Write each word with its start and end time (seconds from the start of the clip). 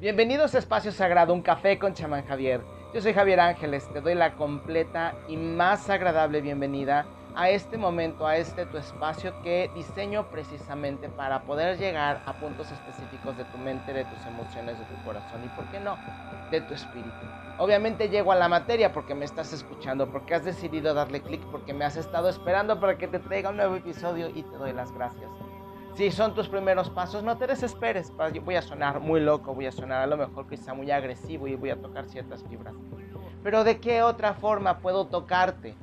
Bienvenidos 0.00 0.54
a 0.54 0.58
Espacio 0.60 0.92
Sagrado, 0.92 1.34
un 1.34 1.42
café 1.42 1.78
con 1.78 1.92
chamán 1.92 2.24
Javier. 2.24 2.62
Yo 2.94 3.02
soy 3.02 3.12
Javier 3.12 3.38
Ángeles, 3.38 3.86
te 3.92 4.00
doy 4.00 4.14
la 4.14 4.34
completa 4.34 5.12
y 5.28 5.36
más 5.36 5.90
agradable 5.90 6.40
bienvenida 6.40 7.04
a 7.36 7.50
este 7.50 7.76
momento, 7.76 8.26
a 8.26 8.38
este 8.38 8.64
tu 8.64 8.78
espacio 8.78 9.34
que 9.42 9.70
diseño 9.74 10.30
precisamente 10.30 11.10
para 11.10 11.42
poder 11.42 11.76
llegar 11.76 12.22
a 12.24 12.32
puntos 12.32 12.72
específicos 12.72 13.36
de 13.36 13.44
tu 13.44 13.58
mente, 13.58 13.92
de 13.92 14.06
tus 14.06 14.24
emociones, 14.24 14.78
de 14.78 14.86
tu 14.86 15.04
corazón 15.04 15.44
y, 15.44 15.48
¿por 15.48 15.66
qué 15.66 15.78
no?, 15.78 15.98
de 16.50 16.62
tu 16.62 16.72
espíritu. 16.72 17.10
Obviamente 17.58 18.08
llego 18.08 18.32
a 18.32 18.36
la 18.36 18.48
materia 18.48 18.94
porque 18.94 19.14
me 19.14 19.26
estás 19.26 19.52
escuchando, 19.52 20.10
porque 20.10 20.34
has 20.34 20.46
decidido 20.46 20.94
darle 20.94 21.20
clic, 21.20 21.42
porque 21.50 21.74
me 21.74 21.84
has 21.84 21.98
estado 21.98 22.30
esperando 22.30 22.80
para 22.80 22.96
que 22.96 23.06
te 23.06 23.18
traiga 23.18 23.50
un 23.50 23.58
nuevo 23.58 23.76
episodio 23.76 24.30
y 24.30 24.44
te 24.44 24.56
doy 24.56 24.72
las 24.72 24.92
gracias. 24.92 25.30
Si 25.94 26.10
son 26.10 26.34
tus 26.34 26.48
primeros 26.48 26.88
pasos, 26.90 27.22
no 27.22 27.36
te 27.36 27.46
desesperes. 27.46 28.12
Voy 28.44 28.56
a 28.56 28.62
sonar 28.62 29.00
muy 29.00 29.20
loco, 29.20 29.54
voy 29.54 29.66
a 29.66 29.72
sonar 29.72 30.02
a 30.02 30.06
lo 30.06 30.16
mejor 30.16 30.46
quizá 30.48 30.72
muy 30.72 30.90
agresivo 30.90 31.46
y 31.46 31.56
voy 31.56 31.70
a 31.70 31.80
tocar 31.80 32.08
ciertas 32.08 32.42
fibras. 32.44 32.74
Pero 33.42 33.64
¿de 33.64 33.80
qué 33.80 34.02
otra 34.02 34.34
forma 34.34 34.78
puedo 34.78 35.08
tocarte 35.08 35.76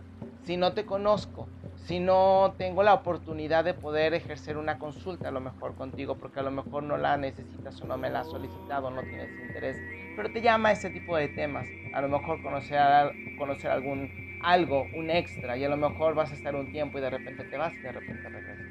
si 0.43 0.57
no 0.57 0.73
te 0.73 0.85
conozco? 0.85 1.49
Si 1.75 1.99
no 1.99 2.55
tengo 2.57 2.83
la 2.83 2.93
oportunidad 2.93 3.63
de 3.63 3.73
poder 3.73 4.13
ejercer 4.13 4.57
una 4.57 4.77
consulta 4.77 5.30
a 5.30 5.31
lo 5.31 5.39
mejor 5.39 5.75
contigo, 5.75 6.16
porque 6.16 6.39
a 6.39 6.44
lo 6.44 6.52
mejor 6.52 6.83
no 6.83 6.97
la 6.97 7.16
necesitas 7.16 7.81
o 7.81 7.85
no 7.85 7.97
me 7.97 8.09
la 8.09 8.21
has 8.21 8.30
solicitado, 8.30 8.89
no 8.89 9.03
tienes 9.03 9.30
interés, 9.39 9.77
pero 10.16 10.30
te 10.30 10.41
llama 10.41 10.71
ese 10.71 10.89
tipo 10.89 11.16
de 11.16 11.30
temas. 11.30 11.67
A 11.94 12.02
lo 12.02 12.09
mejor 12.09 12.41
conocer, 12.41 13.13
conocer 13.38 13.71
algún, 13.71 14.09
algo, 14.41 14.89
un 14.94 15.09
extra, 15.09 15.55
y 15.58 15.63
a 15.63 15.69
lo 15.69 15.77
mejor 15.77 16.13
vas 16.13 16.31
a 16.31 16.35
estar 16.35 16.55
un 16.55 16.71
tiempo 16.71 16.97
y 16.97 17.02
de 17.02 17.09
repente 17.09 17.44
te 17.45 17.58
vas 17.58 17.77
y 17.77 17.83
de 17.83 17.91
repente 17.91 18.27
regresas. 18.27 18.66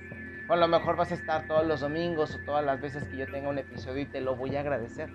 O 0.48 0.52
a 0.52 0.56
lo 0.56 0.68
mejor 0.68 0.96
vas 0.96 1.10
a 1.10 1.14
estar 1.14 1.48
todos 1.48 1.66
los 1.66 1.80
domingos 1.80 2.36
o 2.36 2.45
todas 2.45 2.64
las 2.64 2.80
veces 2.80 3.09
que 3.09 3.16
yo 3.16 3.26
tenga 3.26 3.48
un 3.48 3.59
episodio 3.59 4.02
y 4.02 4.07
te 4.07 4.21
lo 4.21 4.37
voy 4.37 4.54
a 4.54 4.60
agradecer. 4.60 5.10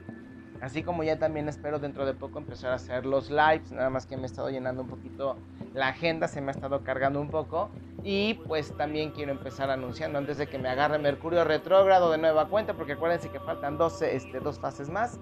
Así 0.60 0.84
como 0.84 1.04
ya 1.04 1.18
también 1.18 1.48
espero 1.48 1.80
dentro 1.80 2.06
de 2.06 2.14
poco 2.14 2.38
empezar 2.38 2.72
a 2.72 2.76
hacer 2.76 3.06
los 3.06 3.32
lives, 3.32 3.72
nada 3.72 3.90
más 3.90 4.06
que 4.06 4.16
me 4.18 4.24
he 4.24 4.26
estado 4.26 4.50
llenando 4.50 4.84
un 4.84 4.90
poquito 4.90 5.38
la 5.74 5.88
agenda, 5.88 6.28
se 6.28 6.42
me 6.42 6.50
ha 6.50 6.52
estado 6.52 6.84
cargando 6.84 7.22
un 7.22 7.30
poco. 7.30 7.72
Y 8.04 8.36
pues 8.46 8.76
también 8.76 9.12
quiero 9.12 9.32
empezar 9.32 9.72
anunciando 9.72 10.20
antes 10.20 10.38
de 10.38 10.48
que 10.48 10.60
me 10.60 10.70
agarre 10.70 11.00
Mercurio 11.00 11.46
retrógrado 11.46 12.12
de 12.12 12.18
nueva 12.18 12.48
cuenta, 12.50 12.74
porque 12.74 12.94
acuérdense 12.94 13.30
que 13.30 13.40
faltan 13.40 13.78
dos, 13.78 14.02
este, 14.02 14.40
dos 14.40 14.60
fases 14.60 14.90
más. 14.90 15.20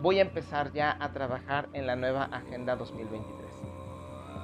Voy 0.00 0.18
a 0.18 0.22
empezar 0.22 0.72
ya 0.72 0.96
a 0.98 1.12
trabajar 1.12 1.68
en 1.74 1.86
la 1.86 1.96
nueva 1.96 2.24
agenda 2.24 2.74
2023. 2.76 3.49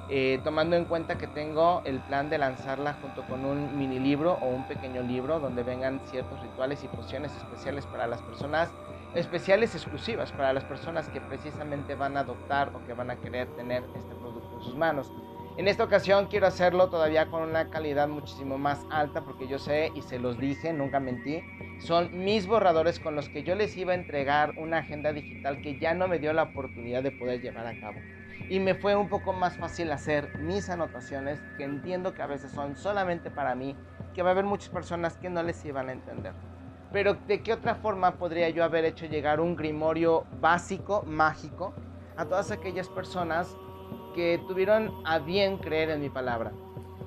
Eh, 0.09 0.39
tomando 0.43 0.77
en 0.77 0.85
cuenta 0.85 1.17
que 1.17 1.27
tengo 1.27 1.81
el 1.83 1.99
plan 1.99 2.29
de 2.29 2.37
lanzarla 2.37 2.93
junto 3.01 3.23
con 3.23 3.43
un 3.43 3.77
mini 3.77 3.99
libro 3.99 4.37
o 4.41 4.47
un 4.47 4.65
pequeño 4.65 5.01
libro 5.01 5.41
donde 5.41 5.63
vengan 5.63 5.99
ciertos 6.05 6.41
rituales 6.41 6.81
y 6.85 6.87
pociones 6.87 7.35
especiales 7.35 7.85
para 7.85 8.07
las 8.07 8.21
personas, 8.21 8.69
especiales 9.15 9.75
exclusivas 9.75 10.31
para 10.31 10.53
las 10.53 10.63
personas 10.63 11.09
que 11.09 11.19
precisamente 11.19 11.95
van 11.95 12.15
a 12.15 12.21
adoptar 12.21 12.71
o 12.73 12.85
que 12.85 12.93
van 12.93 13.11
a 13.11 13.17
querer 13.17 13.47
tener 13.57 13.83
este 13.95 14.15
producto 14.15 14.57
en 14.57 14.63
sus 14.63 14.75
manos. 14.75 15.11
En 15.57 15.67
esta 15.67 15.83
ocasión 15.83 16.27
quiero 16.27 16.45
hacerlo 16.45 16.87
todavía 16.89 17.31
con 17.31 17.41
una 17.41 17.71
calidad 17.71 18.07
muchísimo 18.07 18.59
más 18.59 18.85
alta 18.91 19.25
porque 19.25 19.47
yo 19.47 19.57
sé 19.57 19.91
y 19.95 20.03
se 20.03 20.19
los 20.19 20.37
dije, 20.37 20.71
nunca 20.71 20.99
mentí, 20.99 21.41
son 21.79 22.23
mis 22.23 22.45
borradores 22.45 22.99
con 22.99 23.15
los 23.15 23.27
que 23.27 23.41
yo 23.41 23.55
les 23.55 23.75
iba 23.75 23.93
a 23.93 23.95
entregar 23.95 24.53
una 24.57 24.77
agenda 24.77 25.11
digital 25.13 25.59
que 25.63 25.79
ya 25.79 25.95
no 25.95 26.07
me 26.07 26.19
dio 26.19 26.31
la 26.31 26.43
oportunidad 26.43 27.01
de 27.01 27.11
poder 27.11 27.41
llevar 27.41 27.65
a 27.65 27.79
cabo 27.79 27.99
y 28.49 28.59
me 28.59 28.75
fue 28.75 28.95
un 28.95 29.09
poco 29.09 29.33
más 29.33 29.57
fácil 29.57 29.91
hacer 29.91 30.37
mis 30.37 30.69
anotaciones, 30.69 31.41
que 31.57 31.63
entiendo 31.63 32.13
que 32.13 32.21
a 32.21 32.27
veces 32.27 32.51
son 32.51 32.75
solamente 32.75 33.31
para 33.31 33.55
mí, 33.55 33.75
que 34.13 34.21
va 34.21 34.29
a 34.29 34.31
haber 34.33 34.45
muchas 34.45 34.69
personas 34.69 35.17
que 35.17 35.31
no 35.31 35.41
les 35.41 35.65
iban 35.65 35.89
a 35.89 35.93
entender. 35.93 36.33
Pero 36.93 37.15
¿de 37.15 37.41
qué 37.41 37.53
otra 37.53 37.73
forma 37.73 38.17
podría 38.17 38.47
yo 38.49 38.63
haber 38.63 38.85
hecho 38.85 39.07
llegar 39.07 39.41
un 39.41 39.55
grimorio 39.55 40.25
básico, 40.39 41.01
mágico, 41.01 41.73
a 42.15 42.25
todas 42.25 42.51
aquellas 42.51 42.89
personas 42.89 43.57
que 44.17 44.41
tuvieron 44.47 44.91
a 45.05 45.19
bien 45.19 45.59
creer 45.59 45.91
en 45.91 46.01
mi 46.01 46.09
palabra? 46.09 46.51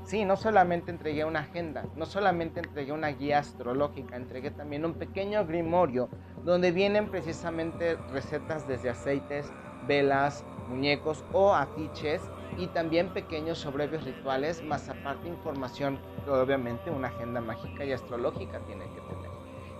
Sí, 0.04 0.24
no 0.24 0.36
solamente 0.36 0.92
entregué 0.92 1.24
una 1.24 1.40
agenda, 1.40 1.84
no 1.96 2.06
solamente 2.06 2.60
entregué 2.60 2.92
una 2.92 3.08
guía 3.08 3.40
astrológica, 3.40 4.14
entregué 4.14 4.52
también 4.52 4.84
un 4.84 4.94
pequeño 4.94 5.44
grimorio 5.44 6.08
donde 6.44 6.70
vienen 6.70 7.10
precisamente 7.10 7.96
recetas 8.12 8.68
desde 8.68 8.90
aceites, 8.90 9.52
velas, 9.88 10.44
muñecos 10.68 11.24
o 11.32 11.52
afiches 11.52 12.22
y 12.56 12.68
también 12.68 13.08
pequeños 13.08 13.58
sobrevios 13.58 14.04
rituales, 14.04 14.62
más 14.62 14.88
aparte 14.88 15.26
información 15.26 15.98
que 16.24 16.30
obviamente 16.30 16.90
una 16.90 17.08
agenda 17.08 17.40
mágica 17.40 17.84
y 17.84 17.90
astrológica 17.90 18.60
tiene 18.68 18.84
que 18.84 19.00
tener. 19.00 19.30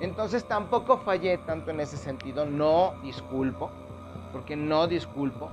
Entonces 0.01 0.49
tampoco 0.49 0.99
fallé 0.99 1.39
tanto 1.39 1.71
en 1.71 1.79
ese 1.79 1.97
sentido, 1.97 2.45
no 2.45 2.95
disculpo, 3.05 3.71
porque 4.33 4.57
no 4.57 4.89
disculpo, 4.89 5.53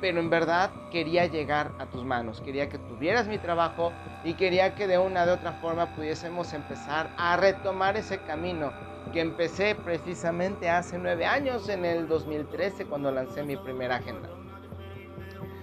pero 0.00 0.20
en 0.20 0.30
verdad 0.30 0.70
quería 0.90 1.26
llegar 1.26 1.72
a 1.78 1.86
tus 1.86 2.04
manos, 2.04 2.40
quería 2.40 2.68
que 2.68 2.78
tuvieras 2.78 3.28
mi 3.28 3.38
trabajo 3.38 3.92
y 4.24 4.34
quería 4.34 4.74
que 4.74 4.86
de 4.86 4.98
una 4.98 5.26
de 5.26 5.32
otra 5.32 5.52
forma 5.52 5.94
pudiésemos 5.94 6.52
empezar 6.52 7.10
a 7.16 7.36
retomar 7.36 7.96
ese 7.96 8.18
camino 8.22 8.72
que 9.12 9.20
empecé 9.20 9.74
precisamente 9.74 10.68
hace 10.68 10.98
nueve 10.98 11.26
años, 11.26 11.68
en 11.68 11.84
el 11.84 12.08
2013, 12.08 12.86
cuando 12.86 13.10
lancé 13.10 13.44
mi 13.44 13.56
primera 13.56 13.96
agenda. 13.96 14.28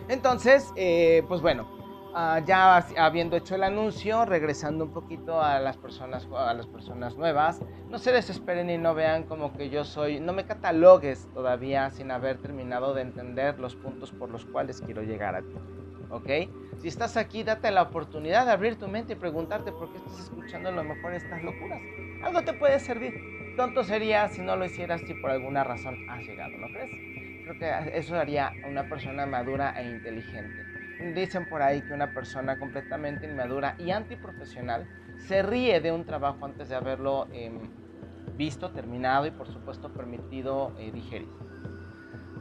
Entonces, 0.08 0.72
eh, 0.76 1.24
pues 1.28 1.42
bueno, 1.42 1.73
ah, 2.14 2.42
ya 2.46 2.78
habiendo 2.98 3.36
hecho 3.36 3.56
el 3.56 3.64
anuncio, 3.64 4.26
regresando 4.26 4.86
un 4.86 4.94
poquito 4.94 5.42
a 5.42 5.60
las 5.60 5.78
personas, 5.78 6.28
a 6.36 6.54
las 6.54 6.68
personas 6.68 7.18
nuevas, 7.18 7.62
no 7.90 7.98
se 7.98 8.12
desesperen 8.12 8.70
y 8.70 8.78
no 8.78 8.94
vean 8.94 9.24
como 9.24 9.54
que 9.54 9.70
yo 9.70 9.84
soy, 9.84 10.20
no 10.20 10.34
me 10.34 10.46
catalogues 10.46 11.28
todavía 11.34 11.90
sin 11.92 12.12
haber 12.12 12.38
terminado 12.38 12.94
de 12.94 13.02
entender 13.02 13.60
los 13.60 13.76
puntos 13.76 14.12
por 14.12 14.30
los 14.30 14.46
cuales 14.46 14.82
quiero 14.82 15.04
llegar 15.04 15.36
a 15.36 15.42
ti. 15.42 15.56
¿Ok? 16.10 16.30
Si 16.80 16.88
estás 16.88 17.18
aquí, 17.18 17.44
date 17.44 17.72
la 17.72 17.82
oportunidad 17.82 18.46
de 18.46 18.52
abrir 18.52 18.78
tu 18.78 18.88
mente 18.88 19.14
y 19.14 19.16
preguntarte 19.16 19.72
por 19.72 19.92
qué 19.92 19.98
estás 19.98 20.20
escuchando 20.20 20.70
a 20.70 20.72
lo 20.72 20.84
mejor 20.84 21.14
estas 21.14 21.42
locuras. 21.44 21.82
Algo 22.24 22.42
te 22.44 22.54
puede 22.54 22.80
servir. 22.80 23.14
Tonto 23.58 23.84
sería 23.84 24.28
si 24.30 24.42
no 24.42 24.56
lo 24.56 24.66
hicieras 24.66 25.02
si 25.02 25.14
por 25.14 25.32
alguna 25.32 25.64
razón 25.64 25.96
has 26.10 26.22
llegado, 26.22 26.58
¿no 26.58 26.68
crees? 26.68 26.90
Creo 27.44 27.60
que 27.60 27.98
eso 27.98 28.16
haría 28.16 28.54
a 28.64 28.68
una 28.68 28.88
persona 28.90 29.26
madura 29.26 29.74
e 29.80 29.90
inteligente. 29.90 30.73
Dicen 31.12 31.46
por 31.46 31.62
ahí 31.62 31.82
que 31.82 31.94
una 31.94 32.14
persona 32.14 32.58
completamente 32.58 33.26
inmadura 33.26 33.76
y 33.78 33.92
antiprofesional 33.92 34.88
se 35.18 35.42
ríe 35.42 35.82
de 35.82 35.92
un 35.92 36.06
trabajo 36.06 36.46
antes 36.46 36.70
de 36.70 36.76
haberlo 36.76 37.28
em, 37.34 37.60
visto, 38.38 38.72
terminado 38.72 39.26
y 39.26 39.32
por 39.32 39.48
supuesto 39.48 39.92
permitido 39.92 40.74
eh, 40.78 40.92
digerir. 40.94 41.28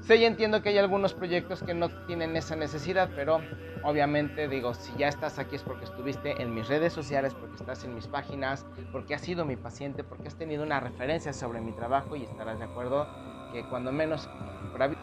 Sé 0.00 0.16
y 0.16 0.24
entiendo 0.24 0.62
que 0.62 0.68
hay 0.68 0.78
algunos 0.78 1.12
proyectos 1.12 1.62
que 1.62 1.74
no 1.74 1.88
tienen 2.06 2.36
esa 2.36 2.56
necesidad, 2.56 3.10
pero 3.14 3.40
obviamente 3.82 4.48
digo, 4.48 4.74
si 4.74 4.92
ya 4.96 5.08
estás 5.08 5.38
aquí 5.38 5.56
es 5.56 5.62
porque 5.62 5.84
estuviste 5.84 6.40
en 6.40 6.54
mis 6.54 6.68
redes 6.68 6.92
sociales, 6.92 7.34
porque 7.34 7.56
estás 7.56 7.84
en 7.84 7.94
mis 7.94 8.06
páginas, 8.06 8.66
porque 8.90 9.14
has 9.14 9.22
sido 9.22 9.44
mi 9.44 9.56
paciente, 9.56 10.02
porque 10.02 10.28
has 10.28 10.36
tenido 10.36 10.62
una 10.62 10.80
referencia 10.80 11.32
sobre 11.32 11.60
mi 11.60 11.72
trabajo 11.72 12.16
y 12.16 12.24
estarás 12.24 12.58
de 12.58 12.64
acuerdo 12.64 13.06
que 13.52 13.64
cuando 13.68 13.92
menos 13.92 14.28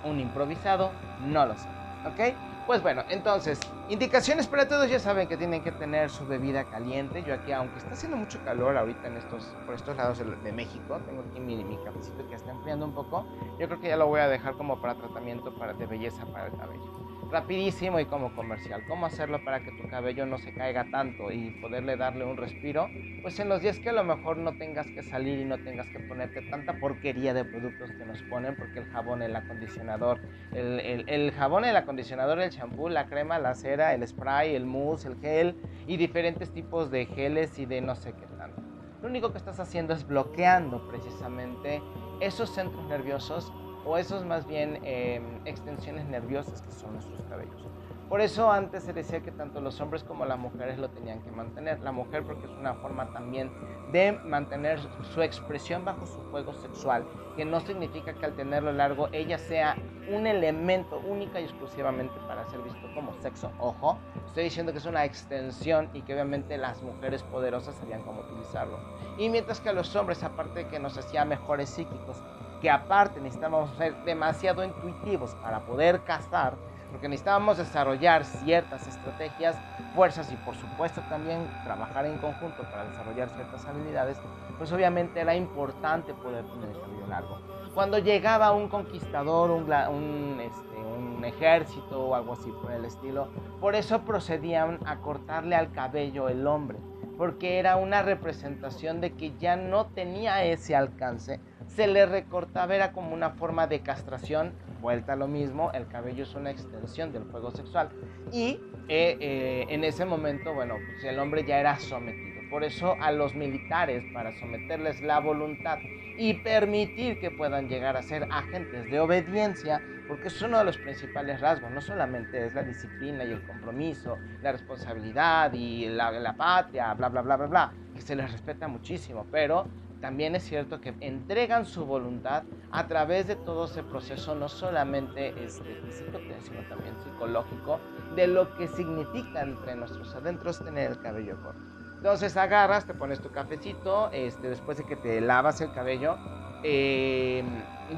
un 0.04 0.20
improvisado 0.20 0.92
no 1.22 1.46
lo 1.46 1.56
sé. 1.58 1.70
¿Ok? 2.06 2.49
Pues 2.70 2.84
bueno, 2.84 3.04
entonces, 3.10 3.60
indicaciones 3.90 4.46
para 4.46 4.68
todos, 4.68 4.88
ya 4.92 5.00
saben 5.00 5.28
que 5.28 5.38
tienen 5.38 5.64
que 5.64 5.72
tener 5.72 6.12
su 6.12 6.28
bebida 6.28 6.66
caliente. 6.66 7.24
Yo 7.24 7.34
aquí, 7.34 7.52
aunque 7.52 7.80
está 7.80 7.94
haciendo 7.94 8.16
mucho 8.16 8.38
calor 8.46 8.78
ahorita 8.78 9.08
en 9.08 9.18
estos, 9.18 9.44
por 9.66 9.74
estos 9.74 9.98
lados 9.98 10.20
de, 10.20 10.52
México, 10.52 11.00
tengo 11.08 11.24
aquí 11.28 11.40
mi, 11.40 11.64
mi 11.64 11.78
cafecito 11.84 12.28
que 12.30 12.36
está 12.36 12.52
enfriando 12.52 12.86
un 12.86 12.94
poco. 12.94 13.26
Yo 13.58 13.68
creo 13.68 13.80
que 13.80 13.88
ya 13.88 13.98
lo 13.98 14.06
voy 14.06 14.20
a 14.20 14.28
dejar 14.28 14.54
como 14.54 14.80
para 14.80 14.94
tratamiento 14.94 15.52
para, 15.56 15.74
de 15.74 15.88
belleza 15.88 16.28
para 16.28 16.46
el 16.46 16.58
cabello 16.58 17.09
rapidísimo 17.30 18.00
y 18.00 18.06
como 18.06 18.36
comercial. 18.36 18.84
¿Cómo 18.88 19.06
hacerlo 19.06 19.44
para 19.44 19.62
que 19.62 19.72
tu 19.72 19.88
cabello 19.88 20.26
no 20.26 20.38
se 20.38 20.52
caiga 20.52 20.86
tanto 20.86 21.32
y 21.32 21.52
poderle 21.52 21.96
darle 21.96 22.26
un 22.26 22.38
respiro? 22.38 22.90
Pues 23.22 23.40
en 23.40 23.50
los 23.50 23.62
días 23.62 23.80
que 23.80 23.90
a 23.90 23.94
lo 23.94 24.04
mejor 24.04 24.38
no 24.38 24.54
tengas 24.54 24.90
que 24.92 25.04
salir 25.04 25.40
y 25.40 25.46
no 25.46 25.58
tengas 25.60 25.88
que 25.88 26.00
ponerte 26.00 26.42
tanta 26.42 26.80
porquería 26.80 27.34
de 27.34 27.46
productos 27.46 27.92
que 27.92 28.06
nos 28.06 28.22
ponen, 28.24 28.56
porque 28.56 28.80
el 28.80 28.86
jabón, 28.86 29.22
el 29.22 29.36
acondicionador, 29.36 30.20
el, 30.54 31.06
el, 31.08 31.32
jabón, 31.32 31.66
el 31.66 31.76
acondicionador, 31.76 32.40
el 32.40 32.50
champú, 32.50 32.90
la 32.90 33.08
crema, 33.08 33.38
la 33.40 33.54
cera, 33.54 33.94
el 33.94 34.08
spray, 34.08 34.56
el 34.56 34.66
mousse, 34.66 35.06
el 35.06 35.20
gel 35.20 35.56
y 35.88 35.98
diferentes 35.98 36.52
tipos 36.52 36.90
de 36.92 37.06
geles 37.06 37.58
y 37.60 37.66
de 37.66 37.82
no 37.82 37.96
sé 37.96 38.14
qué 38.14 38.26
tanto. 38.38 38.62
Lo 39.02 39.08
único 39.08 39.32
que 39.32 39.38
estás 39.38 39.60
haciendo 39.60 39.94
es 39.94 40.06
bloqueando 40.06 40.88
precisamente 40.88 41.82
esos 42.20 42.50
centros 42.50 42.86
nerviosos 42.88 43.54
o 43.86 43.98
esos 43.98 44.26
más 44.26 44.46
bien 44.48 44.80
em, 44.84 45.24
extensiones 45.46 46.06
nerviosas 46.06 46.62
que 46.62 46.72
son 46.72 46.94
nuestros 46.94 47.22
cabellos. 47.30 47.68
Por 48.10 48.22
eso 48.22 48.52
antes 48.52 48.82
se 48.84 48.92
decía 48.92 49.20
que 49.20 49.32
tanto 49.32 49.62
los 49.62 49.80
hombres 49.80 50.04
como 50.04 50.26
las 50.26 50.40
mujeres 50.40 50.80
lo 50.80 50.90
tenían 50.90 51.22
que 51.22 51.30
mantener. 51.30 51.80
La 51.82 51.92
mujer 51.92 52.24
porque 52.24 52.48
es 52.48 52.52
una 52.54 52.74
forma 52.74 53.14
también 53.14 53.52
de 53.92 54.14
mantener 54.14 54.80
su 55.14 55.22
expresión 55.22 55.86
bajo 55.86 56.08
su 56.08 56.20
juego 56.32 56.52
sexual, 56.56 57.06
que 57.36 57.46
no 57.46 57.60
significa 57.60 58.14
que 58.14 58.26
al 58.26 58.34
tenerlo 58.34 58.72
largo 58.72 59.10
ella 59.12 59.38
sea 59.38 59.76
un 60.12 60.26
elemento 60.26 61.00
única 61.08 61.40
y 61.40 61.44
exclusivamente 61.44 62.16
para 62.28 62.50
ser 62.50 62.62
visto 62.62 62.92
como 62.96 63.14
sexo. 63.22 63.52
Ojo, 63.60 64.00
estoy 64.26 64.46
diciendo 64.46 64.72
que 64.72 64.80
es 64.80 64.86
una 64.86 65.06
extensión 65.06 65.88
y 65.94 66.02
que 66.02 66.14
obviamente 66.14 66.58
las 66.58 66.82
mujeres 66.82 67.22
poderosas 67.22 67.76
sabían 67.76 68.02
cómo 68.02 68.22
utilizarlo. 68.22 68.80
Y 69.20 69.30
mientras 69.30 69.60
que 69.60 69.70
a 69.70 69.74
los 69.74 69.96
hombres, 69.96 70.24
aparte 70.24 70.64
de 70.64 70.68
que 70.68 70.80
nos 70.80 70.98
hacía 70.98 71.26
mejores 71.26 71.70
psíquicos, 71.70 72.18
que 72.62 72.70
aparte 72.70 73.20
necesitábamos 73.20 73.76
ser 73.78 73.96
demasiado 74.04 74.64
intuitivos 74.64 75.36
para 75.36 75.62
poder 75.62 76.04
cazar, 76.04 76.56
porque 76.92 77.08
necesitábamos 77.08 77.58
desarrollar 77.58 78.26
ciertas 78.26 78.88
estrategias, 78.88 79.58
fuerzas 79.94 80.32
y 80.32 80.36
por 80.38 80.56
supuesto 80.56 81.02
también 81.10 81.48
trabajar 81.64 82.06
en 82.06 82.18
conjunto 82.18 82.64
para 82.64 82.86
desarrollar 82.86 83.30
ciertas 83.30 83.66
habilidades, 83.66 84.18
pues 84.58 84.72
obviamente 84.72 85.20
era 85.20 85.36
importante 85.36 86.14
poder 86.14 86.46
tener 86.46 86.70
el 86.70 86.80
cabello 86.80 87.08
largo. 87.08 87.38
Cuando 87.74 88.00
llegaba 88.00 88.52
un 88.52 88.68
conquistador, 88.68 89.52
un, 89.52 89.72
un, 89.72 90.40
este, 90.42 90.76
un 90.78 91.24
ejército 91.24 92.02
o 92.02 92.16
algo 92.16 92.34
así 92.34 92.52
por 92.62 92.72
el 92.72 92.86
estilo, 92.86 93.30
por 93.60 93.76
eso 93.76 94.02
procedían 94.02 94.80
a 94.86 94.98
cortarle 94.98 95.56
al 95.56 95.72
cabello 95.72 96.28
el 96.28 96.48
hombre, 96.48 96.80
porque 97.18 97.60
era 97.60 97.76
una 97.76 98.02
representación 98.02 99.02
de 99.02 99.14
que 99.14 99.38
ya 99.38 99.56
no 99.56 99.88
tenía 99.88 100.44
ese 100.44 100.76
alcance, 100.76 101.40
se 101.80 101.88
le 101.88 102.06
recortaba, 102.06 102.76
era 102.76 102.92
como 102.92 103.14
una 103.14 103.30
forma 103.30 103.66
de 103.66 103.80
castración 103.80 104.52
vuelta 104.82 105.14
a 105.14 105.16
lo 105.16 105.30
mismo, 105.30 105.72
el 105.74 105.88
cabello 105.88 106.24
es 106.24 106.36
una 106.36 106.52
extensión 106.52 107.14
del 107.14 107.24
juego 107.24 107.52
sexual. 107.52 107.88
Y 108.34 108.60
eh, 108.90 109.16
eh, 109.22 109.66
en 109.70 109.86
ese 109.86 110.04
momento, 110.04 110.54
bueno, 110.54 110.76
pues 110.86 111.06
el 111.06 111.18
hombre 111.20 111.46
ya 111.46 111.58
era 111.58 111.80
sometido. 111.80 112.42
Por 112.50 112.66
eso 112.66 112.98
a 113.00 113.14
los 113.14 113.34
militares, 113.34 114.04
para 114.14 114.34
someterles 114.34 115.00
la 115.02 115.22
voluntad 115.22 115.80
y 116.18 116.34
permitir 116.34 117.18
que 117.18 117.32
puedan 117.32 117.70
llegar 117.70 117.96
a 117.96 118.02
ser 118.02 118.28
agentes 118.30 118.92
de 118.92 119.00
obediencia, 119.00 119.82
porque 120.06 120.28
es 120.28 120.42
uno 120.42 120.58
de 120.58 120.66
los 120.66 120.78
principales 120.78 121.40
rasgos, 121.40 121.72
no 121.72 121.80
solamente 121.80 122.46
es 122.46 122.56
la 122.56 122.64
disciplina 122.64 123.24
y 123.24 123.32
el 123.32 123.42
compromiso, 123.44 124.18
la 124.42 124.52
responsabilidad 124.52 125.54
y 125.54 125.88
la, 125.88 126.12
la 126.12 126.36
patria, 126.36 126.94
bla, 126.94 127.08
bla, 127.08 127.22
bla, 127.22 127.38
bla, 127.38 127.48
bla, 127.48 127.74
que 127.96 128.02
se 128.02 128.18
les 128.18 128.30
respeta 128.30 128.68
muchísimo, 128.68 129.26
pero 129.32 129.66
también 130.02 130.36
es 130.36 130.44
cierto 130.44 130.80
que 130.80 130.94
entregan 131.02 131.66
su 131.66 131.86
voluntad 131.86 132.44
a 132.72 132.88
través 132.88 133.28
de 133.28 133.36
todo 133.36 133.66
ese 133.66 133.84
proceso, 133.84 134.36
no 134.36 134.48
solamente 134.48 135.30
este, 135.44 135.76
físico, 135.76 136.20
sino 136.44 136.62
también 136.70 136.96
psicológico, 137.04 137.80
de 138.16 138.28
lo 138.28 138.56
que 138.56 138.68
significa 138.68 139.42
entre 139.42 139.76
nuestros 139.76 140.16
adentros 140.16 140.64
tener 140.64 140.92
el 140.92 141.02
cabello 141.02 141.36
corto. 141.44 141.60
Entonces 141.98 142.38
agarras, 142.38 142.86
te 142.86 142.94
pones 142.94 143.20
tu 143.20 143.30
cafecito, 143.32 144.10
este, 144.14 144.50
después 144.50 144.78
de 144.78 144.86
que 144.86 144.96
te 144.96 145.20
lavas 145.20 145.60
el 145.60 145.74
cabello, 145.74 146.18
eh, 146.64 147.44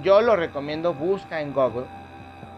yo 0.01 0.21
lo 0.21 0.36
recomiendo, 0.36 0.94
busca 0.94 1.42
en 1.42 1.54
Google, 1.54 1.86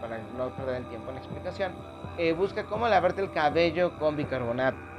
para 0.00 0.18
no 0.38 0.54
perder 0.56 0.76
el 0.76 0.88
tiempo 0.88 1.10
en 1.10 1.16
la 1.16 1.20
explicación, 1.20 1.72
eh, 2.16 2.32
busca 2.32 2.64
cómo 2.64 2.88
lavarte 2.88 3.20
el 3.20 3.30
cabello 3.30 3.98
con 3.98 4.16
bicarbonato 4.16 4.93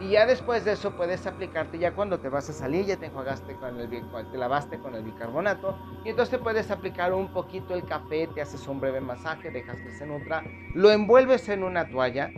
y 0.00 0.10
ya 0.10 0.26
después 0.26 0.64
de 0.64 0.72
eso 0.72 0.92
puedes 0.96 1.26
aplicarte, 1.26 1.78
ya 1.78 1.92
cuando 1.92 2.20
te 2.20 2.28
vas 2.28 2.48
a 2.48 2.52
salir, 2.52 2.86
ya 2.86 2.96
te 2.96 3.06
enjuagaste 3.06 3.54
con 3.56 3.80
el, 3.80 3.88
te 4.30 4.38
lavaste 4.38 4.78
con 4.78 4.94
el 4.94 5.02
bicarbonato. 5.02 5.76
Y 6.04 6.10
entonces 6.10 6.38
puedes 6.38 6.70
aplicar 6.70 7.12
un 7.12 7.32
poquito 7.32 7.74
el 7.74 7.84
café, 7.84 8.28
te 8.32 8.40
haces 8.40 8.66
un 8.68 8.80
breve 8.80 9.00
masaje, 9.00 9.50
dejas 9.50 9.76
que 9.80 9.90
se 9.90 10.06
nutra, 10.06 10.44
lo 10.74 10.92
envuelves 10.92 11.48
en 11.48 11.64
una 11.64 11.88
toalla. 11.88 12.30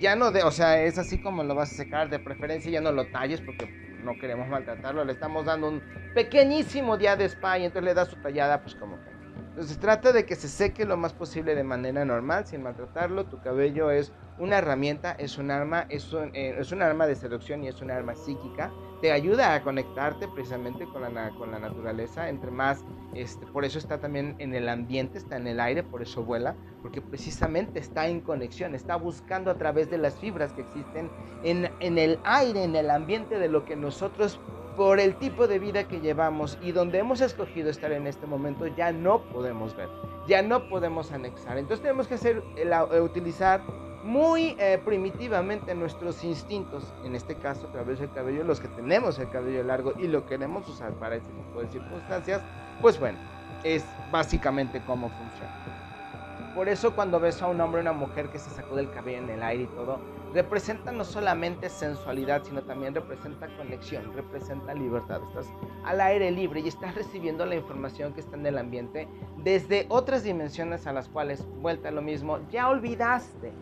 Ya 0.00 0.16
no 0.16 0.32
de, 0.32 0.42
o 0.42 0.50
sea, 0.50 0.82
es 0.82 0.98
así 0.98 1.18
como 1.18 1.44
lo 1.44 1.54
vas 1.54 1.72
a 1.72 1.76
secar, 1.76 2.10
de 2.10 2.18
preferencia 2.18 2.70
ya 2.72 2.80
no 2.80 2.90
lo 2.90 3.06
talles 3.06 3.40
porque 3.40 3.66
no 4.02 4.18
queremos 4.18 4.48
maltratarlo, 4.48 5.04
le 5.04 5.12
estamos 5.12 5.46
dando 5.46 5.68
un 5.68 5.82
pequeñísimo 6.14 6.96
día 6.96 7.16
de 7.16 7.26
spa 7.26 7.58
y 7.58 7.64
entonces 7.64 7.84
le 7.84 7.94
das 7.94 8.08
su 8.08 8.16
tallada, 8.16 8.60
pues 8.62 8.74
como 8.74 8.96
que. 8.96 9.14
Entonces 9.50 9.78
trata 9.78 10.12
de 10.12 10.26
que 10.26 10.34
se 10.34 10.48
seque 10.48 10.84
lo 10.84 10.96
más 10.96 11.12
posible 11.12 11.54
de 11.54 11.62
manera 11.62 12.04
normal, 12.04 12.44
sin 12.44 12.64
maltratarlo. 12.64 13.26
Tu 13.26 13.40
cabello 13.40 13.92
es 13.92 14.12
una 14.38 14.58
herramienta, 14.58 15.12
es 15.12 15.38
un 15.38 15.50
arma, 15.50 15.86
es 15.88 16.12
un, 16.12 16.34
eh, 16.34 16.56
es 16.58 16.72
un 16.72 16.82
arma 16.82 17.06
de 17.06 17.14
seducción 17.14 17.64
y 17.64 17.68
es 17.68 17.80
un 17.80 17.90
arma 17.90 18.14
psíquica. 18.14 18.72
Te 19.00 19.12
ayuda 19.12 19.54
a 19.54 19.62
conectarte 19.62 20.26
precisamente 20.28 20.86
con 20.86 21.02
la, 21.02 21.30
con 21.30 21.50
la 21.50 21.58
naturaleza. 21.58 22.28
Entre 22.28 22.50
más, 22.50 22.84
este, 23.14 23.46
por 23.46 23.64
eso 23.64 23.78
está 23.78 23.98
también 23.98 24.34
en 24.38 24.54
el 24.54 24.68
ambiente, 24.68 25.18
está 25.18 25.36
en 25.36 25.46
el 25.46 25.60
aire, 25.60 25.82
por 25.82 26.02
eso 26.02 26.24
vuela, 26.24 26.56
porque 26.82 27.00
precisamente 27.00 27.78
está 27.78 28.08
en 28.08 28.20
conexión, 28.20 28.74
está 28.74 28.96
buscando 28.96 29.50
a 29.50 29.54
través 29.54 29.90
de 29.90 29.98
las 29.98 30.14
fibras 30.18 30.52
que 30.52 30.62
existen 30.62 31.10
en, 31.42 31.70
en 31.80 31.98
el 31.98 32.18
aire, 32.24 32.64
en 32.64 32.74
el 32.76 32.90
ambiente 32.90 33.38
de 33.38 33.48
lo 33.48 33.64
que 33.64 33.76
nosotros 33.76 34.40
por 34.76 34.98
el 34.98 35.14
tipo 35.16 35.46
de 35.46 35.58
vida 35.58 35.84
que 35.84 36.00
llevamos 36.00 36.58
y 36.60 36.72
donde 36.72 36.98
hemos 36.98 37.20
escogido 37.20 37.70
estar 37.70 37.92
en 37.92 38.06
este 38.06 38.26
momento, 38.26 38.66
ya 38.66 38.92
no 38.92 39.22
podemos 39.28 39.76
ver, 39.76 39.88
ya 40.26 40.42
no 40.42 40.68
podemos 40.68 41.12
anexar. 41.12 41.58
Entonces 41.58 41.82
tenemos 41.82 42.08
que 42.08 42.14
hacer, 42.14 42.42
eh, 42.56 43.00
utilizar 43.00 43.62
muy 44.04 44.54
eh, 44.58 44.78
primitivamente 44.84 45.74
nuestros 45.74 46.22
instintos, 46.24 46.92
en 47.04 47.14
este 47.14 47.36
caso 47.36 47.66
a 47.66 47.72
través 47.72 47.98
del 47.98 48.12
cabello, 48.12 48.44
los 48.44 48.60
que 48.60 48.68
tenemos 48.68 49.18
el 49.18 49.30
cabello 49.30 49.64
largo 49.64 49.94
y 49.98 50.06
lo 50.06 50.26
queremos 50.26 50.68
usar 50.68 50.92
para 50.92 51.16
este 51.16 51.32
tipo 51.32 51.60
de 51.62 51.68
circunstancias, 51.68 52.42
pues 52.82 53.00
bueno, 53.00 53.18
es 53.64 53.84
básicamente 54.12 54.82
cómo 54.86 55.08
funciona. 55.08 56.52
Por 56.54 56.68
eso 56.68 56.94
cuando 56.94 57.18
ves 57.18 57.40
a 57.42 57.48
un 57.48 57.60
hombre 57.60 57.80
o 57.80 57.82
una 57.82 57.92
mujer 57.92 58.28
que 58.28 58.38
se 58.38 58.50
sacó 58.50 58.76
del 58.76 58.90
cabello 58.90 59.18
en 59.18 59.30
el 59.30 59.42
aire 59.42 59.64
y 59.64 59.66
todo, 59.68 59.98
representa 60.34 60.92
no 60.92 61.04
solamente 61.04 61.68
sensualidad, 61.68 62.44
sino 62.44 62.62
también 62.62 62.94
representa 62.94 63.48
conexión, 63.56 64.12
representa 64.12 64.74
libertad. 64.74 65.22
Estás 65.28 65.46
al 65.84 66.00
aire 66.00 66.30
libre 66.30 66.60
y 66.60 66.68
estás 66.68 66.94
recibiendo 66.94 67.46
la 67.46 67.54
información 67.54 68.12
que 68.12 68.20
está 68.20 68.36
en 68.36 68.46
el 68.46 68.58
ambiente 68.58 69.08
desde 69.38 69.86
otras 69.88 70.24
dimensiones 70.24 70.86
a 70.86 70.92
las 70.92 71.08
cuales, 71.08 71.44
vuelta 71.62 71.90
lo 71.90 72.02
mismo, 72.02 72.38
ya 72.50 72.68
olvidaste 72.68 73.52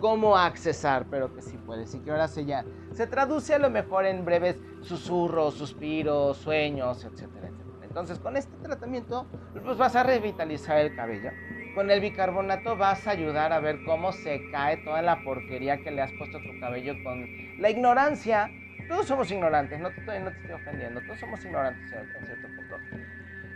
cómo 0.00 0.36
accesar, 0.36 1.06
pero 1.10 1.34
que 1.34 1.42
sí 1.42 1.58
puedes 1.64 1.94
y 1.94 2.00
que 2.00 2.10
ahora 2.10 2.28
se 2.28 2.44
ya 2.44 2.64
se 2.92 3.06
traduce 3.06 3.54
a 3.54 3.58
lo 3.58 3.70
mejor 3.70 4.06
en 4.06 4.24
breves 4.24 4.56
susurros, 4.80 5.54
suspiros, 5.54 6.38
sueños, 6.38 7.04
etcétera, 7.04 7.48
etcétera. 7.48 7.66
Entonces, 7.82 8.18
con 8.18 8.36
este 8.36 8.56
tratamiento, 8.62 9.26
pues 9.64 9.76
vas 9.76 9.96
a 9.96 10.02
revitalizar 10.02 10.78
el 10.78 10.94
cabello. 10.94 11.30
Con 11.74 11.90
el 11.90 12.00
bicarbonato 12.00 12.76
vas 12.76 13.06
a 13.06 13.10
ayudar 13.10 13.52
a 13.52 13.60
ver 13.60 13.84
cómo 13.84 14.12
se 14.12 14.50
cae 14.50 14.78
toda 14.78 15.02
la 15.02 15.22
porquería 15.22 15.82
que 15.82 15.90
le 15.90 16.02
has 16.02 16.10
puesto 16.18 16.38
a 16.38 16.40
tu 16.40 16.58
cabello 16.58 16.94
con 17.04 17.26
la 17.60 17.70
ignorancia. 17.70 18.50
Todos 18.88 19.06
somos 19.06 19.30
ignorantes, 19.30 19.78
no 19.80 19.90
te 19.90 20.00
estoy, 20.00 20.18
no 20.20 20.30
te 20.30 20.36
estoy 20.38 20.52
ofendiendo, 20.52 21.00
todos 21.02 21.20
somos 21.20 21.44
ignorantes 21.44 21.92
en 21.92 22.26
cierto 22.26 22.48
punto. 22.48 22.76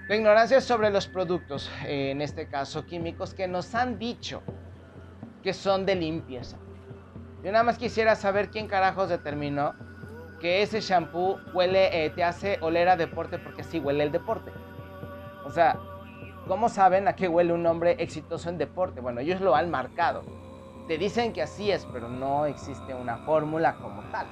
La 0.09 0.17
ignorancia 0.17 0.59
es 0.59 0.65
sobre 0.65 0.91
los 0.91 1.07
productos, 1.07 1.71
en 1.87 2.21
este 2.21 2.47
caso 2.47 2.85
químicos, 2.85 3.33
que 3.33 3.47
nos 3.47 3.75
han 3.75 3.99
dicho 3.99 4.43
que 5.43 5.53
son 5.53 5.87
de 5.87 5.95
limpieza. 5.95 6.57
Yo 7.43 7.53
nada 7.53 7.65
más 7.65 7.79
quisiera 7.79 8.17
saber 8.17 8.51
quién 8.51 8.67
carajos 8.67 9.09
determinó 9.09 9.75
que 10.41 10.63
ese 10.63 10.81
shampoo 10.81 11.39
huele, 11.53 12.05
eh, 12.05 12.11
te 12.11 12.25
hace 12.25 12.59
oler 12.61 12.89
a 12.89 12.97
deporte 12.97 13.39
porque 13.39 13.63
así 13.63 13.79
huele 13.79 14.05
el 14.05 14.13
deporte. 14.13 14.51
O 15.45 15.51
sea, 15.51 15.79
¿cómo 16.49 16.69
saben 16.69 17.09
a 17.09 17.15
qué 17.15 17.29
huele 17.29 17.53
un 17.53 17.65
hombre 17.67 17.97
exitoso 17.99 18.49
en 18.49 18.59
deporte? 18.59 19.01
Bueno, 19.01 19.21
ellos 19.21 19.41
lo 19.41 19.55
han 19.55 19.71
marcado. 19.71 20.23
Te 20.89 20.99
dicen 20.99 21.33
que 21.33 21.43
así 21.43 21.71
es, 21.71 21.87
pero 21.93 22.09
no 22.09 22.47
existe 22.47 22.95
una 22.95 23.19
fórmula 23.19 23.77
como 23.77 24.03
tal. 24.11 24.27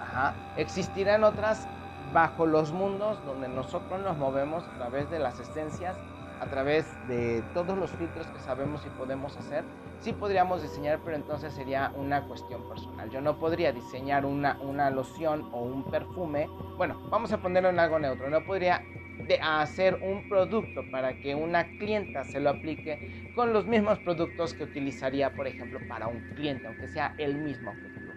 Ajá. 0.00 0.34
Existirán 0.56 1.24
otras 1.24 1.66
bajo 2.12 2.46
los 2.46 2.72
mundos 2.72 3.18
donde 3.24 3.48
nosotros 3.48 4.00
nos 4.00 4.16
movemos 4.16 4.64
a 4.64 4.78
través 4.78 5.10
de 5.10 5.18
las 5.18 5.40
esencias, 5.40 5.96
a 6.40 6.46
través 6.46 6.86
de 7.08 7.42
todos 7.54 7.76
los 7.78 7.90
filtros 7.90 8.26
que 8.26 8.38
sabemos 8.40 8.84
y 8.86 8.90
podemos 8.90 9.36
hacer 9.36 9.64
sí 10.02 10.12
podríamos 10.12 10.62
diseñar, 10.62 11.00
pero 11.04 11.16
entonces 11.16 11.52
sería 11.52 11.92
una 11.96 12.22
cuestión 12.22 12.68
personal. 12.68 13.08
Yo 13.10 13.20
no 13.20 13.38
podría 13.38 13.72
diseñar 13.72 14.26
una, 14.26 14.58
una 14.60 14.90
loción 14.90 15.48
o 15.52 15.62
un 15.62 15.84
perfume. 15.84 16.48
Bueno, 16.76 17.00
vamos 17.08 17.32
a 17.32 17.38
ponerlo 17.38 17.68
en 17.68 17.78
algo 17.78 17.98
neutro. 17.98 18.28
No 18.28 18.44
podría 18.44 18.84
hacer 19.40 19.98
un 20.02 20.28
producto 20.28 20.84
para 20.90 21.14
que 21.20 21.34
una 21.34 21.64
clienta 21.78 22.24
se 22.24 22.40
lo 22.40 22.50
aplique 22.50 23.30
con 23.34 23.52
los 23.52 23.66
mismos 23.66 23.98
productos 24.00 24.54
que 24.54 24.64
utilizaría, 24.64 25.32
por 25.32 25.46
ejemplo, 25.46 25.78
para 25.88 26.08
un 26.08 26.20
cliente, 26.34 26.66
aunque 26.66 26.88
sea 26.88 27.14
el 27.18 27.36
mismo 27.36 27.70
objetivo. 27.70 28.12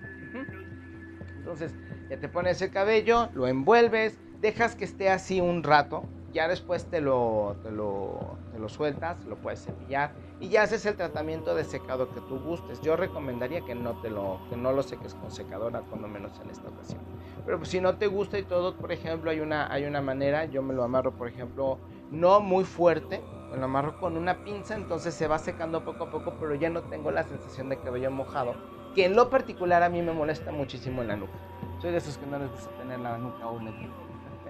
Entonces, 1.38 1.76
ya 2.10 2.18
te 2.18 2.28
pones 2.28 2.62
el 2.62 2.72
cabello, 2.72 3.30
lo 3.34 3.48
envuelves, 3.48 4.20
dejas 4.42 4.76
que 4.76 4.84
esté 4.84 5.10
así 5.10 5.40
un 5.40 5.62
rato, 5.64 6.04
ya 6.34 6.48
después 6.48 6.86
te 6.90 7.00
lo, 7.02 7.56
te 7.62 7.72
lo, 7.72 8.38
te 8.52 8.60
lo 8.60 8.68
sueltas, 8.68 9.24
lo 9.26 9.38
puedes 9.38 9.64
cepillar 9.64 10.12
y 10.40 10.50
ya 10.50 10.64
haces 10.64 10.86
el 10.86 10.96
tratamiento 10.96 11.56
de 11.56 11.64
secado 11.64 12.10
que 12.10 12.20
tú 12.22 12.40
gustes. 12.40 12.82
Yo 12.82 12.96
recomendaría 12.96 13.62
que 13.62 13.74
no, 13.74 13.94
te 14.02 14.10
lo, 14.10 14.40
que 14.50 14.58
no 14.58 14.74
lo 14.74 14.84
seques 14.84 15.14
con 15.16 15.32
secadora, 15.32 15.82
cuando 15.90 16.08
menos 16.08 16.40
en 16.42 16.50
esta 16.50 16.68
ocasión. 16.70 17.02
Pero 17.46 17.58
pues, 17.58 17.70
si 17.70 17.80
no 17.80 17.98
te 17.98 18.08
gusta 18.08 18.38
y 18.38 18.44
todo, 18.44 18.76
por 18.76 18.92
ejemplo, 18.92 19.32
hay 19.32 19.40
una, 19.40 19.72
hay 19.72 19.86
una 19.86 20.02
manera, 20.02 20.46
yo 20.46 20.62
me 20.62 20.74
lo 20.74 20.84
amarro, 20.84 21.14
por 21.14 21.28
ejemplo, 21.28 21.80
no 22.12 22.42
muy 22.42 22.66
fuerte, 22.66 23.22
me 23.52 23.58
lo 23.58 23.66
amarro 23.66 23.98
con 24.00 24.18
una 24.18 24.44
pinza, 24.44 24.76
entonces 24.76 25.14
se 25.14 25.28
va 25.28 25.40
secando 25.40 25.86
poco 25.86 26.06
a 26.06 26.12
poco, 26.12 26.36
pero 26.40 26.56
ya 26.56 26.70
no 26.70 26.82
tengo 26.84 27.12
la 27.12 27.24
sensación 27.24 27.70
de 27.70 27.78
cabello 27.78 28.12
mojado, 28.12 28.56
que 28.94 29.06
en 29.06 29.16
lo 29.16 29.30
particular 29.30 29.84
a 29.84 29.90
mí 29.90 30.02
me 30.02 30.12
molesta 30.12 30.52
muchísimo 30.52 31.02
en 31.02 31.08
la 31.08 31.16
nuca. 31.16 31.34
Soy 31.82 31.92
de 31.92 31.98
esos 31.98 32.18
que 32.18 32.26
no 32.26 32.40
les 32.40 32.52
gusta 32.52 32.70
tener 32.78 33.00
la 33.00 33.18
nuca 33.18 33.48
húmeda. 33.48 33.76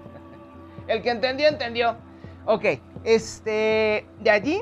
El 0.88 1.02
que 1.02 1.10
entendió, 1.10 1.48
entendió. 1.48 1.98
Ok, 2.46 2.66
este, 3.04 4.08
de 4.20 4.30
allí 4.30 4.62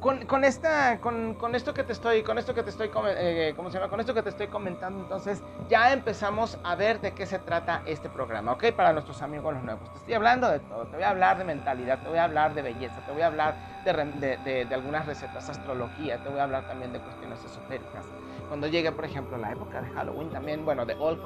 con, 0.00 0.44
esta, 0.44 0.98
con, 1.00 1.54
esto 1.54 1.74
que 1.74 1.84
te 1.84 1.92
estoy, 1.92 2.22
con 2.22 2.38
esto 2.38 2.54
que 2.54 2.62
te 2.62 2.70
estoy, 2.70 2.90
eh, 3.16 3.52
¿cómo 3.54 3.70
se 3.70 3.78
llama? 3.78 3.90
Con 3.90 4.00
esto 4.00 4.14
que 4.14 4.22
te 4.22 4.30
estoy 4.30 4.48
comentando, 4.48 5.02
entonces 5.02 5.42
ya 5.68 5.92
empezamos 5.92 6.58
a 6.64 6.74
ver 6.74 7.00
de 7.00 7.12
qué 7.12 7.26
se 7.26 7.38
trata 7.38 7.82
este 7.84 8.08
programa, 8.08 8.52
¿ok? 8.52 8.72
Para 8.72 8.92
nuestros 8.94 9.20
amigos 9.20 9.52
los 9.54 9.62
nuevos. 9.62 9.92
Te 9.92 9.98
estoy 9.98 10.14
hablando 10.14 10.48
de 10.48 10.60
todo, 10.60 10.86
te 10.86 10.96
voy 10.96 11.04
a 11.04 11.10
hablar 11.10 11.36
de 11.36 11.44
mentalidad, 11.44 12.02
te 12.02 12.08
voy 12.08 12.18
a 12.18 12.24
hablar 12.24 12.54
de 12.54 12.62
belleza, 12.62 13.04
te 13.04 13.12
voy 13.12 13.22
a 13.22 13.26
hablar 13.26 13.54
de, 13.84 14.36
de, 14.44 14.64
de, 14.64 14.74
algunas 14.74 15.04
recetas, 15.04 15.50
astrología, 15.50 16.22
te 16.22 16.30
voy 16.30 16.38
a 16.38 16.44
hablar 16.44 16.66
también 16.66 16.92
de 16.92 17.00
cuestiones 17.00 17.44
esotéricas. 17.44 18.06
Cuando 18.48 18.66
llegue, 18.66 18.90
por 18.92 19.04
ejemplo, 19.04 19.36
la 19.36 19.52
época 19.52 19.82
de 19.82 19.88
Halloween, 19.90 20.30
también, 20.30 20.64
bueno, 20.64 20.84
de 20.86 20.94
All 20.94 21.20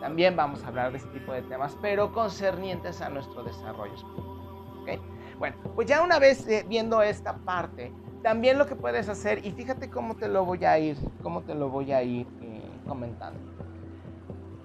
también 0.00 0.36
vamos 0.36 0.64
a 0.64 0.68
hablar 0.68 0.90
de 0.90 0.98
este 0.98 1.10
tipo 1.18 1.32
de 1.32 1.42
temas, 1.42 1.78
pero 1.80 2.12
concernientes 2.12 3.00
a 3.00 3.08
nuestro 3.08 3.42
desarrollo 3.44 3.94
¿ok? 4.82 5.00
Bueno, 5.38 5.56
pues 5.74 5.88
ya 5.88 6.02
una 6.02 6.18
vez 6.18 6.46
eh, 6.48 6.64
viendo 6.68 7.02
esta 7.02 7.36
parte, 7.38 7.92
también 8.22 8.58
lo 8.58 8.66
que 8.66 8.76
puedes 8.76 9.08
hacer, 9.08 9.44
y 9.44 9.52
fíjate 9.52 9.90
cómo 9.90 10.14
te 10.16 10.28
lo 10.28 10.44
voy 10.44 10.64
a 10.64 10.78
ir, 10.78 10.96
cómo 11.22 11.42
te 11.42 11.54
lo 11.54 11.68
voy 11.68 11.92
a 11.92 12.02
ir 12.02 12.26
eh, 12.40 12.62
comentando. 12.86 13.40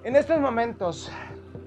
En 0.03 0.15
estos 0.15 0.39
momentos, 0.39 1.11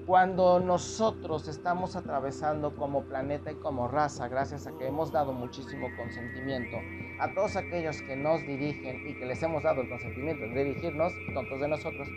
cuando 0.05 0.59
nosotros 0.59 1.47
estamos 1.47 1.95
atravesando 1.95 2.75
como 2.75 3.03
planeta 3.03 3.51
y 3.51 3.55
como 3.55 3.87
raza, 3.87 4.27
gracias 4.27 4.67
a 4.67 4.71
que 4.77 4.87
hemos 4.87 5.11
dado 5.11 5.31
muchísimo 5.31 5.87
consentimiento 5.95 6.77
a 7.19 7.33
todos 7.33 7.55
aquellos 7.55 8.01
que 8.01 8.15
nos 8.15 8.41
dirigen 8.41 9.07
y 9.07 9.13
que 9.13 9.25
les 9.25 9.41
hemos 9.43 9.63
dado 9.63 9.81
el 9.81 9.89
consentimiento 9.89 10.43
de 10.43 10.63
dirigirnos, 10.63 11.13
tontos 11.33 11.61
de 11.61 11.67
nosotros, 11.67 12.07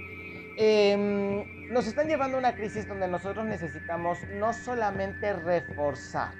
em, 0.56 1.72
nos 1.72 1.86
están 1.86 2.08
llevando 2.08 2.36
a 2.36 2.40
una 2.40 2.54
crisis 2.54 2.88
donde 2.88 3.06
nosotros 3.06 3.44
necesitamos 3.44 4.18
no 4.34 4.52
solamente 4.52 5.32
reforzar, 5.34 6.32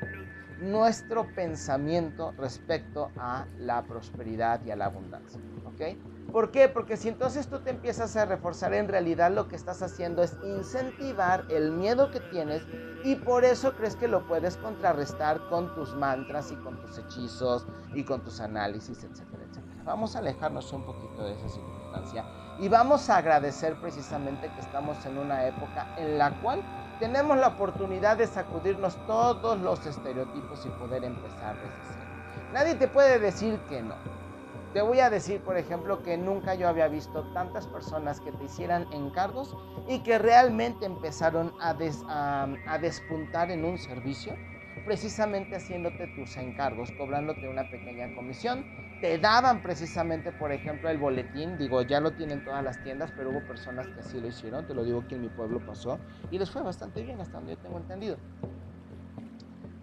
nuestro 0.64 1.26
pensamiento 1.34 2.32
respecto 2.32 3.10
a 3.16 3.46
la 3.58 3.84
prosperidad 3.84 4.64
y 4.64 4.70
a 4.70 4.76
la 4.76 4.86
abundancia. 4.86 5.40
¿Ok? 5.66 6.32
¿Por 6.32 6.50
qué? 6.50 6.68
Porque 6.68 6.96
si 6.96 7.08
entonces 7.08 7.48
tú 7.48 7.60
te 7.60 7.70
empiezas 7.70 8.16
a 8.16 8.24
reforzar, 8.24 8.74
en 8.74 8.88
realidad 8.88 9.30
lo 9.30 9.46
que 9.46 9.56
estás 9.56 9.82
haciendo 9.82 10.22
es 10.22 10.36
incentivar 10.42 11.44
el 11.50 11.70
miedo 11.70 12.10
que 12.10 12.20
tienes 12.20 12.62
y 13.04 13.16
por 13.16 13.44
eso 13.44 13.74
crees 13.74 13.94
que 13.94 14.08
lo 14.08 14.26
puedes 14.26 14.56
contrarrestar 14.56 15.48
con 15.48 15.74
tus 15.74 15.94
mantras 15.94 16.50
y 16.50 16.56
con 16.56 16.80
tus 16.80 16.98
hechizos 16.98 17.66
y 17.94 18.04
con 18.04 18.22
tus 18.22 18.40
análisis, 18.40 19.04
etcétera, 19.04 19.44
etcétera. 19.44 19.82
Vamos 19.84 20.16
a 20.16 20.20
alejarnos 20.20 20.72
un 20.72 20.84
poquito 20.84 21.24
de 21.24 21.34
esa 21.34 21.48
circunstancia 21.48 22.24
y 22.58 22.68
vamos 22.68 23.10
a 23.10 23.18
agradecer 23.18 23.80
precisamente 23.80 24.50
que 24.54 24.60
estamos 24.60 25.04
en 25.06 25.18
una 25.18 25.46
época 25.46 25.94
en 25.98 26.18
la 26.18 26.30
cual 26.40 26.62
tenemos 26.98 27.36
la 27.38 27.48
oportunidad 27.48 28.16
de 28.16 28.26
sacudirnos 28.26 28.96
todos 29.06 29.60
los 29.60 29.84
estereotipos 29.86 30.64
y 30.66 30.68
poder 30.70 31.04
empezar 31.04 31.56
desde 31.56 31.94
cero. 31.94 32.50
Nadie 32.52 32.74
te 32.74 32.88
puede 32.88 33.18
decir 33.18 33.58
que 33.68 33.82
no. 33.82 33.94
Te 34.72 34.82
voy 34.82 35.00
a 35.00 35.08
decir, 35.08 35.40
por 35.40 35.56
ejemplo, 35.56 36.02
que 36.02 36.18
nunca 36.18 36.54
yo 36.54 36.68
había 36.68 36.88
visto 36.88 37.32
tantas 37.32 37.66
personas 37.68 38.20
que 38.20 38.32
te 38.32 38.44
hicieran 38.44 38.92
encargos 38.92 39.56
y 39.86 40.02
que 40.02 40.18
realmente 40.18 40.84
empezaron 40.84 41.52
a, 41.60 41.76
a 42.66 42.78
despuntar 42.78 43.50
en 43.52 43.64
un 43.64 43.78
servicio 43.78 44.34
precisamente 44.84 45.56
haciéndote 45.56 46.06
tus 46.08 46.36
encargos, 46.36 46.92
cobrándote 46.92 47.48
una 47.48 47.68
pequeña 47.70 48.14
comisión. 48.14 48.64
Te 49.00 49.18
daban 49.18 49.60
precisamente, 49.60 50.32
por 50.32 50.50
ejemplo, 50.50 50.88
el 50.88 50.98
boletín, 50.98 51.58
digo, 51.58 51.82
ya 51.82 52.00
lo 52.00 52.12
tienen 52.12 52.42
todas 52.42 52.64
las 52.64 52.82
tiendas, 52.82 53.12
pero 53.14 53.30
hubo 53.30 53.40
personas 53.40 53.86
que 53.88 54.00
así 54.00 54.20
lo 54.20 54.28
hicieron, 54.28 54.66
te 54.66 54.74
lo 54.74 54.82
digo 54.82 55.06
que 55.06 55.16
en 55.16 55.22
mi 55.22 55.28
pueblo 55.28 55.60
pasó, 55.60 55.98
y 56.30 56.38
les 56.38 56.50
fue 56.50 56.62
bastante 56.62 57.02
bien, 57.02 57.20
hasta 57.20 57.36
donde 57.36 57.54
yo 57.54 57.58
tengo 57.58 57.76
entendido. 57.76 58.16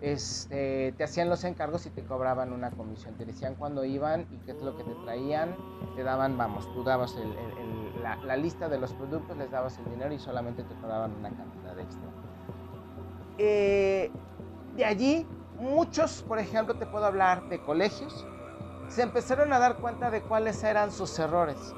Este, 0.02 0.96
te 0.98 1.04
hacían 1.04 1.30
los 1.30 1.44
encargos 1.44 1.86
y 1.86 1.92
te 1.92 2.04
cobraban 2.04 2.52
una 2.52 2.72
comisión, 2.72 3.14
te 3.14 3.26
decían 3.26 3.54
cuándo 3.54 3.86
iban 3.86 4.26
y 4.32 4.38
qué 4.38 4.52
es 4.54 4.62
lo 4.64 4.76
que 4.76 4.84
te 4.84 4.96
traían, 4.96 5.56
te 5.96 6.02
daban, 6.02 6.36
vamos, 6.38 6.72
tú 6.74 6.84
dabas 6.84 7.16
la, 8.02 8.16
la 8.16 8.36
lista 8.36 8.68
de 8.68 8.80
los 8.80 8.92
productos, 8.94 9.38
les 9.38 9.52
dabas 9.52 9.78
el 9.78 9.86
dinero 9.92 10.12
y 10.12 10.18
solamente 10.18 10.64
te 10.64 10.74
cobraban 10.76 11.14
una 11.14 11.30
cantidad 11.30 11.78
extra. 11.80 12.08
Eh, 13.38 14.10
de 14.76 14.86
allí, 14.86 15.28
muchos, 15.60 16.24
por 16.24 16.40
ejemplo, 16.40 16.74
te 16.74 16.88
puedo 16.88 17.06
hablar 17.06 17.48
de 17.50 17.60
colegios, 17.60 18.26
se 18.92 19.04
empezaron 19.04 19.54
a 19.54 19.60
dar 19.60 19.78
cuenta 19.78 20.12
de 20.12 20.22
cuáles 20.22 20.62
eran 20.66 20.92
sus 20.92 21.18
errores, 21.18 21.74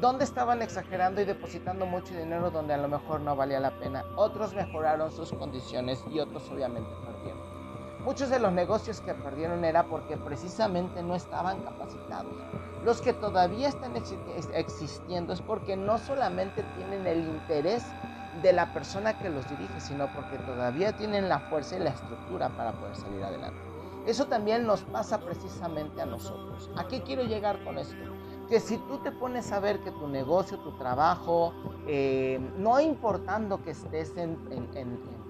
dónde 0.00 0.22
estaban 0.22 0.62
exagerando 0.62 1.20
y 1.20 1.24
depositando 1.24 1.84
mucho 1.84 2.16
dinero 2.16 2.52
donde 2.52 2.74
a 2.74 2.78
lo 2.78 2.86
mejor 2.86 3.20
no 3.20 3.34
valía 3.34 3.58
la 3.58 3.76
pena. 3.80 4.04
Otros 4.14 4.54
mejoraron 4.54 5.10
sus 5.10 5.32
condiciones 5.32 6.00
y 6.08 6.20
otros 6.20 6.48
obviamente 6.48 6.88
perdieron. 7.04 8.04
Muchos 8.04 8.30
de 8.30 8.38
los 8.38 8.52
negocios 8.52 9.00
que 9.00 9.14
perdieron 9.14 9.64
era 9.64 9.82
porque 9.88 10.16
precisamente 10.16 11.02
no 11.02 11.16
estaban 11.16 11.60
capacitados. 11.64 12.32
Los 12.84 13.00
que 13.00 13.14
todavía 13.14 13.66
están 13.66 13.96
existiendo 14.54 15.32
es 15.32 15.42
porque 15.42 15.76
no 15.76 15.98
solamente 15.98 16.62
tienen 16.76 17.04
el 17.08 17.24
interés 17.24 17.84
de 18.42 18.52
la 18.52 18.72
persona 18.72 19.18
que 19.18 19.28
los 19.28 19.48
dirige, 19.48 19.80
sino 19.80 20.06
porque 20.12 20.38
todavía 20.38 20.92
tienen 20.92 21.28
la 21.28 21.40
fuerza 21.40 21.76
y 21.76 21.80
la 21.80 21.90
estructura 21.90 22.48
para 22.50 22.70
poder 22.74 22.94
salir 22.94 23.24
adelante. 23.24 23.67
Eso 24.08 24.24
también 24.24 24.66
nos 24.66 24.80
pasa 24.84 25.20
precisamente 25.20 26.00
a 26.00 26.06
nosotros. 26.06 26.70
¿A 26.78 26.88
qué 26.88 27.02
quiero 27.02 27.24
llegar 27.24 27.62
con 27.62 27.76
esto? 27.76 27.94
Que 28.48 28.58
si 28.58 28.78
tú 28.78 28.96
te 29.02 29.12
pones 29.12 29.52
a 29.52 29.60
ver 29.60 29.80
que 29.80 29.90
tu 29.90 30.08
negocio, 30.08 30.58
tu 30.60 30.72
trabajo, 30.78 31.52
eh, 31.86 32.40
no 32.56 32.80
importando 32.80 33.62
que, 33.62 33.72
estés 33.72 34.16
en, 34.16 34.38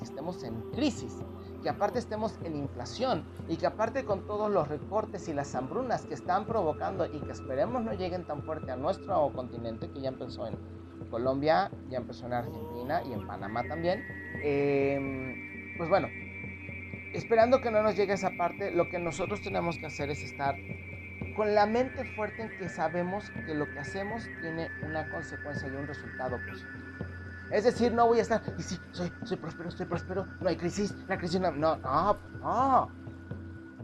estemos 0.00 0.44
en 0.44 0.60
crisis, 0.70 1.16
que 1.60 1.68
aparte 1.68 1.98
estemos 1.98 2.38
en 2.44 2.54
inflación 2.54 3.24
y 3.48 3.56
que 3.56 3.66
aparte 3.66 4.04
con 4.04 4.28
todos 4.28 4.48
los 4.48 4.68
recortes 4.68 5.26
y 5.26 5.32
las 5.32 5.56
hambrunas 5.56 6.06
que 6.06 6.14
están 6.14 6.44
provocando 6.46 7.04
y 7.04 7.18
que 7.18 7.32
esperemos 7.32 7.82
no 7.82 7.94
lleguen 7.94 8.28
tan 8.28 8.44
fuerte 8.44 8.70
a 8.70 8.76
nuestro 8.76 9.32
continente, 9.34 9.90
que 9.90 10.02
ya 10.02 10.10
empezó 10.10 10.46
en, 10.46 10.56
Colombia, 11.10 11.70
ya 11.88 11.98
empezó 11.98 12.26
en 12.26 12.34
Argentina 12.34 13.02
y 13.02 13.12
en 13.12 13.26
Panamá 13.26 13.64
también. 13.66 14.04
Em, 14.42 15.76
pues 15.78 15.88
bueno, 15.88 16.08
esperando 17.12 17.60
que 17.60 17.70
no 17.70 17.82
nos 17.82 17.96
llegue 17.96 18.14
esa 18.14 18.30
parte, 18.36 18.70
lo 18.70 18.88
que 18.88 18.98
nosotros 18.98 19.42
tenemos 19.42 19.78
que 19.78 19.86
hacer 19.86 20.10
es 20.10 20.22
estar 20.22 20.54
con 21.36 21.54
la 21.54 21.66
mente 21.66 22.04
fuerte 22.16 22.42
en 22.42 22.58
que 22.58 22.68
sabemos 22.68 23.30
que 23.46 23.54
lo 23.54 23.70
que 23.70 23.78
hacemos 23.78 24.24
tiene 24.40 24.68
una 24.82 25.08
consecuencia 25.08 25.68
y 25.68 25.76
un 25.76 25.86
resultado 25.86 26.38
positivo. 26.48 26.84
Es 27.50 27.64
decir, 27.64 27.92
no 27.92 28.06
voy 28.06 28.18
a 28.18 28.22
estar, 28.22 28.42
y 28.58 28.62
sí, 28.62 28.78
soy, 28.90 29.10
soy 29.24 29.36
próspero, 29.36 29.68
estoy 29.68 29.86
próspero, 29.86 30.26
no 30.40 30.48
hay 30.48 30.56
crisis, 30.56 30.94
la 31.06 31.16
crisis 31.16 31.40
no, 31.40 31.50
no, 31.52 31.76
no, 31.76 32.18
no, 32.40 32.90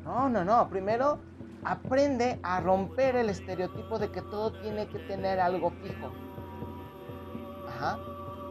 no, 0.04 0.28
no, 0.28 0.44
no. 0.44 0.68
Primero, 0.68 1.20
aprende 1.64 2.38
a 2.42 2.60
romper 2.60 3.16
el 3.16 3.30
estereotipo 3.30 3.98
de 3.98 4.10
que 4.10 4.20
todo 4.20 4.52
tiene 4.60 4.86
que 4.88 4.98
tener 5.00 5.40
algo 5.40 5.70
fijo. 5.82 6.12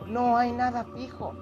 No 0.07 0.37
hay 0.37 0.51
nada 0.51 0.85
fijo. 0.95 1.33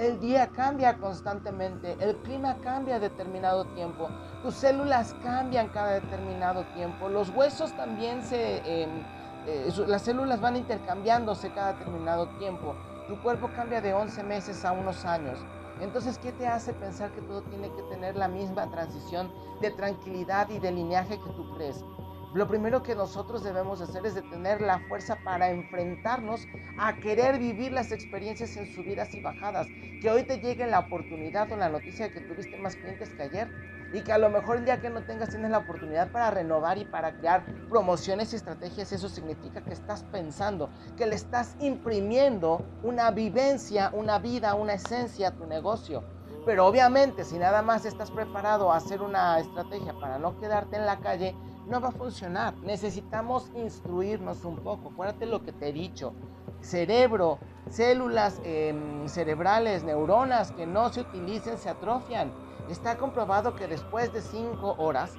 El 0.00 0.18
día 0.18 0.46
cambia 0.46 0.96
constantemente, 0.96 1.94
el 2.00 2.16
clima 2.22 2.56
cambia 2.62 2.96
a 2.96 2.98
determinado 2.98 3.66
tiempo, 3.74 4.08
tus 4.42 4.54
células 4.54 5.14
cambian 5.22 5.68
cada 5.68 6.00
determinado 6.00 6.64
tiempo, 6.74 7.10
los 7.10 7.28
huesos 7.28 7.76
también 7.76 8.22
se... 8.22 8.62
Em, 8.64 9.04
eh, 9.46 9.70
las 9.86 10.00
células 10.00 10.40
van 10.40 10.56
intercambiándose 10.56 11.52
cada 11.52 11.74
determinado 11.74 12.28
tiempo, 12.38 12.74
tu 13.08 13.20
cuerpo 13.20 13.50
cambia 13.54 13.82
de 13.82 13.92
11 13.92 14.22
meses 14.22 14.64
a 14.64 14.72
unos 14.72 15.04
años. 15.04 15.38
Entonces, 15.82 16.16
¿qué 16.16 16.32
te 16.32 16.46
hace 16.46 16.72
pensar 16.72 17.10
que 17.12 17.20
todo 17.20 17.42
tiene 17.42 17.70
que 17.70 17.82
tener 17.90 18.16
la 18.16 18.28
misma 18.28 18.70
transición 18.70 19.30
de 19.60 19.70
tranquilidad 19.70 20.48
y 20.48 20.60
de 20.60 20.72
lineaje 20.72 21.20
que 21.20 21.30
tú 21.32 21.54
crees? 21.56 21.84
Lo 22.32 22.46
primero 22.46 22.84
que 22.84 22.94
nosotros 22.94 23.42
debemos 23.42 23.80
hacer 23.80 24.06
es 24.06 24.14
de 24.14 24.22
tener 24.22 24.60
la 24.60 24.78
fuerza 24.78 25.16
para 25.16 25.50
enfrentarnos 25.50 26.46
a 26.78 26.94
querer 26.94 27.40
vivir 27.40 27.72
las 27.72 27.90
experiencias 27.90 28.56
en 28.56 28.72
subidas 28.72 29.12
y 29.14 29.20
bajadas. 29.20 29.66
Que 30.00 30.10
hoy 30.10 30.22
te 30.22 30.38
llegue 30.38 30.64
la 30.68 30.78
oportunidad 30.78 31.50
o 31.50 31.56
la 31.56 31.68
noticia 31.68 32.06
de 32.06 32.12
que 32.12 32.20
tuviste 32.20 32.56
más 32.56 32.76
clientes 32.76 33.08
que 33.10 33.24
ayer 33.24 33.48
y 33.92 34.02
que 34.02 34.12
a 34.12 34.18
lo 34.18 34.30
mejor 34.30 34.58
el 34.58 34.64
día 34.64 34.80
que 34.80 34.90
no 34.90 35.02
tengas 35.02 35.30
tienes 35.30 35.50
la 35.50 35.58
oportunidad 35.58 36.12
para 36.12 36.30
renovar 36.30 36.78
y 36.78 36.84
para 36.84 37.16
crear 37.16 37.44
promociones 37.68 38.32
y 38.32 38.36
estrategias. 38.36 38.92
Eso 38.92 39.08
significa 39.08 39.64
que 39.64 39.72
estás 39.72 40.04
pensando, 40.04 40.70
que 40.96 41.06
le 41.06 41.16
estás 41.16 41.56
imprimiendo 41.58 42.64
una 42.84 43.10
vivencia, 43.10 43.90
una 43.92 44.20
vida, 44.20 44.54
una 44.54 44.74
esencia 44.74 45.28
a 45.28 45.32
tu 45.32 45.46
negocio. 45.46 46.04
Pero 46.46 46.64
obviamente 46.64 47.24
si 47.24 47.38
nada 47.38 47.60
más 47.60 47.84
estás 47.84 48.12
preparado 48.12 48.72
a 48.72 48.76
hacer 48.76 49.02
una 49.02 49.40
estrategia 49.40 49.94
para 49.94 50.18
no 50.18 50.38
quedarte 50.38 50.76
en 50.76 50.86
la 50.86 51.00
calle, 51.00 51.34
no 51.66 51.80
va 51.80 51.88
a 51.88 51.92
funcionar. 51.92 52.56
Necesitamos 52.58 53.50
instruirnos 53.54 54.44
un 54.44 54.56
poco. 54.56 54.90
Acuérdate 54.90 55.26
lo 55.26 55.42
que 55.42 55.52
te 55.52 55.68
he 55.68 55.72
dicho. 55.72 56.12
Cerebro, 56.60 57.38
células 57.68 58.40
em, 58.44 59.08
cerebrales, 59.08 59.84
neuronas 59.84 60.52
que 60.52 60.66
no 60.66 60.90
se 60.90 61.00
utilicen 61.02 61.58
se 61.58 61.68
atrofian. 61.68 62.32
Está 62.68 62.96
comprobado 62.98 63.56
que 63.56 63.66
después 63.66 64.12
de 64.12 64.20
5 64.20 64.76
horas 64.78 65.12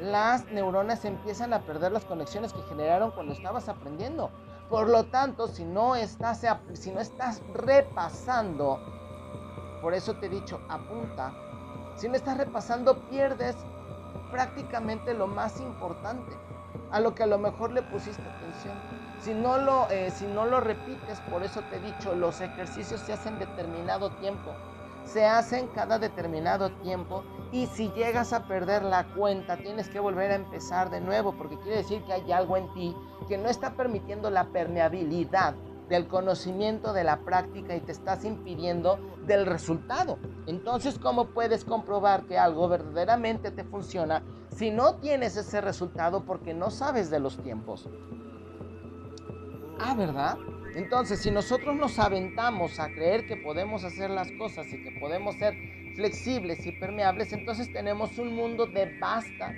las 0.00 0.44
neuronas 0.46 1.04
empiezan 1.04 1.52
a 1.52 1.62
perder 1.62 1.92
las 1.92 2.04
conexiones 2.04 2.52
que 2.52 2.62
generaron 2.62 3.10
cuando 3.10 3.32
estabas 3.32 3.68
aprendiendo. 3.68 4.30
Por 4.68 4.88
lo 4.88 5.04
tanto, 5.04 5.46
si 5.46 5.64
no 5.64 5.94
estás, 5.94 6.44
si 6.72 6.90
no 6.90 7.00
estás 7.00 7.42
repasando, 7.54 8.80
por 9.80 9.94
eso 9.94 10.16
te 10.16 10.26
he 10.26 10.28
dicho, 10.28 10.60
apunta. 10.68 11.32
Si 11.96 12.08
no 12.08 12.14
estás 12.14 12.36
repasando, 12.36 12.98
pierdes 13.08 13.56
prácticamente 14.30 15.14
lo 15.14 15.26
más 15.26 15.60
importante, 15.60 16.32
a 16.90 17.00
lo 17.00 17.14
que 17.14 17.22
a 17.22 17.26
lo 17.26 17.38
mejor 17.38 17.72
le 17.72 17.82
pusiste 17.82 18.22
atención. 18.22 18.74
Si 19.18 19.34
no 19.34 19.58
lo, 19.58 19.88
eh, 19.90 20.10
si 20.10 20.26
no 20.26 20.44
lo 20.46 20.60
repites, 20.60 21.20
por 21.30 21.42
eso 21.42 21.62
te 21.70 21.76
he 21.76 21.80
dicho, 21.80 22.14
los 22.14 22.40
ejercicios 22.40 23.00
se 23.00 23.12
hacen 23.12 23.38
determinado 23.38 24.10
tiempo. 24.16 24.52
Se 25.04 25.24
hacen 25.24 25.68
cada 25.68 25.98
determinado 25.98 26.70
tiempo 26.82 27.22
y 27.52 27.66
si 27.66 27.90
llegas 27.92 28.32
a 28.32 28.46
perder 28.46 28.82
la 28.82 29.04
cuenta, 29.14 29.56
tienes 29.56 29.88
que 29.88 30.00
volver 30.00 30.32
a 30.32 30.34
empezar 30.34 30.90
de 30.90 31.00
nuevo, 31.00 31.32
porque 31.38 31.56
quiere 31.58 31.76
decir 31.78 32.02
que 32.04 32.12
hay 32.12 32.32
algo 32.32 32.56
en 32.56 32.72
ti 32.74 32.96
que 33.28 33.38
no 33.38 33.48
está 33.48 33.74
permitiendo 33.74 34.30
la 34.30 34.48
permeabilidad 34.48 35.54
del 35.88 36.06
conocimiento 36.08 36.92
de 36.92 37.04
la 37.04 37.20
práctica 37.20 37.76
y 37.76 37.80
te 37.80 37.92
estás 37.92 38.24
impidiendo 38.24 38.98
del 39.26 39.46
resultado. 39.46 40.18
Entonces, 40.46 40.98
¿cómo 40.98 41.28
puedes 41.28 41.64
comprobar 41.64 42.24
que 42.26 42.38
algo 42.38 42.68
verdaderamente 42.68 43.50
te 43.50 43.64
funciona 43.64 44.22
si 44.56 44.70
no 44.70 44.96
tienes 44.96 45.36
ese 45.36 45.60
resultado 45.60 46.24
porque 46.24 46.54
no 46.54 46.70
sabes 46.70 47.10
de 47.10 47.20
los 47.20 47.42
tiempos? 47.42 47.88
Ah, 49.78 49.94
¿verdad? 49.94 50.38
Entonces, 50.74 51.20
si 51.20 51.30
nosotros 51.30 51.74
nos 51.76 51.98
aventamos 51.98 52.78
a 52.80 52.86
creer 52.88 53.26
que 53.26 53.36
podemos 53.36 53.84
hacer 53.84 54.10
las 54.10 54.30
cosas 54.32 54.66
y 54.66 54.82
que 54.82 54.98
podemos 55.00 55.34
ser 55.36 55.54
flexibles 55.94 56.66
y 56.66 56.72
permeables, 56.72 57.32
entonces 57.32 57.72
tenemos 57.72 58.18
un 58.18 58.34
mundo 58.34 58.66
de 58.66 58.98
vasta, 58.98 59.54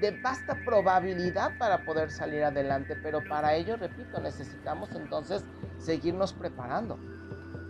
de 0.00 0.10
vasta 0.20 0.56
probabilidad 0.64 1.56
para 1.58 1.84
poder 1.84 2.10
salir 2.10 2.44
adelante. 2.44 2.96
Pero 2.96 3.22
para 3.28 3.54
ello, 3.54 3.76
repito, 3.76 4.20
necesitamos 4.20 4.90
entonces 4.92 5.44
seguirnos 5.78 6.32
preparando. 6.32 6.98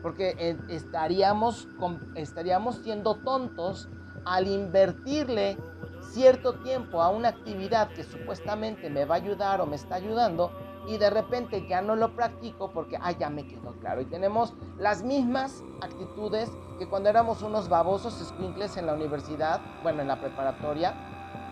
Porque 0.02 0.34
eh, 0.38 0.56
estaríamos, 0.68 1.68
estaríamos 2.14 2.76
siendo 2.82 3.16
tontos 3.16 3.88
al 4.24 4.46
invertirle 4.46 5.58
cierto 6.12 6.54
tiempo 6.60 7.02
a 7.02 7.08
una 7.10 7.30
actividad 7.30 7.88
que 7.90 8.04
supuestamente 8.04 8.90
me 8.90 9.04
va 9.04 9.16
a 9.16 9.18
ayudar 9.18 9.60
o 9.60 9.66
me 9.66 9.76
está 9.76 9.96
ayudando 9.96 10.52
y 10.86 10.98
de 10.98 11.10
repente 11.10 11.66
ya 11.66 11.80
no 11.80 11.96
lo 11.96 12.14
practico 12.14 12.70
porque, 12.70 12.98
ah, 13.00 13.12
ya 13.12 13.30
me 13.30 13.46
quedó 13.46 13.72
claro. 13.80 14.00
Y 14.02 14.04
tenemos 14.04 14.52
las 14.78 15.02
mismas 15.02 15.62
actitudes 15.80 16.50
que 16.78 16.86
cuando 16.86 17.08
éramos 17.08 17.42
unos 17.42 17.68
babosos 17.68 18.14
squinkles 18.14 18.76
en 18.76 18.86
la 18.86 18.94
universidad, 18.94 19.60
bueno, 19.82 20.02
en 20.02 20.08
la 20.08 20.20
preparatoria, 20.20 20.94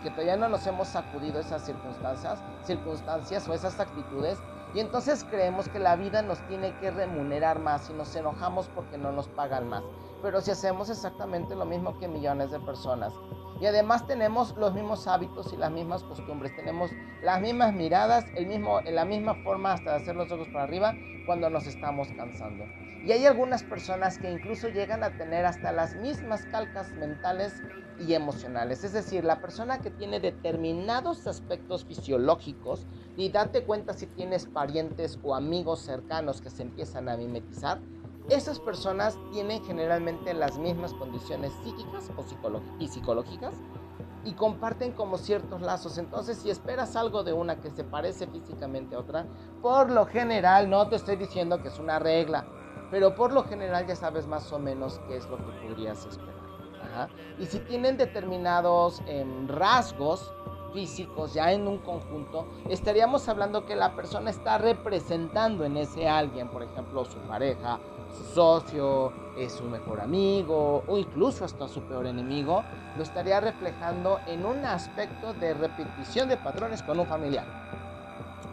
que 0.02 0.10
todavía 0.10 0.36
no 0.36 0.48
nos 0.48 0.66
hemos 0.66 0.88
sacudido 0.88 1.40
esas 1.40 1.64
circunstancias, 1.64 2.38
circunstancias 2.64 3.48
o 3.48 3.54
esas 3.54 3.78
actitudes. 3.80 4.38
Y 4.74 4.80
entonces 4.80 5.24
creemos 5.28 5.68
que 5.68 5.78
la 5.78 5.96
vida 5.96 6.22
nos 6.22 6.38
tiene 6.48 6.74
que 6.78 6.90
remunerar 6.90 7.58
más 7.58 7.90
y 7.90 7.92
nos 7.92 8.14
enojamos 8.16 8.68
porque 8.74 8.98
no 8.98 9.12
nos 9.12 9.28
pagan 9.28 9.68
más. 9.68 9.82
Pero 10.22 10.40
si 10.40 10.52
hacemos 10.52 10.88
exactamente 10.88 11.56
lo 11.56 11.64
mismo 11.64 11.98
que 11.98 12.08
millones 12.08 12.50
de 12.50 12.60
personas, 12.60 13.12
y 13.62 13.66
además 13.66 14.06
tenemos 14.08 14.56
los 14.56 14.74
mismos 14.74 15.06
hábitos 15.06 15.52
y 15.52 15.56
las 15.56 15.70
mismas 15.70 16.02
costumbres. 16.02 16.54
Tenemos 16.56 16.90
las 17.22 17.40
mismas 17.40 17.72
miradas, 17.72 18.24
el 18.34 18.46
mismo, 18.46 18.80
la 18.80 19.04
misma 19.04 19.36
forma 19.44 19.72
hasta 19.72 19.90
de 19.90 19.96
hacer 19.98 20.16
los 20.16 20.32
ojos 20.32 20.48
para 20.48 20.64
arriba 20.64 20.94
cuando 21.26 21.48
nos 21.48 21.68
estamos 21.68 22.08
cansando. 22.16 22.64
Y 23.04 23.12
hay 23.12 23.24
algunas 23.24 23.62
personas 23.62 24.18
que 24.18 24.30
incluso 24.30 24.68
llegan 24.68 25.04
a 25.04 25.16
tener 25.16 25.44
hasta 25.44 25.70
las 25.70 25.94
mismas 25.94 26.44
calcas 26.46 26.90
mentales 26.92 27.62
y 28.00 28.14
emocionales. 28.14 28.82
Es 28.82 28.92
decir, 28.92 29.24
la 29.24 29.40
persona 29.40 29.78
que 29.78 29.90
tiene 29.90 30.18
determinados 30.18 31.28
aspectos 31.28 31.84
fisiológicos, 31.84 32.86
y 33.16 33.28
date 33.30 33.64
cuenta 33.64 33.92
si 33.92 34.06
tienes 34.06 34.46
parientes 34.46 35.20
o 35.22 35.36
amigos 35.36 35.80
cercanos 35.80 36.40
que 36.40 36.50
se 36.50 36.62
empiezan 36.62 37.08
a 37.08 37.16
mimetizar, 37.16 37.80
esas 38.28 38.60
personas 38.60 39.18
tienen 39.32 39.64
generalmente 39.64 40.32
las 40.34 40.58
mismas 40.58 40.94
condiciones 40.94 41.52
psíquicas 41.64 42.10
o 42.16 42.22
y 42.78 42.88
psicológicas 42.88 43.54
y 44.24 44.34
comparten 44.34 44.92
como 44.92 45.18
ciertos 45.18 45.62
lazos. 45.62 45.98
Entonces, 45.98 46.38
si 46.38 46.50
esperas 46.50 46.94
algo 46.96 47.24
de 47.24 47.32
una 47.32 47.60
que 47.60 47.70
se 47.70 47.84
parece 47.84 48.26
físicamente 48.26 48.94
a 48.94 49.00
otra, 49.00 49.26
por 49.60 49.90
lo 49.90 50.06
general, 50.06 50.70
no 50.70 50.88
te 50.88 50.96
estoy 50.96 51.16
diciendo 51.16 51.60
que 51.60 51.68
es 51.68 51.78
una 51.78 51.98
regla, 51.98 52.46
pero 52.90 53.14
por 53.14 53.32
lo 53.32 53.44
general 53.44 53.86
ya 53.86 53.96
sabes 53.96 54.26
más 54.26 54.52
o 54.52 54.58
menos 54.58 55.00
qué 55.08 55.16
es 55.16 55.28
lo 55.28 55.38
que 55.38 55.66
podrías 55.66 56.06
esperar. 56.06 56.32
Y 57.38 57.46
si 57.46 57.58
tienen 57.60 57.96
determinados 57.96 59.00
em, 59.06 59.48
rasgos 59.48 60.32
físicos 60.74 61.32
ya 61.32 61.52
en 61.52 61.66
un 61.66 61.78
conjunto, 61.78 62.46
estaríamos 62.68 63.28
hablando 63.28 63.64
que 63.64 63.76
la 63.76 63.94
persona 63.96 64.30
está 64.30 64.58
representando 64.58 65.64
en 65.64 65.76
ese 65.76 66.08
alguien, 66.08 66.48
por 66.48 66.62
ejemplo, 66.62 67.04
su 67.04 67.18
pareja 67.20 67.80
su 68.12 68.24
socio, 68.24 69.12
es 69.36 69.52
su 69.52 69.64
mejor 69.64 70.00
amigo 70.00 70.84
o 70.86 70.98
incluso 70.98 71.44
hasta 71.44 71.68
su 71.68 71.82
peor 71.82 72.06
enemigo, 72.06 72.62
lo 72.96 73.02
estaría 73.02 73.40
reflejando 73.40 74.20
en 74.26 74.44
un 74.44 74.64
aspecto 74.64 75.32
de 75.34 75.54
repetición 75.54 76.28
de 76.28 76.36
patrones 76.36 76.82
con 76.82 77.00
un 77.00 77.06
familiar. 77.06 77.46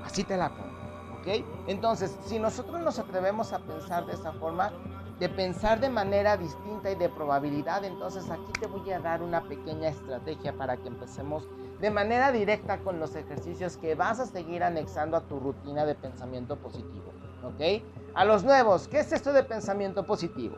Así 0.06 0.24
te 0.24 0.38
la 0.38 0.50
pongo, 0.50 1.20
¿ok? 1.20 1.46
Entonces, 1.68 2.18
si 2.26 2.40
nosotros 2.40 2.80
nos 2.82 2.98
atrevemos 3.00 3.54
a 3.54 3.60
pensar 3.60 4.06
de 4.06 4.14
esa 4.14 4.32
forma, 4.34 4.72
de 5.20 5.28
pensar 5.28 5.80
de 5.80 5.90
manera 5.90 6.38
distinta 6.38 6.90
y 6.92 6.96
de 6.96 7.10
probabilidad, 7.10 7.84
entonces 7.84 8.30
aquí 8.30 8.52
te 8.60 8.68
voy 8.68 8.90
a 8.92 9.00
dar 9.00 9.22
una 9.22 9.44
pequeña 9.44 9.90
estrategia 9.90 10.54
para 10.54 10.78
que 10.78 10.88
empecemos 10.88 11.48
de 11.82 11.92
manera 11.92 12.32
directa 12.32 12.80
con 12.80 13.00
los 13.00 13.16
ejercicios 13.16 13.78
que 13.78 13.96
vas 13.96 14.20
a 14.20 14.26
seguir 14.26 14.64
anexando 14.64 15.18
a 15.18 15.22
tu 15.22 15.40
rutina 15.40 15.86
de 15.86 15.96
pensamiento 15.96 16.56
positivo. 16.58 17.12
¿Ok? 17.44 17.84
A 18.14 18.26
los 18.26 18.44
nuevos, 18.44 18.88
¿qué 18.88 19.00
es 19.00 19.12
esto 19.12 19.34
de 19.34 19.44
pensamiento 19.44 20.06
positivo? 20.06 20.58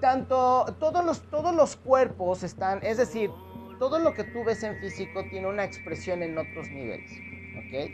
Tanto, 0.00 0.66
todos 0.78 1.04
los, 1.04 1.22
todos 1.22 1.54
los 1.54 1.76
cuerpos 1.76 2.42
están, 2.42 2.80
es 2.82 2.98
decir, 2.98 3.30
todo 3.78 3.98
lo 3.98 4.14
que 4.14 4.24
tú 4.24 4.44
ves 4.44 4.62
en 4.62 4.78
físico 4.78 5.24
tiene 5.30 5.48
una 5.48 5.64
expresión 5.64 6.22
en 6.22 6.36
otros 6.38 6.68
niveles. 6.68 7.10
¿Ok? 7.56 7.90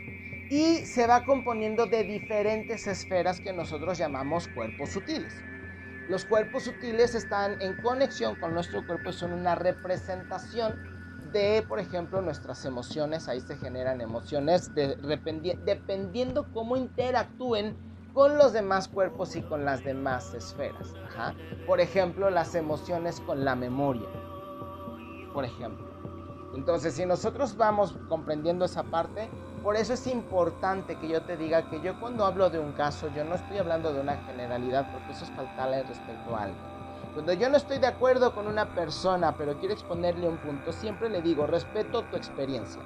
Y 0.49 0.85
se 0.85 1.07
va 1.07 1.23
componiendo 1.23 1.85
de 1.85 2.03
diferentes 2.03 2.85
esferas 2.87 3.39
que 3.39 3.53
nosotros 3.53 3.97
llamamos 3.97 4.47
cuerpos 4.49 4.89
sutiles. 4.89 5.33
Los 6.09 6.25
cuerpos 6.25 6.63
sutiles 6.63 7.15
están 7.15 7.61
en 7.61 7.75
conexión 7.81 8.35
con 8.35 8.53
nuestro 8.53 8.85
cuerpo 8.85 9.09
y 9.09 9.13
son 9.13 9.31
una 9.31 9.55
representación 9.55 10.92
de, 11.33 11.65
por 11.67 11.79
ejemplo, 11.79 12.21
nuestras 12.21 12.63
emociones. 12.63 13.27
Ahí 13.27 13.41
se 13.41 13.57
generan 13.57 13.99
emociones 13.99 14.73
de, 14.73 14.95
dependiendo 14.95 16.45
cómo 16.53 16.77
interactúen 16.77 17.75
con 18.13 18.37
los 18.37 18.53
demás 18.53 18.87
cuerpos 18.87 19.35
y 19.35 19.41
con 19.41 19.65
las 19.65 19.83
demás 19.83 20.33
esferas. 20.33 20.93
Por 21.65 21.81
ejemplo, 21.81 22.29
las 22.29 22.55
emociones 22.55 23.19
con 23.19 23.43
la 23.43 23.55
memoria. 23.55 24.07
Por 25.33 25.43
ejemplo. 25.43 25.91
Entonces, 26.55 26.93
si 26.93 27.05
nosotros 27.05 27.57
vamos 27.57 27.97
comprendiendo 28.07 28.65
esa 28.65 28.83
parte, 28.83 29.27
por 29.63 29.75
eso 29.75 29.93
es 29.93 30.05
importante 30.05 30.99
que 30.99 31.07
yo 31.07 31.23
te 31.23 31.35
diga 31.35 31.69
que 31.69 31.81
yo 31.81 31.99
cuando 31.99 32.25
hablo 32.25 32.49
de 32.51 32.59
un 32.59 32.73
caso, 32.73 33.07
yo 33.15 33.23
no 33.23 33.33
estoy 33.33 33.57
hablando 33.57 33.91
de 33.91 34.01
una 34.01 34.17
generalidad, 34.17 34.91
porque 34.91 35.13
eso 35.13 35.25
es 35.25 35.31
faltarle 35.31 35.81
respecto 35.83 36.35
a 36.35 36.43
algo. 36.43 36.72
Cuando 37.13 37.33
yo 37.33 37.47
no 37.47 37.57
estoy 37.57 37.77
de 37.77 37.85
acuerdo 37.85 38.33
con 38.33 38.47
una 38.47 38.73
persona, 38.73 39.37
pero 39.37 39.59
quiero 39.59 39.73
exponerle 39.73 40.27
un 40.27 40.37
punto, 40.37 40.71
siempre 40.71 41.09
le 41.09 41.21
digo, 41.21 41.45
respeto 41.45 42.03
tu 42.05 42.17
experiencia. 42.17 42.81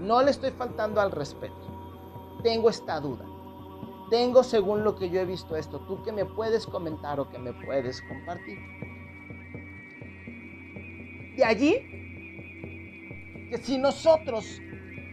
No 0.00 0.22
le 0.22 0.30
estoy 0.30 0.50
faltando 0.50 1.00
al 1.00 1.10
respeto. 1.10 2.40
Tengo 2.42 2.70
esta 2.70 2.98
duda. 3.00 3.26
Tengo 4.08 4.42
según 4.42 4.82
lo 4.82 4.96
que 4.96 5.10
yo 5.10 5.20
he 5.20 5.26
visto 5.26 5.56
esto. 5.56 5.80
¿Tú 5.80 6.02
que 6.02 6.12
me 6.12 6.24
puedes 6.24 6.66
comentar 6.66 7.20
o 7.20 7.28
que 7.28 7.38
me 7.38 7.52
puedes 7.52 8.00
compartir? 8.02 8.58
De 11.36 11.44
allí, 11.44 11.74
que 13.50 13.58
si 13.58 13.76
nosotros 13.76 14.62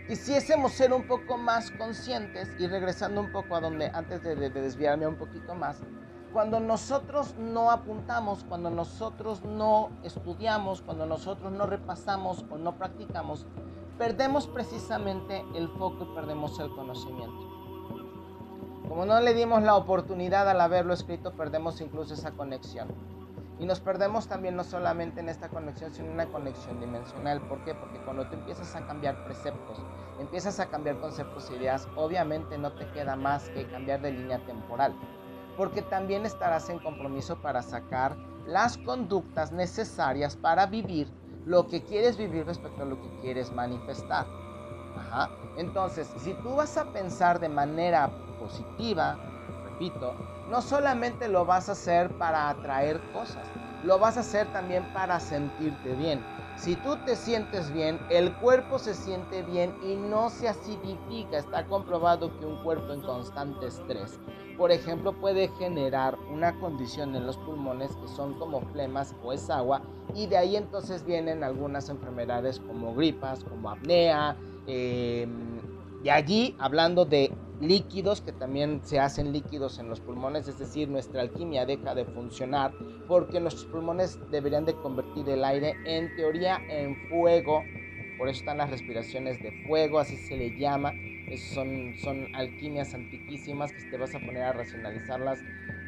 quisiésemos 0.08 0.72
ser 0.72 0.94
un 0.94 1.06
poco 1.06 1.38
más 1.38 1.70
conscientes 1.72 2.50
y 2.58 2.68
regresando 2.68 3.20
un 3.20 3.32
poco 3.34 3.58
a 3.58 3.60
donde, 3.60 3.88
antes 3.88 4.24
de, 4.24 4.36
de 4.36 4.50
desviarme 4.50 5.06
un 5.06 5.18
poquito 5.18 5.54
más, 5.54 5.82
cuando 6.36 6.60
nosotros 6.60 7.34
no 7.40 7.72
apuntamos, 7.72 8.44
cuando 8.44 8.70
nosotros 8.70 9.42
no 9.46 9.90
estudiamos, 10.04 10.82
cuando 10.82 11.06
nosotros 11.06 11.50
no 11.54 11.66
repasamos 11.66 12.44
o 12.52 12.58
no 12.58 12.76
practicamos, 12.76 13.48
perdemos 13.98 14.46
precisamente 14.46 15.46
el 15.56 15.70
foco 15.70 16.04
y 16.04 16.14
perdemos 16.14 16.60
el 16.60 16.72
conocimiento. 16.72 17.40
Como 18.90 19.06
no 19.06 19.18
le 19.22 19.34
dimos 19.34 19.64
la 19.64 19.78
oportunidad 19.78 20.50
al 20.50 20.60
haberlo 20.60 20.94
escrito, 20.94 21.32
perdemos 21.32 21.80
incluso 21.80 22.14
esa 22.14 22.32
conexión. 22.32 22.90
Y 23.58 23.66
nos 23.66 23.80
perdemos 23.80 24.28
también 24.28 24.58
no 24.58 24.66
solamente 24.66 25.22
en 25.22 25.30
esta 25.30 25.48
conexión, 25.48 25.94
sino 25.94 26.10
en 26.10 26.16
una 26.16 26.26
conexión 26.26 26.82
dimensional. 26.82 27.40
¿Por 27.48 27.64
qué? 27.64 27.74
Porque 27.76 28.00
cuando 28.00 28.28
tú 28.28 28.34
empiezas 28.34 28.76
a 28.76 28.86
cambiar 28.86 29.24
preceptos, 29.24 29.78
empiezas 30.20 30.60
a 30.60 30.66
cambiar 30.66 31.00
conceptos 31.00 31.50
e 31.50 31.56
ideas, 31.56 31.88
obviamente 31.96 32.58
no 32.58 32.74
te 32.74 32.92
queda 32.92 33.16
más 33.16 33.48
que 33.52 33.66
cambiar 33.68 34.02
de 34.02 34.12
línea 34.12 34.40
temporal 34.40 34.94
porque 35.58 35.82
también 35.82 36.26
estarás 36.26 36.70
en 36.70 36.80
compromiso 36.80 37.38
para 37.38 37.62
sacar 37.62 38.16
las 38.46 38.78
conductas 38.78 39.52
necesarias 39.52 40.36
para 40.36 40.66
vivir 40.66 41.12
lo 41.46 41.68
que 41.68 41.84
quieres 41.84 42.18
vivir 42.18 42.46
respecto 42.46 42.84
a 42.84 42.86
lo 42.86 43.02
que 43.02 43.10
quieres 43.22 43.52
manifestar. 43.52 44.26
Entonces, 45.58 46.12
si 46.18 46.34
tú 46.36 46.56
vas 46.56 46.78
a 46.78 46.86
pensar 46.86 47.40
de 47.40 47.50
manera 47.50 48.10
positiva, 48.40 49.18
repito, 49.64 50.16
no 50.50 50.62
solamente 50.62 51.28
lo 51.28 51.46
vas 51.46 51.70
a 51.70 51.74
hacer 51.74 52.10
para 52.18 52.50
atraer 52.50 53.02
cosas, 53.12 53.48
lo 53.84 54.00
vas 54.00 54.18
a 54.18 54.22
hacer 54.22 54.52
también 54.52 54.84
para 54.94 55.20
sentirte 55.20 55.96
bien. 55.96 56.24
Si 56.56 56.76
tú 56.78 56.96
te 57.06 57.16
sientes 57.16 57.72
bien, 57.72 58.00
el 58.10 58.34
cuerpo 58.38 58.80
se 58.80 58.94
siente 58.94 59.44
bien 59.44 59.76
y 59.84 59.96
no 59.96 60.30
se 60.30 60.48
acidifica. 60.48 61.38
Está 61.38 61.66
comprobado 61.68 62.38
que 62.40 62.46
un 62.46 62.56
cuerpo 62.64 62.94
en 62.94 63.02
constante 63.02 63.68
estrés, 63.68 64.20
por 64.58 64.72
ejemplo, 64.72 65.14
puede 65.14 65.50
generar 65.50 66.18
una 66.32 66.58
condición 66.60 67.14
en 67.16 67.28
los 67.28 67.38
pulmones 67.38 67.92
que 67.98 68.08
son 68.08 68.36
como 68.36 68.62
flemas 68.62 69.14
o 69.22 69.34
es 69.34 69.50
agua 69.50 69.82
y 70.14 70.28
de 70.28 70.38
ahí 70.38 70.56
entonces 70.56 71.06
vienen 71.06 71.44
algunas 71.44 71.90
enfermedades 71.90 72.60
como 72.60 72.96
gripas, 72.96 73.44
como 73.44 73.70
apnea. 73.70 74.38
Em, 74.66 75.60
y 76.06 76.10
allí, 76.12 76.56
hablando 76.60 77.04
de 77.04 77.36
líquidos 77.60 78.22
que 78.22 78.32
también 78.32 78.82
se 78.84 79.00
hacen 79.00 79.34
líquidos 79.34 79.80
en 79.80 79.90
los 79.90 80.00
pulmones, 80.00 80.48
es 80.48 80.60
decir, 80.60 80.88
nuestra 80.88 81.22
alquimia 81.22 81.66
deja 81.66 81.96
de 81.96 82.06
funcionar 82.06 82.74
porque 83.08 83.40
nuestros 83.40 83.66
pulmones 83.66 84.20
deberían 84.30 84.66
de 84.66 84.76
convertir 84.76 85.28
el 85.30 85.44
aire 85.44 85.76
en 85.84 86.16
teoría 86.16 86.62
en 86.70 86.96
fuego, 87.10 87.66
por 88.20 88.30
eso 88.30 88.42
están 88.42 88.60
las 88.60 88.70
respiraciones 88.70 89.42
de 89.42 89.52
fuego, 89.66 89.98
así 89.98 90.16
se 90.16 90.38
le 90.38 90.56
llama, 90.56 90.94
son, 91.56 91.96
son 91.98 92.36
alquimias 92.36 92.94
antiquísimas 92.94 93.74
que 93.74 93.90
te 93.90 93.98
vas 93.98 94.14
a 94.14 94.20
poner 94.20 94.44
a 94.44 94.54
racionalizarlas, 94.54 95.40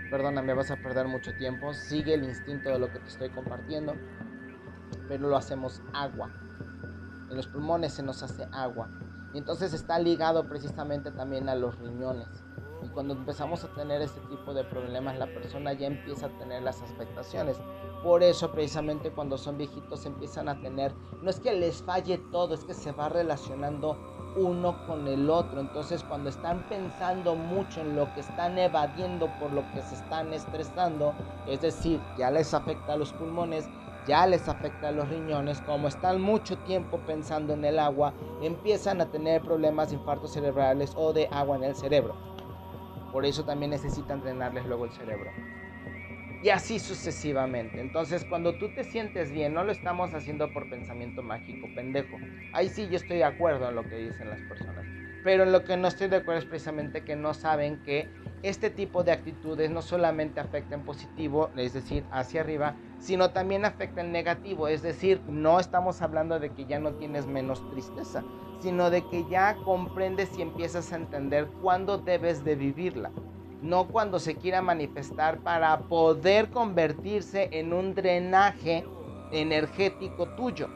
perdóname, 0.10 0.56
vas 0.56 0.72
a 0.72 0.78
perder 0.78 1.08
mucho 1.08 1.36
tiempo, 1.36 1.76
sigue 1.76 2.16
el 2.16 2.24
instinto 2.24 2.70
de 2.70 2.80
lo 2.80 2.92
que 2.92 2.98
te 2.98 3.08
estoy 3.08 3.30
compartiendo, 3.30 3.94
pero 5.08 5.30
lo 5.30 5.38
hacemos 5.38 5.84
agua, 5.94 6.32
en 7.30 7.36
los 7.38 7.46
pulmones 7.46 7.94
se 7.94 8.02
nos 8.02 8.24
hace 8.24 8.48
agua 8.52 8.90
y 9.34 9.38
entonces 9.38 9.74
está 9.74 10.00
ligado 10.00 10.48
precisamente 10.48 11.12
también 11.12 11.50
a 11.50 11.56
los 11.56 11.78
riñones. 11.80 12.28
Y 12.84 12.90
cuando 12.90 13.16
empezamos 13.16 13.64
a 13.64 13.74
tener 13.74 14.02
este 14.02 14.20
tipo 14.30 14.54
de 14.54 14.64
problemas, 14.64 15.18
la 15.18 15.26
persona 15.28 15.74
ya 15.74 15.88
empieza 15.88 16.28
a 16.28 16.38
tener 16.38 16.62
las 16.62 16.82
afectaciones. 16.82 17.58
Por 18.04 18.22
eso 18.22 18.52
precisamente 18.52 19.12
cuando 19.12 19.38
son 19.38 19.58
viejitos 19.58 20.06
empiezan 20.06 20.48
a 20.48 20.62
tener, 20.62 20.94
no 21.22 21.30
es 21.30 21.40
que 21.40 21.54
les 21.54 21.82
falle 21.82 22.20
todo, 22.32 22.54
es 22.54 22.64
que 22.64 22.74
se 22.74 22.92
va 22.92 23.10
relacionando 23.10 23.98
uno 24.36 24.86
con 24.86 25.08
el 25.08 25.30
otro. 25.30 25.60
Entonces 25.60 26.04
cuando 26.04 26.30
están 26.30 26.68
pensando 26.70 27.36
mucho 27.36 27.82
en 27.82 27.96
lo 27.96 28.14
que 28.14 28.20
están 28.20 28.58
evadiendo 28.58 29.28
por 29.40 29.52
lo 29.52 29.70
que 29.72 29.82
se 29.82 29.96
están 29.96 30.32
estresando, 30.34 31.14
es 31.48 31.62
decir, 31.62 32.00
ya 32.18 32.30
les 32.30 32.54
afecta 32.54 32.94
a 32.94 32.98
los 32.98 33.12
pulmones, 33.14 33.68
ya 34.08 34.26
les 34.26 34.48
afecta 34.48 34.88
a 34.88 34.92
los 34.92 35.10
riñones, 35.10 35.62
como 35.62 35.88
están 35.88 36.22
mucho 36.22 36.58
tiempo 36.60 37.00
pensando 37.06 37.54
en 37.54 37.66
el 37.66 37.78
agua, 37.78 38.14
empiezan 38.42 39.02
a 39.02 39.12
tener 39.12 39.42
problemas 39.42 39.90
de 39.90 39.96
infartos 39.96 40.32
cerebrales 40.32 40.94
o 40.96 41.12
de 41.14 41.28
agua 41.32 41.58
en 41.58 41.66
el 41.66 41.76
cerebro. 41.76 42.16
Por 43.12 43.26
eso 43.26 43.44
también 43.44 43.72
necesitan 43.72 44.22
drenarles 44.22 44.66
luego 44.66 44.86
el 44.86 44.92
cerebro. 44.92 45.32
Y 46.42 46.50
así 46.50 46.80
sucesivamente. 46.80 47.82
Entonces, 47.82 48.24
cuando 48.24 48.56
tú 48.56 48.70
te 48.70 48.84
sientes 48.84 49.32
bien, 49.32 49.54
no 49.54 49.64
lo 49.64 49.72
estamos 49.72 50.14
haciendo 50.14 50.54
por 50.54 50.70
pensamiento 50.70 51.24
mágico, 51.24 51.68
pendejo. 51.74 52.20
Ahí 52.54 52.70
sí 52.70 52.88
yo 52.90 52.96
estoy 52.96 53.18
de 53.18 53.24
acuerdo 53.24 53.68
en 53.70 53.76
lo 53.76 53.84
que 53.90 53.98
dicen 53.98 54.30
las 54.30 54.40
personas. 54.42 54.86
Pero 55.24 55.44
en 55.44 55.52
lo 55.52 55.64
que 55.66 55.76
no 55.76 55.88
estoy 55.88 56.08
de 56.08 56.18
acuerdo 56.18 56.40
es 56.40 56.46
precisamente 56.46 57.04
que 57.04 57.16
no 57.16 57.34
saben 57.34 57.82
que 57.84 58.08
este 58.44 58.70
tipo 58.70 59.04
de 59.04 59.12
actitudes 59.12 59.70
no 59.72 59.82
solamente 59.82 60.40
afectan 60.40 60.84
positivo, 60.84 61.50
es 61.56 61.74
decir, 61.74 62.04
hacia 62.12 62.42
arriba, 62.42 62.76
sino 63.00 63.32
también 63.32 63.66
afectan 63.66 64.12
negativo, 64.12 64.68
es 64.68 64.82
decir, 64.82 65.22
no 65.28 65.60
estamos 65.60 66.02
hablando 66.02 66.40
de 66.40 66.50
que 66.52 66.66
ya 66.66 66.80
no 66.80 66.94
tienes 66.94 67.26
menos 67.26 67.68
tristeza, 67.72 68.24
sino 68.60 68.90
de 68.90 69.08
que 69.08 69.26
ya 69.30 69.56
comprendes 69.64 70.38
y 70.38 70.42
empiezas 70.42 70.92
a 70.92 70.98
entender 70.98 71.48
cuándo 71.62 71.98
debes 71.98 72.44
de 72.44 72.56
vivirla, 72.56 73.12
no 73.62 73.88
cuando 73.88 74.20
se 74.20 74.36
quiera 74.36 74.62
manifestar 74.62 75.40
para 75.40 75.78
poder 75.80 76.50
convertirse 76.50 77.50
en 77.52 77.74
un 77.74 77.96
drenaje 77.96 78.86
energético 79.32 80.28
tuyo, 80.36 80.70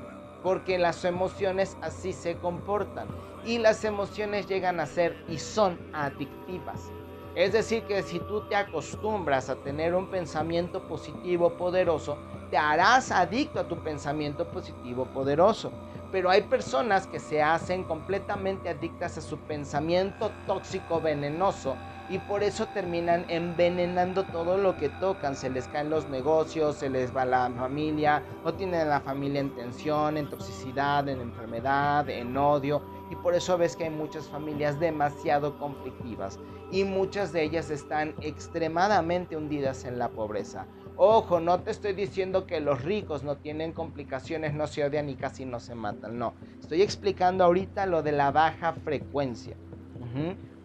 porque 0.43 0.80
las 0.80 1.06
emociones 1.06 1.78
así 1.82 2.13
se 2.13 2.36
comportan 2.38 3.08
y 3.45 3.60
las 3.60 3.84
emociones 3.86 4.47
llegan 4.47 4.80
a 4.80 4.86
ser 4.86 5.15
y 5.28 5.38
son 5.38 5.80
adictivas. 5.93 6.91
Es 7.36 7.54
decir, 7.54 7.84
que 7.84 8.04
si 8.04 8.20
tú 8.20 8.41
te 8.41 8.56
acostumbras 8.56 9.50
a 9.50 9.56
tener 9.56 9.96
un 9.96 10.08
pensamiento 10.08 10.82
positivo 10.88 11.56
poderoso, 11.56 12.17
te 12.50 12.58
harás 12.58 13.10
adicto 13.12 13.60
a 13.60 13.67
tu 13.67 13.82
pensamiento 13.82 14.52
positivo 14.52 15.06
poderoso. 15.06 15.72
Pero 16.12 16.30
hay 16.30 16.41
personas 16.41 17.08
que 17.08 17.20
se 17.20 17.41
hacen 17.41 17.86
completamente 17.86 18.67
adictas 18.67 19.17
a 19.17 19.22
su 19.22 19.39
pensamiento 19.39 20.32
tóxico 20.46 21.00
venenoso 21.00 21.78
y 22.10 22.20
por 22.20 22.44
eso 22.44 22.68
terminan 22.68 23.26
envenenando 23.30 24.26
todo 24.26 24.58
lo 24.58 24.76
que 24.78 24.90
tocan. 24.90 25.36
Se 25.36 25.50
les 25.50 25.68
caen 25.68 25.90
los 25.90 26.10
negocios, 26.10 26.76
se 26.78 26.90
les 26.90 27.16
va 27.16 27.26
la 27.26 27.50
familia, 27.52 28.24
no 28.44 28.54
tienen 28.54 28.90
la 28.90 29.00
familia 29.00 29.40
en 29.40 29.56
tensión, 29.56 30.18
en 30.18 30.30
toxicidad, 30.30 31.08
en 31.08 31.22
enfermedad, 31.22 32.10
en 32.10 32.36
odio. 32.36 32.82
Y 33.10 33.16
por 33.16 33.34
eso 33.34 33.58
ves 33.58 33.76
que 33.76 33.86
hay 33.86 33.90
muchas 33.90 34.28
familias 34.28 34.80
demasiado 34.80 35.58
conflictivas 35.58 36.40
y 36.72 36.84
muchas 36.84 37.34
de 37.34 37.44
ellas 37.44 37.70
están 37.70 38.16
extremadamente 38.22 39.36
hundidas 39.36 39.86
en 39.86 40.00
la 40.00 40.10
pobreza. 40.10 40.66
Ojo, 40.96 41.40
no 41.40 41.60
te 41.62 41.72
estoy 41.72 41.94
diciendo 41.94 42.46
que 42.46 42.60
los 42.60 42.84
ricos 42.84 43.24
no 43.24 43.38
tienen 43.38 43.74
complicaciones, 43.74 44.54
no 44.54 44.68
se 44.68 44.84
odian 44.84 45.10
y 45.10 45.16
casi 45.16 45.46
no 45.46 45.60
se 45.60 45.76
matan. 45.76 46.18
No, 46.18 46.34
estoy 46.60 46.82
explicando 46.82 47.44
ahorita 47.44 47.86
lo 47.86 48.04
de 48.04 48.12
la 48.12 48.32
baja 48.32 48.74
frecuencia. 48.74 49.56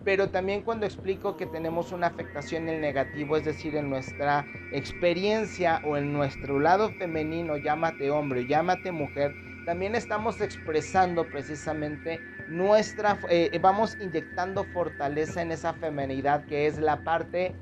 Pero 0.07 0.29
también 0.29 0.63
cuando 0.63 0.87
explico 0.87 1.37
que 1.37 1.47
tenemos 1.47 1.91
una 1.91 2.07
afectación 2.07 2.69
en 2.69 2.77
el 2.77 2.81
negativo, 2.81 3.37
es 3.37 3.45
decir, 3.45 3.75
en 3.75 3.91
nuestra 3.91 4.47
experiencia 4.71 5.83
o 5.83 5.97
en 5.97 6.13
nuestro 6.13 6.61
lado 6.61 6.93
femenino, 6.93 7.57
llámate 7.57 8.13
hombre, 8.13 8.47
llámate 8.47 8.93
mujer, 8.93 9.35
también 9.65 9.97
estamos 9.97 10.41
expresando 10.41 11.29
precisamente 11.29 12.21
nuestra, 12.47 13.19
eh, 13.29 13.59
vamos 13.61 13.99
inyectando 14.01 14.63
fortaleza 14.67 15.43
en 15.43 15.51
esa 15.51 15.73
femenidad 15.75 16.47
que 16.47 16.69
es 16.69 16.79
la 16.79 17.03
parte 17.03 17.57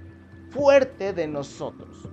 fuerte 0.51 1.15
de 1.15 1.27
nosotros. 1.27 2.11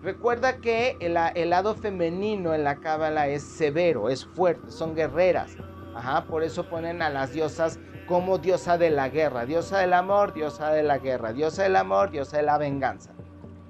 Recuerda 0.00 0.58
que 0.58 0.96
el, 1.00 1.16
el 1.34 1.50
lado 1.50 1.74
femenino 1.74 2.54
en 2.54 2.62
la 2.62 2.76
cábala 2.76 3.26
es 3.26 3.42
severo, 3.42 4.10
es 4.10 4.24
fuerte, 4.24 4.70
son 4.70 4.94
guerreras. 4.94 5.56
Ajá, 5.92 6.24
por 6.26 6.44
eso 6.44 6.68
ponen 6.68 7.02
a 7.02 7.10
las 7.10 7.32
diosas 7.32 7.80
como 8.10 8.38
diosa 8.38 8.76
de 8.76 8.90
la 8.90 9.08
guerra, 9.08 9.46
diosa 9.46 9.78
del 9.78 9.92
amor, 9.92 10.32
diosa 10.32 10.72
de 10.72 10.82
la 10.82 10.98
guerra, 10.98 11.32
diosa 11.32 11.62
del 11.62 11.76
amor, 11.76 12.10
diosa 12.10 12.38
de 12.38 12.42
la 12.42 12.58
venganza. 12.58 13.12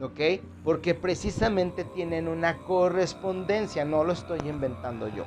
¿Ok? 0.01 0.19
Porque 0.65 0.95
precisamente 0.95 1.85
tienen 1.85 2.27
una 2.27 2.57
correspondencia, 2.57 3.85
no 3.85 4.03
lo 4.03 4.15
estoy 4.15 4.39
inventando 4.49 5.09
yo. 5.09 5.25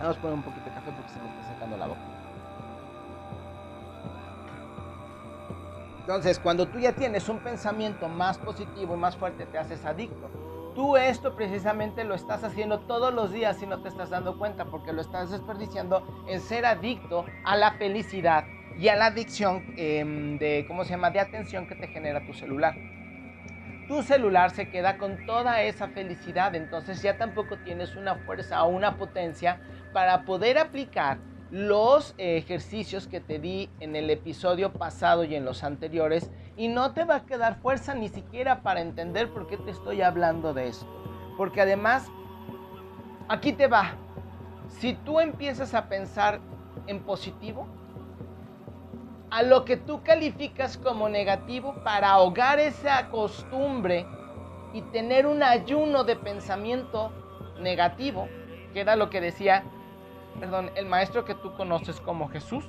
Vamos 0.00 0.16
a 0.16 0.20
poner 0.22 0.36
un 0.38 0.42
poquito 0.42 0.64
de 0.64 0.70
café 0.70 0.90
porque 0.92 1.12
se 1.12 1.20
me 1.20 1.28
está 1.38 1.52
sacando 1.52 1.76
la 1.76 1.86
boca. 1.86 2.00
Entonces, 6.00 6.38
cuando 6.38 6.66
tú 6.66 6.78
ya 6.78 6.92
tienes 6.92 7.28
un 7.28 7.40
pensamiento 7.40 8.08
más 8.08 8.38
positivo, 8.38 8.96
más 8.96 9.18
fuerte, 9.18 9.44
te 9.44 9.58
haces 9.58 9.84
adicto. 9.84 10.30
Tú 10.74 10.96
esto 10.96 11.36
precisamente 11.36 12.02
lo 12.04 12.14
estás 12.14 12.42
haciendo 12.42 12.80
todos 12.80 13.14
los 13.14 13.32
días 13.32 13.62
y 13.62 13.66
no 13.66 13.80
te 13.80 13.88
estás 13.88 14.10
dando 14.10 14.36
cuenta 14.38 14.64
porque 14.64 14.92
lo 14.92 15.00
estás 15.00 15.30
desperdiciando 15.30 16.02
en 16.26 16.40
ser 16.40 16.66
adicto 16.66 17.26
a 17.44 17.56
la 17.56 17.72
felicidad 17.72 18.46
y 18.76 18.88
a 18.88 18.96
la 18.96 19.06
adicción 19.06 19.62
em, 19.76 20.36
de, 20.36 20.64
¿cómo 20.66 20.84
se 20.84 20.90
llama?, 20.90 21.10
de 21.10 21.20
atención 21.20 21.66
que 21.66 21.76
te 21.76 21.86
genera 21.86 22.24
tu 22.24 22.32
celular 22.32 22.74
tu 23.86 24.02
celular 24.02 24.50
se 24.50 24.68
queda 24.68 24.96
con 24.96 25.18
toda 25.26 25.62
esa 25.62 25.88
felicidad, 25.88 26.54
entonces 26.54 27.02
ya 27.02 27.18
tampoco 27.18 27.58
tienes 27.58 27.96
una 27.96 28.16
fuerza 28.16 28.64
o 28.64 28.68
una 28.68 28.96
potencia 28.96 29.60
para 29.92 30.24
poder 30.24 30.58
aplicar 30.58 31.18
los 31.54 32.16
ejercicios 32.18 33.06
que 33.06 33.20
te 33.20 33.38
di 33.38 33.70
en 33.78 33.94
el 33.94 34.10
episodio 34.10 34.72
pasado 34.72 35.22
y 35.22 35.36
en 35.36 35.44
los 35.44 35.62
anteriores 35.62 36.28
y 36.56 36.66
no 36.66 36.94
te 36.94 37.04
va 37.04 37.14
a 37.14 37.26
quedar 37.26 37.60
fuerza 37.60 37.94
ni 37.94 38.08
siquiera 38.08 38.62
para 38.62 38.80
entender 38.80 39.30
por 39.30 39.46
qué 39.46 39.56
te 39.56 39.70
estoy 39.70 40.02
hablando 40.02 40.52
de 40.52 40.66
esto. 40.66 40.88
Porque 41.36 41.60
además, 41.60 42.08
aquí 43.28 43.52
te 43.52 43.68
va, 43.68 43.92
si 44.66 44.94
tú 44.94 45.20
empiezas 45.20 45.74
a 45.74 45.88
pensar 45.88 46.40
en 46.88 47.04
positivo, 47.04 47.68
a 49.30 49.44
lo 49.44 49.64
que 49.64 49.76
tú 49.76 50.02
calificas 50.02 50.76
como 50.76 51.08
negativo 51.08 51.76
para 51.84 52.10
ahogar 52.10 52.58
esa 52.58 53.10
costumbre 53.10 54.04
y 54.72 54.82
tener 54.82 55.24
un 55.24 55.44
ayuno 55.44 56.02
de 56.02 56.16
pensamiento 56.16 57.12
negativo, 57.60 58.26
que 58.72 58.80
era 58.80 58.96
lo 58.96 59.08
que 59.08 59.20
decía, 59.20 59.62
perdón, 60.38 60.70
el 60.74 60.86
maestro 60.86 61.24
que 61.24 61.34
tú 61.34 61.54
conoces 61.54 62.00
como 62.00 62.28
Jesús. 62.28 62.64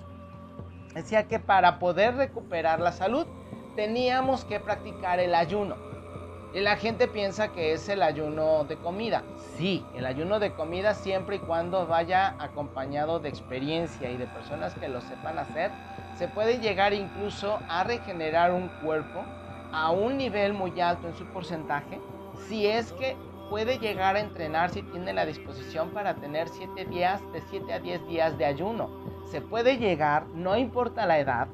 Decía 0.93 1.27
que 1.27 1.39
para 1.39 1.79
poder 1.79 2.15
recuperar 2.15 2.79
la 2.79 2.91
salud 2.91 3.27
teníamos 3.75 4.45
que 4.45 4.59
practicar 4.59 5.19
el 5.19 5.35
ayuno. 5.35 5.75
Y 6.53 6.61
la 6.61 6.77
gente 6.77 7.09
piensa 7.09 7.49
que 7.49 7.73
es 7.73 7.89
el 7.89 8.01
ayuno 8.01 8.63
de 8.63 8.77
comida. 8.77 9.23
Sí, 9.57 9.85
el 9.93 10.05
ayuno 10.05 10.39
de 10.39 10.53
comida 10.53 10.93
siempre 10.93 11.35
y 11.35 11.39
cuando 11.39 11.85
vaya 11.85 12.35
acompañado 12.39 13.19
de 13.19 13.27
experiencia 13.27 14.09
y 14.09 14.15
de 14.15 14.25
personas 14.27 14.73
que 14.73 14.87
lo 14.87 15.01
sepan 15.01 15.37
hacer 15.37 15.71
se 16.17 16.29
puede 16.29 16.59
llegar 16.59 16.93
incluso 16.93 17.59
a 17.67 17.83
regenerar 17.83 18.53
un 18.53 18.69
cuerpo 18.69 19.25
a 19.73 19.91
un 19.91 20.17
nivel 20.17 20.53
muy 20.53 20.79
alto 20.79 21.09
en 21.09 21.15
su 21.15 21.25
porcentaje 21.25 21.99
si 22.47 22.65
es 22.65 22.93
que 22.93 23.17
puede 23.49 23.79
llegar 23.79 24.15
a 24.15 24.19
entrenar 24.19 24.69
si 24.69 24.81
tiene 24.81 25.13
la 25.13 25.25
disposición 25.25 25.91
para 25.91 26.15
tener 26.15 26.49
7 26.49 26.85
días, 26.85 27.21
de 27.31 27.41
7 27.49 27.73
a 27.73 27.79
10 27.79 28.07
días 28.07 28.37
de 28.37 28.45
ayuno. 28.45 28.89
Se 29.31 29.41
puede 29.41 29.77
llegar, 29.77 30.27
no 30.33 30.57
importa 30.57 31.05
la 31.05 31.19
edad, 31.19 31.47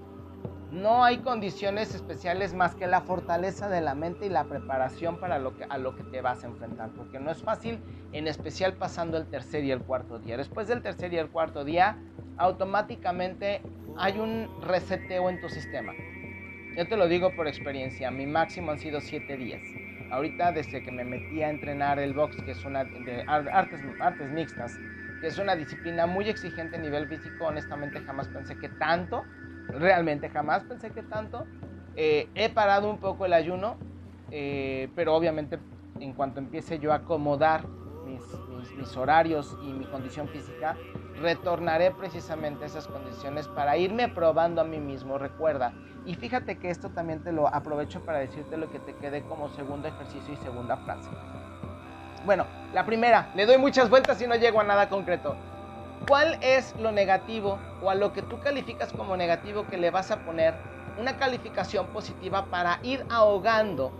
no 0.71 1.03
hay 1.03 1.17
condiciones 1.17 1.93
especiales 1.93 2.53
más 2.53 2.75
que 2.75 2.87
la 2.87 3.01
fortaleza 3.01 3.67
de 3.67 3.81
la 3.81 3.93
mente 3.93 4.27
y 4.27 4.29
la 4.29 4.45
preparación 4.45 5.19
para 5.19 5.37
lo 5.37 5.57
que, 5.57 5.65
a 5.65 5.77
lo 5.77 5.97
que 5.97 6.03
te 6.03 6.21
vas 6.21 6.43
a 6.43 6.47
enfrentar, 6.47 6.91
porque 6.95 7.19
no 7.19 7.29
es 7.29 7.43
fácil, 7.43 7.79
en 8.13 8.27
especial 8.27 8.73
pasando 8.73 9.17
el 9.17 9.27
tercer 9.27 9.65
y 9.65 9.71
el 9.71 9.81
cuarto 9.81 10.17
día. 10.19 10.37
Después 10.37 10.69
del 10.69 10.81
tercer 10.81 11.13
y 11.13 11.17
el 11.17 11.29
cuarto 11.29 11.65
día, 11.65 11.97
automáticamente 12.37 13.61
hay 13.97 14.17
un 14.17 14.49
reseteo 14.61 15.29
en 15.29 15.41
tu 15.41 15.49
sistema. 15.49 15.91
Yo 16.77 16.87
te 16.87 16.95
lo 16.95 17.09
digo 17.09 17.35
por 17.35 17.49
experiencia, 17.49 18.09
mi 18.09 18.25
máximo 18.25 18.71
han 18.71 18.79
sido 18.79 19.01
7 19.01 19.35
días. 19.35 19.61
Ahorita 20.11 20.51
desde 20.51 20.83
que 20.83 20.91
me 20.91 21.05
metí 21.05 21.41
a 21.41 21.49
entrenar 21.49 21.97
el 21.97 22.13
box, 22.13 22.37
que 22.43 22.51
es 22.51 22.65
una 22.65 22.83
de 22.83 23.23
artes, 23.27 23.79
artes 23.99 24.29
mixtas, 24.29 24.79
que 25.19 25.27
es 25.27 25.37
una 25.39 25.55
disciplina 25.55 26.05
muy 26.05 26.29
exigente 26.29 26.75
a 26.77 26.79
nivel 26.79 27.07
físico, 27.07 27.45
honestamente 27.45 28.01
jamás 28.01 28.27
pensé 28.27 28.55
que 28.57 28.69
tanto 28.69 29.25
realmente 29.79 30.29
jamás 30.29 30.63
pensé 30.63 30.91
que 30.91 31.03
tanto. 31.03 31.47
Eh, 31.95 32.29
he 32.35 32.49
parado 32.49 32.89
un 32.89 32.97
poco 32.97 33.25
el 33.25 33.33
ayuno, 33.33 33.77
eh, 34.31 34.89
pero 34.95 35.15
obviamente 35.15 35.59
en 35.99 36.13
cuanto 36.13 36.39
empiece 36.39 36.79
yo 36.79 36.91
a 36.91 36.95
acomodar 36.95 37.67
mis, 38.05 38.23
mis, 38.75 38.97
horarios 38.97 39.55
y 39.61 39.73
mi 39.73 39.85
condición 39.85 40.27
física, 40.29 40.77
retornaré 41.21 41.91
precisamente 41.91 42.63
a 42.63 42.67
esas 42.67 42.87
condiciones 42.87 43.47
para 43.47 43.77
irme 43.77 44.09
probando 44.09 44.61
a 44.61 44.63
mí 44.63 44.79
mismo, 44.79 45.17
recuerda. 45.17 45.73
Y 46.05 46.15
fíjate 46.15 46.57
que 46.57 46.69
esto 46.69 46.89
también 46.89 47.23
te 47.23 47.31
lo 47.31 47.47
aprovecho 47.47 48.01
para 48.01 48.19
decirte 48.19 48.57
lo 48.57 48.69
que 48.71 48.79
te 48.79 48.95
quede 48.95 49.23
como 49.23 49.49
segundo 49.49 49.87
ejercicio 49.87 50.33
y 50.33 50.37
segunda 50.37 50.77
frase. 50.77 51.09
Bueno, 52.25 52.45
la 52.73 52.85
primera, 52.85 53.31
le 53.35 53.45
doy 53.45 53.57
muchas 53.57 53.89
vueltas 53.89 54.21
y 54.21 54.27
no 54.27 54.35
llego 54.35 54.59
a 54.59 54.63
nada 54.63 54.89
concreto. 54.89 55.35
¿Cuál 56.07 56.37
es 56.41 56.75
lo 56.77 56.91
negativo 56.91 57.59
o 57.81 57.89
a 57.89 57.95
lo 57.95 58.11
que 58.13 58.21
tú 58.23 58.39
calificas 58.39 58.91
como 58.91 59.15
negativo 59.15 59.67
que 59.67 59.77
le 59.77 59.91
vas 59.91 60.11
a 60.11 60.17
poner 60.25 60.55
una 60.99 61.17
calificación 61.17 61.87
positiva 61.87 62.45
para 62.45 62.79
ir 62.83 63.05
ahogando, 63.09 63.91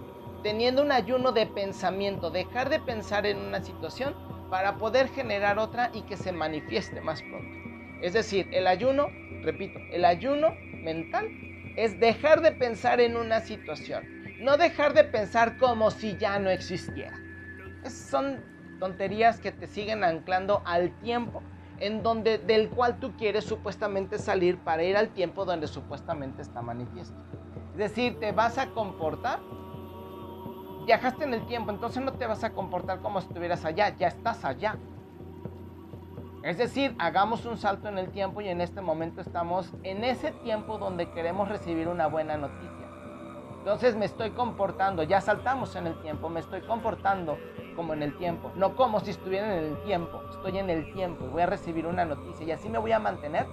teniendo 0.43 0.81
un 0.81 0.91
ayuno 0.91 1.31
de 1.31 1.45
pensamiento, 1.45 2.31
dejar 2.31 2.69
de 2.69 2.79
pensar 2.79 3.25
en 3.25 3.37
una 3.37 3.61
situación 3.61 4.15
para 4.51 4.77
poder 4.77 5.07
generar 5.07 5.57
otra 5.57 5.89
y 5.93 6.01
que 6.01 6.17
se 6.17 6.31
manifieste 6.31 6.99
más 7.01 7.23
pronto? 7.23 7.57
Es 8.01 8.13
decir, 8.13 8.47
el 8.51 8.67
ayuno, 8.67 9.07
repito, 9.41 9.79
el 9.91 10.03
ayuno 10.05 10.55
mental 10.83 11.29
es 11.77 11.99
dejar 11.99 12.41
de 12.41 12.51
pensar 12.51 12.99
en 12.99 13.15
una 13.15 13.39
situación, 13.39 14.03
no 14.41 14.57
dejar 14.57 14.93
de 14.93 15.05
pensar 15.05 15.57
como 15.57 15.89
si 15.89 16.17
ya 16.17 16.37
no 16.37 16.49
existiera. 16.49 17.17
son 17.85 18.43
tonterías 18.79 19.39
que 19.39 19.51
te 19.51 19.67
siguen 19.67 20.03
anclando 20.03 20.61
al 20.65 20.91
tiempo 20.99 21.41
en 21.79 22.03
donde 22.03 22.37
del 22.37 22.69
cual 22.69 22.99
tú 22.99 23.15
quieres 23.15 23.45
supuestamente 23.45 24.19
salir 24.19 24.57
para 24.57 24.83
ir 24.83 24.97
al 24.97 25.09
tiempo 25.09 25.45
donde 25.45 25.67
supuestamente 25.67 26.41
está 26.41 26.61
manifiesto. 26.61 27.15
Es 27.71 27.77
decir, 27.77 28.19
te 28.19 28.31
vas 28.31 28.57
a 28.57 28.67
comportar, 28.67 29.39
viajaste 30.85 31.23
en 31.23 31.33
el 31.33 31.45
tiempo, 31.45 31.71
entonces 31.71 32.03
no 32.03 32.13
te 32.13 32.27
vas 32.27 32.43
a 32.43 32.51
comportar 32.53 32.99
como 33.01 33.21
si 33.21 33.27
estuvieras 33.27 33.65
allá, 33.65 33.95
ya 33.95 34.07
estás 34.07 34.45
allá. 34.45 34.77
Es 36.43 36.57
decir, 36.57 36.95
hagamos 36.97 37.45
un 37.45 37.57
salto 37.57 37.87
en 37.87 37.99
el 37.99 38.09
tiempo 38.09 38.41
y 38.41 38.49
en 38.49 38.61
este 38.61 38.81
momento 38.81 39.21
estamos 39.21 39.71
en 39.83 40.03
ese 40.03 40.31
tiempo 40.31 40.79
donde 40.79 41.11
queremos 41.11 41.49
recibir 41.49 41.87
una 41.87 42.07
buena 42.07 42.35
noticia. 42.35 42.71
Entonces 43.59 43.95
me 43.95 44.05
estoy 44.05 44.31
comportando, 44.31 45.03
ya 45.03 45.21
saltamos 45.21 45.75
en 45.75 45.85
el 45.85 46.01
tiempo, 46.01 46.29
me 46.29 46.39
estoy 46.39 46.61
comportando 46.61 47.37
como 47.75 47.93
en 47.93 48.01
el 48.01 48.17
tiempo, 48.17 48.51
no 48.55 48.75
como 48.75 48.99
si 49.01 49.11
estuviera 49.11 49.55
en 49.55 49.65
el 49.65 49.83
tiempo, 49.83 50.19
estoy 50.31 50.57
en 50.57 50.71
el 50.71 50.91
tiempo 50.93 51.25
y 51.25 51.27
voy 51.27 51.43
a 51.43 51.45
recibir 51.45 51.85
una 51.85 52.03
noticia 52.03 52.43
y 52.43 52.51
así 52.51 52.69
me 52.69 52.79
voy 52.79 52.91
a 52.91 52.97
mantener 52.97 53.45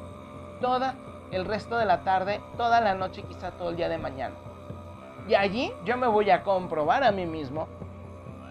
toda 0.62 0.94
el 1.30 1.44
resto 1.44 1.76
de 1.76 1.84
la 1.84 2.04
tarde, 2.04 2.40
toda 2.56 2.80
la 2.80 2.94
noche, 2.94 3.22
quizá 3.22 3.50
todo 3.50 3.68
el 3.68 3.76
día 3.76 3.90
de 3.90 3.98
mañana. 3.98 4.34
Y 5.28 5.34
allí 5.34 5.70
yo 5.84 5.98
me 5.98 6.06
voy 6.06 6.30
a 6.30 6.42
comprobar 6.42 7.04
a 7.04 7.12
mí 7.12 7.26
mismo 7.26 7.68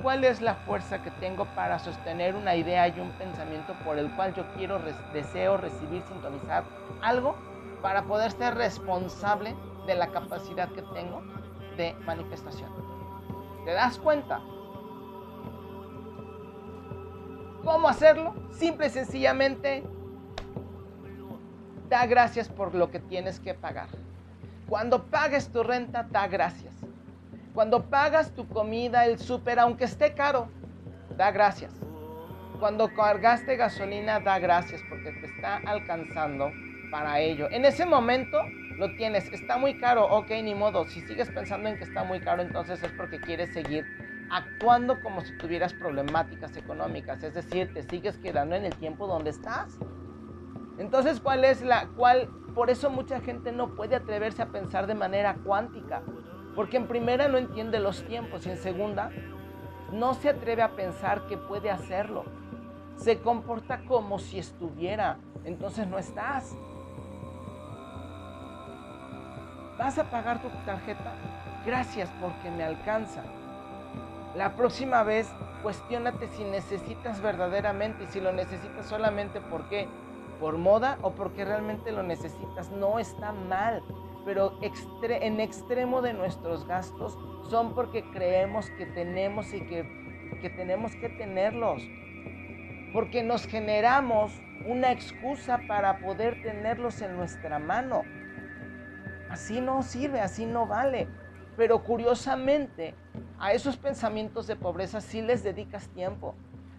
cuál 0.03 0.23
es 0.23 0.41
la 0.41 0.53
fuerza 0.53 1.01
que 1.01 1.09
tengo 1.09 1.45
para 1.55 1.79
sostener 1.79 2.35
una 2.35 2.55
idea 2.55 2.87
y 2.87 2.99
un 2.99 3.11
pensamiento 3.13 3.73
por 3.83 3.97
el 3.97 4.15
cual 4.15 4.35
yo 4.35 4.45
quiero, 4.55 4.79
deseo 5.11 5.57
recibir, 5.57 6.03
sintonizar 6.03 6.63
algo 7.01 7.35
para 7.81 8.03
poder 8.03 8.31
ser 8.31 8.53
responsable 8.53 9.55
de 9.87 9.95
la 9.95 10.11
capacidad 10.11 10.69
que 10.69 10.83
tengo 10.83 11.23
de 11.77 11.95
manifestación. 12.05 12.69
¿Te 13.65 13.71
das 13.71 13.97
cuenta? 13.97 14.39
¿Cómo 17.63 17.89
hacerlo? 17.89 18.35
Simple 18.51 18.87
y 18.87 18.89
sencillamente, 18.91 19.83
da 21.89 22.05
gracias 22.05 22.47
por 22.47 22.75
lo 22.75 22.91
que 22.91 22.99
tienes 22.99 23.39
que 23.39 23.55
pagar. 23.55 23.89
Cuando 24.67 25.05
pagues 25.05 25.49
tu 25.49 25.63
renta, 25.63 26.03
da 26.03 26.27
gracias. 26.27 26.75
Cuando 27.53 27.89
pagas 27.89 28.31
tu 28.31 28.47
comida, 28.47 29.05
el 29.05 29.17
súper, 29.17 29.59
aunque 29.59 29.85
esté 29.85 30.13
caro, 30.13 30.49
da 31.15 31.31
gracias. 31.31 31.73
Cuando 32.59 32.93
cargaste 32.93 33.55
gasolina, 33.55 34.19
da 34.19 34.39
gracias 34.39 34.83
porque 34.89 35.11
te 35.11 35.27
está 35.27 35.57
alcanzando 35.65 36.51
para 36.91 37.19
ello. 37.19 37.47
En 37.51 37.65
ese 37.65 37.85
momento 37.85 38.41
lo 38.77 38.93
tienes, 38.95 39.31
está 39.31 39.57
muy 39.57 39.77
caro, 39.77 40.05
ok, 40.05 40.29
ni 40.43 40.53
modo. 40.53 40.85
Si 40.85 41.01
sigues 41.01 41.29
pensando 41.29 41.69
en 41.69 41.77
que 41.77 41.85
está 41.85 42.03
muy 42.03 42.19
caro, 42.19 42.41
entonces 42.41 42.83
es 42.83 42.91
porque 42.91 43.19
quieres 43.19 43.53
seguir 43.53 43.85
actuando 44.29 45.01
como 45.01 45.21
si 45.21 45.33
tuvieras 45.37 45.73
problemáticas 45.73 46.57
económicas, 46.57 47.23
es 47.23 47.33
decir, 47.33 47.73
te 47.73 47.83
sigues 47.83 48.17
quedando 48.17 48.55
en 48.55 48.65
el 48.65 48.75
tiempo 48.75 49.07
donde 49.07 49.29
estás. 49.29 49.77
Entonces, 50.77 51.19
¿cuál 51.19 51.45
es 51.45 51.61
la 51.61 51.87
cuál 51.95 52.29
por 52.57 52.71
eso 52.71 52.89
mucha 52.89 53.21
gente 53.21 53.51
no 53.51 53.75
puede 53.75 53.95
atreverse 53.95 54.41
a 54.41 54.47
pensar 54.47 54.87
de 54.87 54.95
manera 54.95 55.35
cuántica? 55.45 56.01
Porque 56.55 56.77
en 56.77 56.87
primera 56.87 57.27
no 57.27 57.37
entiende 57.37 57.79
los 57.79 58.03
tiempos 58.03 58.47
y 58.47 58.49
en 58.49 58.57
segunda 58.57 59.11
no 59.91 60.15
se 60.15 60.29
atreve 60.29 60.63
a 60.63 60.69
pensar 60.69 61.27
que 61.27 61.37
puede 61.37 61.69
hacerlo. 61.69 62.25
Se 62.95 63.19
comporta 63.19 63.85
como 63.85 64.17
si 64.17 64.39
estuviera, 64.39 65.19
entonces 65.43 65.85
no 65.85 65.99
estás. 65.99 66.57
¿Vas 69.77 69.99
a 69.99 70.09
pagar 70.09 70.41
tu 70.41 70.49
tarjeta? 70.65 71.13
Gracias 71.63 72.09
porque 72.19 72.49
me 72.49 72.63
alcanza. 72.63 73.21
La 74.35 74.55
próxima 74.55 75.03
vez, 75.03 75.31
cuestionate 75.61 76.27
si 76.29 76.43
necesitas 76.43 77.21
verdaderamente 77.21 78.05
y 78.05 78.07
si 78.07 78.19
lo 78.19 78.31
necesitas 78.33 78.87
solamente 78.87 79.41
porque 79.41 79.87
por 80.39 80.57
moda 80.57 80.97
o 81.01 81.11
porque 81.11 81.45
realmente 81.45 81.91
lo 81.91 82.03
necesitas. 82.03 82.71
No 82.71 82.99
está 82.99 83.31
mal, 83.31 83.83
pero 84.25 84.57
en 84.61 85.39
extremo 85.39 86.01
de 86.01 86.13
nuestros 86.13 86.67
gastos 86.67 87.17
son 87.49 87.73
porque 87.73 88.03
creemos 88.11 88.69
que 88.71 88.85
tenemos 88.85 89.53
y 89.53 89.61
que, 89.61 90.39
que 90.41 90.49
tenemos 90.49 90.95
que 90.95 91.09
tenerlos. 91.09 91.81
Porque 92.93 93.23
nos 93.23 93.45
generamos 93.47 94.33
una 94.65 94.91
excusa 94.91 95.59
para 95.67 95.99
poder 95.99 96.41
tenerlos 96.41 97.01
en 97.01 97.15
nuestra 97.15 97.59
mano. 97.59 98.01
Así 99.29 99.61
no 99.61 99.81
sirve, 99.83 100.19
así 100.19 100.45
no 100.45 100.67
vale. 100.67 101.07
Pero 101.55 101.83
curiosamente, 101.83 102.93
a 103.39 103.53
esos 103.53 103.77
pensamientos 103.77 104.47
de 104.47 104.55
pobreza 104.55 105.01
sí 105.01 105.21
les 105.21 105.43
dedicas 105.43 105.87
tiempo. 105.89 106.35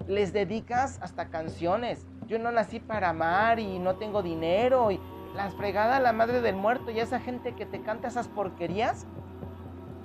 Les 0.07 0.33
dedicas 0.33 0.99
hasta 1.03 1.29
canciones. 1.29 2.07
Yo 2.29 2.39
no 2.39 2.53
nací 2.53 2.79
para 2.79 3.09
amar 3.09 3.59
y 3.59 3.79
no 3.79 3.97
tengo 3.97 4.23
dinero 4.23 4.91
y 4.91 5.01
las 5.35 5.55
fregadas 5.55 6.03
la 6.03 6.13
madre 6.13 6.43
del 6.43 6.57
muerto 6.57 6.91
y 6.91 7.01
esa 7.01 7.21
gente 7.21 7.55
que 7.55 7.65
te 7.65 7.81
canta 7.81 8.09
esas 8.09 8.29
porquerías, 8.29 9.07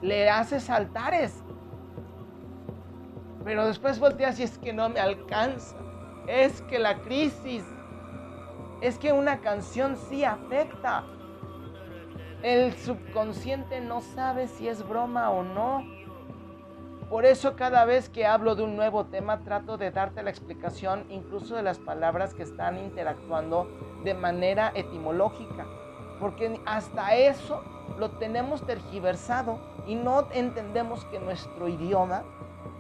le 0.01 0.29
haces 0.29 0.69
altares. 0.69 1.43
Pero 3.43 3.67
después 3.67 3.99
volteas 3.99 4.39
y 4.39 4.43
es 4.43 4.57
que 4.57 4.71
no 4.71 4.87
me 4.89 5.01
alcanza. 5.01 5.75
Es 6.27 6.61
que 6.61 6.79
la 6.79 7.01
crisis, 7.01 7.65
es 8.79 8.97
que 8.97 9.11
una 9.11 9.39
canción 9.39 9.97
sí 10.09 10.23
afecta. 10.23 11.03
El 12.41 12.73
subconsciente 12.73 13.81
no 13.81 13.99
sabe 13.99 14.47
si 14.47 14.69
es 14.69 14.87
broma 14.87 15.29
o 15.29 15.43
no. 15.43 15.83
Por 17.09 17.25
eso 17.25 17.55
cada 17.55 17.85
vez 17.85 18.09
que 18.09 18.25
hablo 18.25 18.55
de 18.55 18.63
un 18.63 18.75
nuevo 18.75 19.05
tema 19.05 19.43
trato 19.43 19.77
de 19.77 19.91
darte 19.91 20.23
la 20.23 20.29
explicación 20.29 21.05
incluso 21.09 21.55
de 21.55 21.63
las 21.63 21.77
palabras 21.77 22.33
que 22.33 22.43
están 22.43 22.77
interactuando 22.77 23.67
de 24.03 24.13
manera 24.13 24.71
etimológica. 24.73 25.65
Porque 26.19 26.59
hasta 26.65 27.15
eso 27.15 27.63
lo 27.97 28.11
tenemos 28.11 28.65
tergiversado 28.65 29.59
y 29.85 29.95
no 29.95 30.27
entendemos 30.31 31.05
que 31.05 31.19
nuestro 31.19 31.67
idioma 31.67 32.23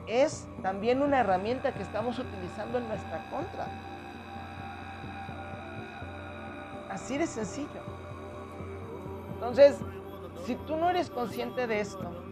es 0.07 0.47
también 0.61 1.01
una 1.01 1.19
herramienta 1.19 1.73
que 1.73 1.83
estamos 1.83 2.19
utilizando 2.19 2.77
en 2.77 2.87
nuestra 2.87 3.29
contra. 3.29 3.67
Así 6.89 7.17
de 7.17 7.27
sencillo. 7.27 7.81
Entonces, 9.33 9.79
si 10.45 10.55
tú 10.55 10.77
no 10.77 10.89
eres 10.89 11.09
consciente 11.09 11.67
de 11.67 11.79
esto, 11.81 12.22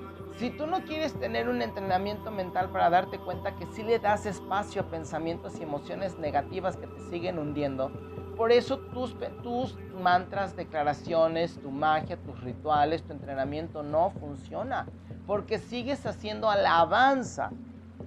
Si 0.42 0.50
tú 0.50 0.66
no 0.66 0.84
quieres 0.86 1.14
tener 1.14 1.50
un 1.50 1.62
entrenamiento 1.62 2.32
mental 2.32 2.72
para 2.72 2.90
darte 2.90 3.20
cuenta 3.20 3.56
que 3.58 3.68
si 3.68 3.84
le 3.84 4.00
das 4.00 4.26
espacio 4.26 4.82
a 4.82 4.86
pensamientos 4.86 5.60
y 5.60 5.62
emociones 5.62 6.18
negativas 6.18 6.78
que 6.78 6.88
te 6.88 7.00
siguen 7.12 7.38
hundiendo, 7.38 7.92
por 8.36 8.52
eso 8.52 8.80
tus, 8.80 9.16
tus 9.44 9.78
mantras, 10.02 10.56
declaraciones, 10.56 11.62
tu 11.62 11.70
magia, 11.70 12.18
tus 12.18 12.42
rituales, 12.42 13.04
tu 13.04 13.14
entrenamiento 13.14 13.84
no 13.84 14.10
funciona. 14.10 14.88
Porque 15.28 15.60
sigues 15.60 16.08
haciendo 16.08 16.50
alabanza 16.50 17.52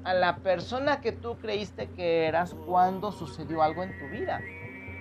a 0.03 0.13
la 0.13 0.39
persona 0.39 1.01
que 1.01 1.13
tú 1.13 1.39
creíste 1.39 1.87
que 1.91 2.27
eras 2.27 2.53
cuando 2.67 3.13
sucedió 3.13 3.63
algo 3.63 3.85
en 3.85 3.97
tu 3.97 4.09
vida. 4.09 4.43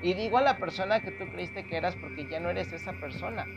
Y 0.04 0.13
digo 0.13 0.38
a 0.38 0.41
la 0.41 0.60
persona 0.60 1.00
que 1.00 1.10
tú 1.10 1.26
creíste 1.32 1.65
que 1.65 1.78
eras 1.78 1.96
porque 1.96 2.28
ya 2.28 2.39
no 2.39 2.52
eres 2.52 2.72
esa 2.74 2.93
persona. 2.93 3.48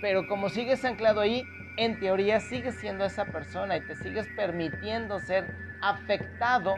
Pero 0.00 0.26
como 0.26 0.48
sigues 0.48 0.86
anclado 0.86 1.20
ahí, 1.20 1.46
en 1.76 2.00
teoría 2.00 2.40
sigues 2.40 2.74
siendo 2.76 3.04
esa 3.04 3.26
persona 3.26 3.76
y 3.76 3.80
te 3.82 3.94
sigues 3.96 4.26
permitiendo 4.34 5.18
ser 5.20 5.54
afectado 5.82 6.76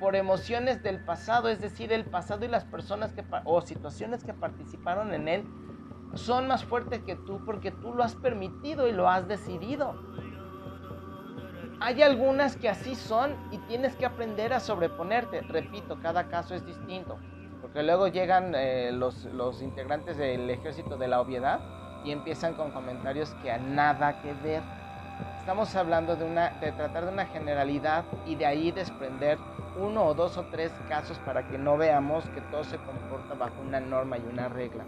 por 0.00 0.16
emociones 0.16 0.82
del 0.82 1.00
pasado, 1.00 1.48
es 1.48 1.60
decir, 1.60 1.92
el 1.92 2.04
pasado 2.04 2.44
y 2.44 2.48
las 2.48 2.64
personas 2.64 3.12
que, 3.12 3.24
o 3.44 3.60
situaciones 3.60 4.24
que 4.24 4.32
participaron 4.32 5.12
en 5.12 5.28
él 5.28 5.44
son 6.14 6.46
más 6.46 6.64
fuertes 6.64 7.02
que 7.02 7.16
tú 7.16 7.44
porque 7.44 7.70
tú 7.70 7.92
lo 7.92 8.02
has 8.02 8.14
permitido 8.14 8.88
y 8.88 8.92
lo 8.92 9.08
has 9.08 9.28
decidido. 9.28 9.94
Hay 11.80 12.02
algunas 12.02 12.56
que 12.56 12.68
así 12.68 12.94
son 12.94 13.36
y 13.52 13.58
tienes 13.58 13.94
que 13.96 14.06
aprender 14.06 14.52
a 14.52 14.60
sobreponerte. 14.60 15.42
Repito, 15.42 16.00
cada 16.00 16.28
caso 16.28 16.54
es 16.54 16.64
distinto. 16.64 17.18
Porque 17.60 17.82
luego 17.82 18.08
llegan 18.08 18.54
eh, 18.56 18.90
los, 18.92 19.26
los 19.26 19.62
integrantes 19.62 20.16
del 20.16 20.48
ejército 20.50 20.96
de 20.96 21.06
la 21.06 21.20
obviedad 21.20 21.60
y 22.04 22.12
empiezan 22.12 22.54
con 22.54 22.70
comentarios 22.70 23.34
que 23.42 23.50
a 23.50 23.58
nada 23.58 24.20
que 24.20 24.32
ver. 24.34 24.62
Estamos 25.38 25.74
hablando 25.76 26.16
de, 26.16 26.24
una, 26.24 26.50
de 26.60 26.72
tratar 26.72 27.06
de 27.06 27.12
una 27.12 27.26
generalidad 27.26 28.04
y 28.26 28.34
de 28.34 28.46
ahí 28.46 28.70
desprender 28.70 29.38
uno 29.78 30.04
o 30.04 30.14
dos 30.14 30.36
o 30.36 30.44
tres 30.46 30.72
casos 30.88 31.18
para 31.20 31.46
que 31.48 31.58
no 31.58 31.76
veamos 31.76 32.28
que 32.30 32.40
todo 32.42 32.64
se 32.64 32.76
comporta 32.78 33.34
bajo 33.34 33.60
una 33.62 33.80
norma 33.80 34.18
y 34.18 34.22
una 34.30 34.48
regla. 34.48 34.84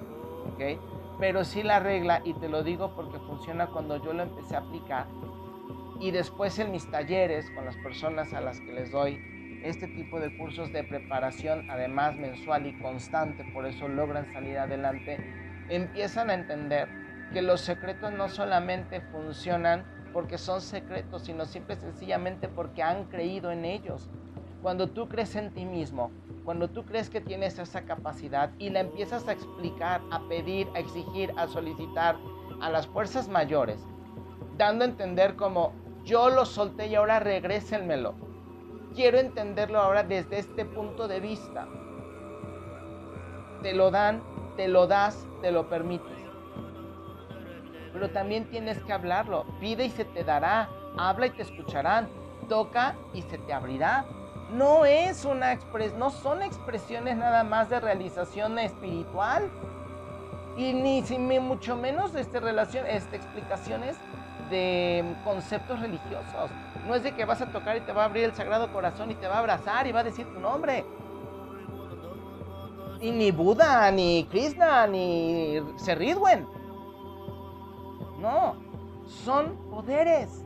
¿okay? 0.53 0.79
Pero 1.19 1.45
sí 1.45 1.63
la 1.63 1.81
regla, 1.81 2.21
y 2.25 2.35
te 2.35 2.49
lo 2.49 2.63
digo 2.63 2.95
porque 2.95 3.19
funciona 3.21 3.69
cuando 3.69 4.03
yo 4.03 4.13
lo 4.13 4.23
empecé 4.23 4.57
a 4.57 4.61
aplicar, 4.61 5.07
y 6.01 6.11
después 6.11 6.59
en 6.59 6.73
mis 6.73 6.91
talleres 6.91 7.51
con 7.51 7.67
las 7.67 7.77
personas 7.77 8.33
a 8.33 8.41
las 8.41 8.59
que 8.61 8.73
les 8.73 8.91
doy 8.91 9.23
este 9.63 9.87
tipo 9.87 10.19
de 10.19 10.35
cursos 10.39 10.73
de 10.73 10.83
preparación, 10.83 11.71
además 11.71 12.17
mensual 12.17 12.67
y 12.67 12.73
constante, 12.81 13.45
por 13.53 13.67
eso 13.67 13.87
logran 13.87 14.33
salir 14.33 14.59
adelante, 14.59 15.19
empiezan 15.69 16.31
a 16.31 16.35
entender 16.35 16.89
que 17.33 17.43
los 17.43 17.61
secretos 17.61 18.13
no 18.13 18.29
solamente 18.29 19.01
funcionan 19.01 19.85
porque 20.13 20.39
son 20.39 20.61
secretos, 20.61 21.23
sino 21.23 21.45
simple 21.47 21.75
y 21.75 21.79
sencillamente 21.79 22.49
porque 22.49 22.83
han 22.83 23.05
creído 23.05 23.53
en 23.53 23.65
ellos. 23.65 24.11
Cuando 24.63 24.89
tú 24.89 25.09
crees 25.09 25.37
en 25.37 25.53
ti 25.53 25.65
mismo, 25.65 26.11
cuando 26.45 26.69
tú 26.69 26.85
crees 26.85 27.09
que 27.09 27.21
tienes 27.21 27.59
esa 27.59 27.83
capacidad 27.83 28.51
y 28.59 28.71
la 28.71 28.81
empiezas 28.81 29.29
a 29.29 29.33
explicar, 29.33 30.01
a 30.11 30.21
pedir, 30.29 30.69
a 30.75 30.81
exigir, 30.81 31.33
a 31.37 31.47
solicitar 31.47 32.17
a 32.61 32.71
las 32.71 32.87
fuerzas 32.87 33.29
mayores, 33.29 33.81
dando 34.57 34.85
a 34.85 34.89
entender 34.89 35.37
como 35.37 35.73
yo 36.05 36.29
lo 36.31 36.45
solté 36.45 36.89
y 36.89 36.95
ahora 36.95 37.21
regrésenmelo. 37.21 38.15
Quiero 38.95 39.19
entenderlo 39.19 39.79
ahora 39.79 40.03
desde 40.03 40.39
este 40.39 40.65
punto 40.65 41.07
de 41.07 41.21
vista. 41.21 41.69
Te 43.63 43.73
lo 43.73 43.91
dan, 43.91 44.23
te 44.57 44.67
lo 44.67 44.87
das, 44.87 45.27
te 45.43 45.53
lo 45.53 45.69
permites. 45.69 46.20
Pero 47.93 48.11
también 48.11 48.45
tienes 48.47 48.79
que 48.79 48.93
hablarlo. 48.93 49.45
Pide 49.61 49.85
y 49.85 49.91
se 49.91 50.05
te 50.05 50.25
dará. 50.25 50.69
Habla 50.97 51.27
y 51.27 51.31
te 51.31 51.43
escucharán. 51.43 52.09
Toca 52.49 52.95
y 53.15 53.23
se 53.23 53.39
te 53.39 53.53
abrirá. 53.53 54.05
No 54.53 54.85
es 54.85 55.25
una 55.25 55.53
expres 55.53 55.95
no 55.95 56.11
son 56.11 56.43
expresiones 56.43 57.17
nada 57.17 57.45
más 57.45 57.71
de 57.71 57.79
realización 57.79 58.59
espiritual. 58.59 59.49
Y 60.57 60.73
ni 60.73 61.03
mucho 61.39 61.77
menos 61.77 62.15
este, 62.15 62.41
relación, 62.41 62.85
este, 62.87 63.17
explicaciones 63.17 63.97
de 64.51 65.17
conceptos 65.25 65.81
religiosos. 65.81 66.51
No 66.87 66.95
es 66.95 67.03
de 67.03 67.13
que 67.13 67.25
vas 67.25 67.41
a 67.41 67.47
tocar 67.47 67.77
y 67.77 67.81
te 67.81 67.93
va 67.93 68.03
a 68.03 68.05
abrir 68.07 68.25
el 68.25 68.35
Sagrado 68.35 68.73
Corazón 68.73 69.11
y 69.11 69.15
te 69.15 69.29
va 69.29 69.37
a 69.37 69.39
abrazar 69.39 69.87
y 69.87 69.93
va 69.93 70.01
a 70.01 70.05
decir 70.05 70.27
tu 70.27 70.41
nombre. 70.41 70.85
Y 73.01 73.13
ni 73.13 73.31
Buda, 73.31 73.91
ni 73.91 74.27
Krishna, 74.31 74.87
ni 74.87 75.63
Serridwen. 75.77 76.47
No, 78.21 78.57
son 79.07 79.57
poderes. 79.71 80.45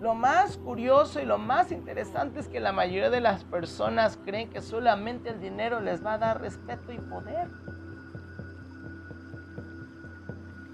Lo 0.00 0.14
más 0.14 0.56
curioso 0.56 1.20
y 1.20 1.26
lo 1.26 1.36
más 1.36 1.72
interesante 1.72 2.40
es 2.40 2.48
que 2.48 2.60
la 2.60 2.72
mayoría 2.72 3.10
de 3.10 3.20
las 3.20 3.44
personas 3.44 4.18
creen 4.24 4.48
que 4.48 4.62
solamente 4.62 5.28
el 5.28 5.40
dinero 5.40 5.80
les 5.80 6.04
va 6.04 6.14
a 6.14 6.18
dar 6.18 6.40
respeto 6.40 6.92
y 6.92 6.98
poder. 6.98 7.48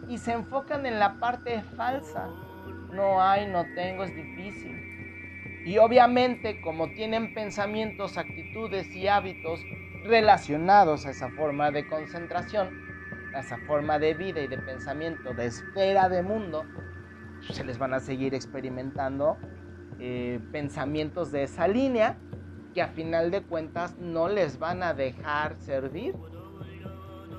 y 0.08 0.18
se 0.18 0.32
enfocan 0.32 0.86
en 0.86 0.98
la 0.98 1.18
parte 1.18 1.62
falsa. 1.76 2.28
No 2.92 3.20
hay, 3.20 3.46
no 3.48 3.64
tengo, 3.74 4.04
es 4.04 4.14
difícil. 4.14 4.82
Y 5.64 5.78
obviamente 5.78 6.60
como 6.60 6.88
tienen 6.90 7.34
pensamientos, 7.34 8.16
actitudes 8.16 8.88
y 8.94 9.08
hábitos 9.08 9.60
relacionados 10.04 11.06
a 11.06 11.10
esa 11.10 11.28
forma 11.30 11.72
de 11.72 11.86
concentración, 11.88 12.70
esa 13.34 13.58
forma 13.58 13.98
de 13.98 14.14
vida 14.14 14.40
y 14.40 14.46
de 14.46 14.58
pensamiento, 14.58 15.34
de 15.34 15.46
esfera 15.46 16.08
de 16.08 16.22
mundo, 16.22 16.64
se 17.50 17.64
les 17.64 17.78
van 17.78 17.94
a 17.94 18.00
seguir 18.00 18.34
experimentando 18.34 19.38
eh, 19.98 20.40
pensamientos 20.52 21.32
de 21.32 21.44
esa 21.44 21.68
línea 21.68 22.18
que 22.74 22.82
a 22.82 22.88
final 22.88 23.30
de 23.30 23.42
cuentas 23.42 23.96
no 23.98 24.28
les 24.28 24.58
van 24.58 24.82
a 24.82 24.94
dejar 24.94 25.56
servir 25.56 26.14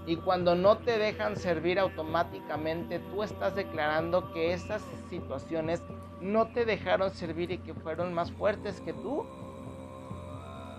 y 0.07 0.15
cuando 0.15 0.55
no 0.55 0.77
te 0.77 0.97
dejan 0.97 1.35
servir 1.35 1.77
automáticamente, 1.79 2.99
tú 3.11 3.23
estás 3.23 3.55
declarando 3.55 4.31
que 4.31 4.53
esas 4.53 4.81
situaciones 5.09 5.83
no 6.21 6.47
te 6.47 6.63
dejaron 6.63 7.11
servir 7.11 7.51
y 7.51 7.57
que 7.57 7.73
fueron 7.73 8.13
más 8.13 8.31
fuertes 8.31 8.79
que 8.79 8.93
tú. 8.93 9.25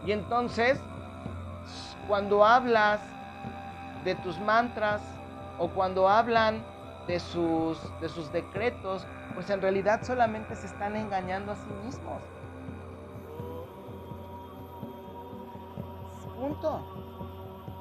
Y 0.07 0.13
entonces, 0.13 0.81
cuando 2.09 2.43
hablas 2.43 3.03
de 4.05 4.15
tus 4.17 4.39
mantras 4.39 5.03
o 5.59 5.69
cuando 5.69 6.09
hablan 6.09 6.65
de 7.07 7.21
sus, 7.21 7.79
de 8.01 8.09
sus 8.09 8.31
decretos, 8.33 9.07
pues 9.35 9.51
en 9.51 9.61
realidad 9.61 10.03
solamente 10.03 10.55
se 10.57 10.67
están 10.67 10.97
engañando 10.97 11.53
a 11.53 11.57
sí 11.57 11.71
mismos. 11.85 12.23
Punto. 16.37 16.95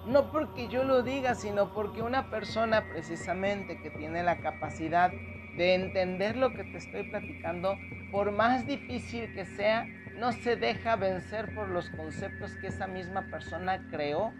No 0.07 0.31
porque 0.31 0.69
yo 0.69 0.83
lo 0.83 1.03
diga, 1.03 1.35
sino 1.35 1.73
porque 1.73 2.01
una 2.01 2.29
persona 2.29 2.85
precisamente 2.89 3.79
que 3.81 3.89
tiene 3.89 4.23
la 4.23 4.37
capacidad 4.37 5.11
de 5.57 5.75
entender 5.75 6.37
lo 6.37 6.53
que 6.53 6.63
te 6.63 6.77
estoy 6.77 7.03
platicando, 7.03 7.77
por 8.11 8.31
más 8.31 8.65
difícil 8.65 9.33
que 9.33 9.45
sea, 9.45 9.85
no 10.15 10.31
se 10.31 10.55
deja 10.55 10.95
vencer 10.95 11.53
por 11.53 11.67
los 11.67 11.89
conceptos 11.89 12.55
que 12.55 12.67
esa 12.67 12.87
misma 12.87 13.23
persona 13.23 13.85
creó, 13.89 14.31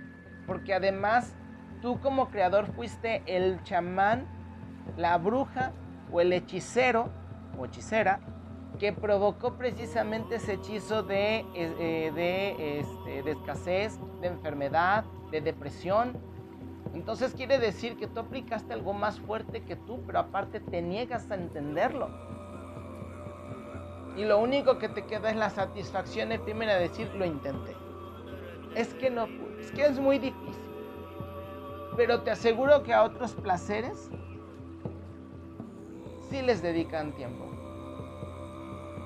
porque 0.46 0.74
además 0.74 1.36
tú 1.82 2.00
como 2.00 2.30
creador 2.30 2.68
fuiste 2.74 3.24
el 3.26 3.64
chamán, 3.64 4.28
la 4.98 5.18
bruja 5.18 5.74
o 6.12 6.22
el 6.22 6.34
hechicero 6.34 7.10
o 7.58 7.66
hechicera 7.66 8.20
que 8.80 8.94
provocó 8.94 9.56
precisamente 9.58 10.36
ese 10.36 10.54
hechizo 10.54 11.04
de, 11.04 11.46
eh, 11.56 12.12
de, 12.14 12.80
este, 12.80 13.24
de 13.24 13.32
escasez, 13.32 14.00
de 14.22 14.28
enfermedad, 14.28 15.04
de 15.32 15.42
depresión. 15.42 16.18
Entonces 16.94 17.34
quiere 17.34 17.58
decir 17.60 17.98
que 17.98 18.08
tú 18.08 18.20
aplicaste 18.20 18.74
algo 18.74 18.94
más 18.94 19.20
fuerte 19.20 19.64
que 19.64 19.76
tú, 19.76 20.04
pero 20.06 20.20
aparte 20.20 20.60
te 20.60 20.82
niegas 20.82 21.30
a 21.32 21.36
entenderlo. 21.36 22.10
Y 24.16 24.26
lo 24.26 24.40
único 24.40 24.80
que 24.80 24.90
te 24.90 25.06
queda 25.06 25.30
es 25.30 25.36
la 25.36 25.50
satisfacción 25.50 26.32
efímera 26.32 26.76
de 26.76 26.88
decir 26.88 27.10
lo 27.16 27.26
intenté. 27.26 27.76
Es 28.76 28.94
que 28.96 29.10
no 29.10 29.28
es 29.60 29.72
que 29.72 29.86
es 29.86 30.00
muy 30.00 30.20
difícil. 30.20 30.47
Pero 31.98 32.22
te 32.22 32.32
aseguro 32.32 32.84
que 32.84 32.94
a 32.94 33.04
otros 33.04 33.34
placeres 33.34 34.10
sí 36.30 36.42
les 36.44 36.62
dedican 36.62 37.12
tiempo. 37.14 37.46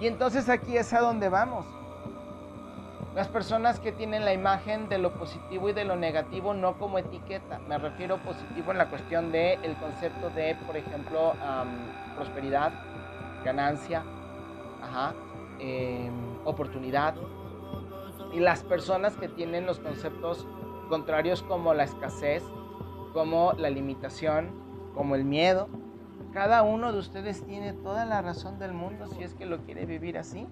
Y 0.01 0.07
entonces 0.07 0.49
aquí 0.49 0.77
es 0.77 0.91
a 0.93 0.99
donde 0.99 1.29
vamos. 1.29 1.65
Las 3.15 3.27
personas 3.27 3.79
que 3.79 3.91
tienen 3.91 4.25
la 4.25 4.33
imagen 4.33 4.89
de 4.89 4.97
lo 4.97 5.13
positivo 5.13 5.69
y 5.69 5.73
de 5.73 5.85
lo 5.85 5.95
negativo 5.95 6.53
no 6.53 6.77
como 6.77 6.97
etiqueta. 6.97 7.59
Me 7.59 7.77
refiero 7.77 8.17
positivo 8.17 8.71
en 8.71 8.77
la 8.77 8.89
cuestión 8.89 9.31
del 9.31 9.63
el 9.63 9.75
concepto 9.77 10.29
de, 10.29 10.55
por 10.65 10.75
ejemplo, 10.75 11.33
prosperidad, 12.15 12.73
ganancia, 13.45 14.03
em, 15.59 16.13
oportunidad. 16.45 17.15
Y 18.33 18.39
las 18.39 18.63
personas 18.63 19.15
que 19.17 19.27
tienen 19.27 19.65
los 19.65 19.79
conceptos 19.79 20.47
contrarios 20.89 21.43
como 21.43 21.73
la 21.73 21.83
escasez, 21.83 22.43
como 23.13 23.53
la 23.53 23.69
limitación, 23.69 24.49
como 24.93 25.15
el 25.15 25.25
miedo, 25.25 25.69
Cada 26.33 26.63
uno 26.63 26.93
de 26.93 26.99
ustedes 26.99 27.45
tiene 27.45 27.73
toda 27.73 28.05
la 28.05 28.21
razón 28.21 28.57
del 28.57 28.71
mundo 28.71 29.07
si 29.07 29.23
es 29.23 29.33
que 29.33 29.45
lo 29.45 29.59
quiere 29.65 29.85
vivir 29.85 30.17
así. 30.17 30.47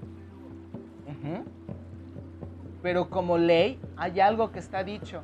Pero 2.81 3.09
como 3.09 3.37
ley 3.37 3.79
hay 3.95 4.19
algo 4.19 4.51
que 4.51 4.59
está 4.59 4.83
dicho. 4.83 5.23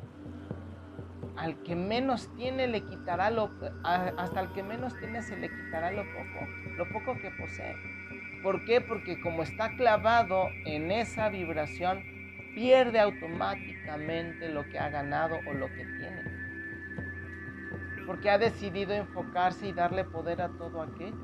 Al 1.36 1.62
que 1.62 1.76
menos 1.76 2.34
tiene 2.36 2.66
le 2.66 2.82
quitará 2.82 3.28
lo 3.30 3.50
hasta 3.84 4.40
al 4.40 4.52
que 4.54 4.62
menos 4.62 4.96
tiene 4.98 5.20
se 5.20 5.36
le 5.36 5.50
quitará 5.50 5.90
lo 5.90 6.02
poco, 6.04 6.46
lo 6.78 6.88
poco 6.90 7.20
que 7.20 7.30
posee. 7.38 7.76
¿Por 8.42 8.64
qué? 8.64 8.80
Porque 8.80 9.20
como 9.20 9.42
está 9.42 9.76
clavado 9.76 10.46
en 10.64 10.90
esa 10.90 11.28
vibración, 11.28 12.02
pierde 12.54 12.98
automáticamente 13.00 14.48
lo 14.48 14.66
que 14.70 14.78
ha 14.78 14.88
ganado 14.88 15.36
o 15.46 15.52
lo 15.52 15.66
que 15.66 15.84
tiene. 15.84 16.22
Porque 18.06 18.30
ha 18.30 18.38
decidido 18.38 18.94
enfocarse 18.94 19.66
y 19.68 19.72
darle 19.72 20.04
poder 20.04 20.40
a 20.40 20.48
todo 20.50 20.80
aquello. 20.80 21.16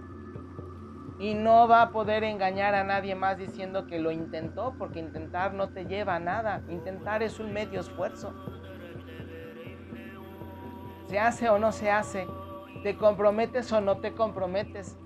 Y 1.19 1.35
no 1.35 1.69
va 1.69 1.83
a 1.83 1.91
poder 1.91 2.25
engañar 2.25 2.75
a 2.75 2.83
nadie 2.83 3.15
más 3.15 3.39
diciendo 3.39 3.87
que 3.87 4.01
lo 4.01 4.11
intentó, 4.11 4.75
porque 4.77 4.99
intentar 4.99 5.55
no 5.55 5.69
te 5.69 5.85
lleva 5.85 6.17
a 6.17 6.21
nada. 6.21 6.63
Intentar 6.69 7.23
es 7.23 7.39
un 7.39 7.53
medio 7.53 7.81
esfuerzo. 7.81 8.35
Se 11.07 11.21
hace 11.21 11.49
o 11.49 11.59
no 11.59 11.71
se 11.71 11.91
hace. 11.91 12.27
Te 12.83 12.97
comprometes 12.97 13.73
o 13.73 13.81
no 13.81 13.99
te 13.99 14.13
comprometes. 14.13 14.97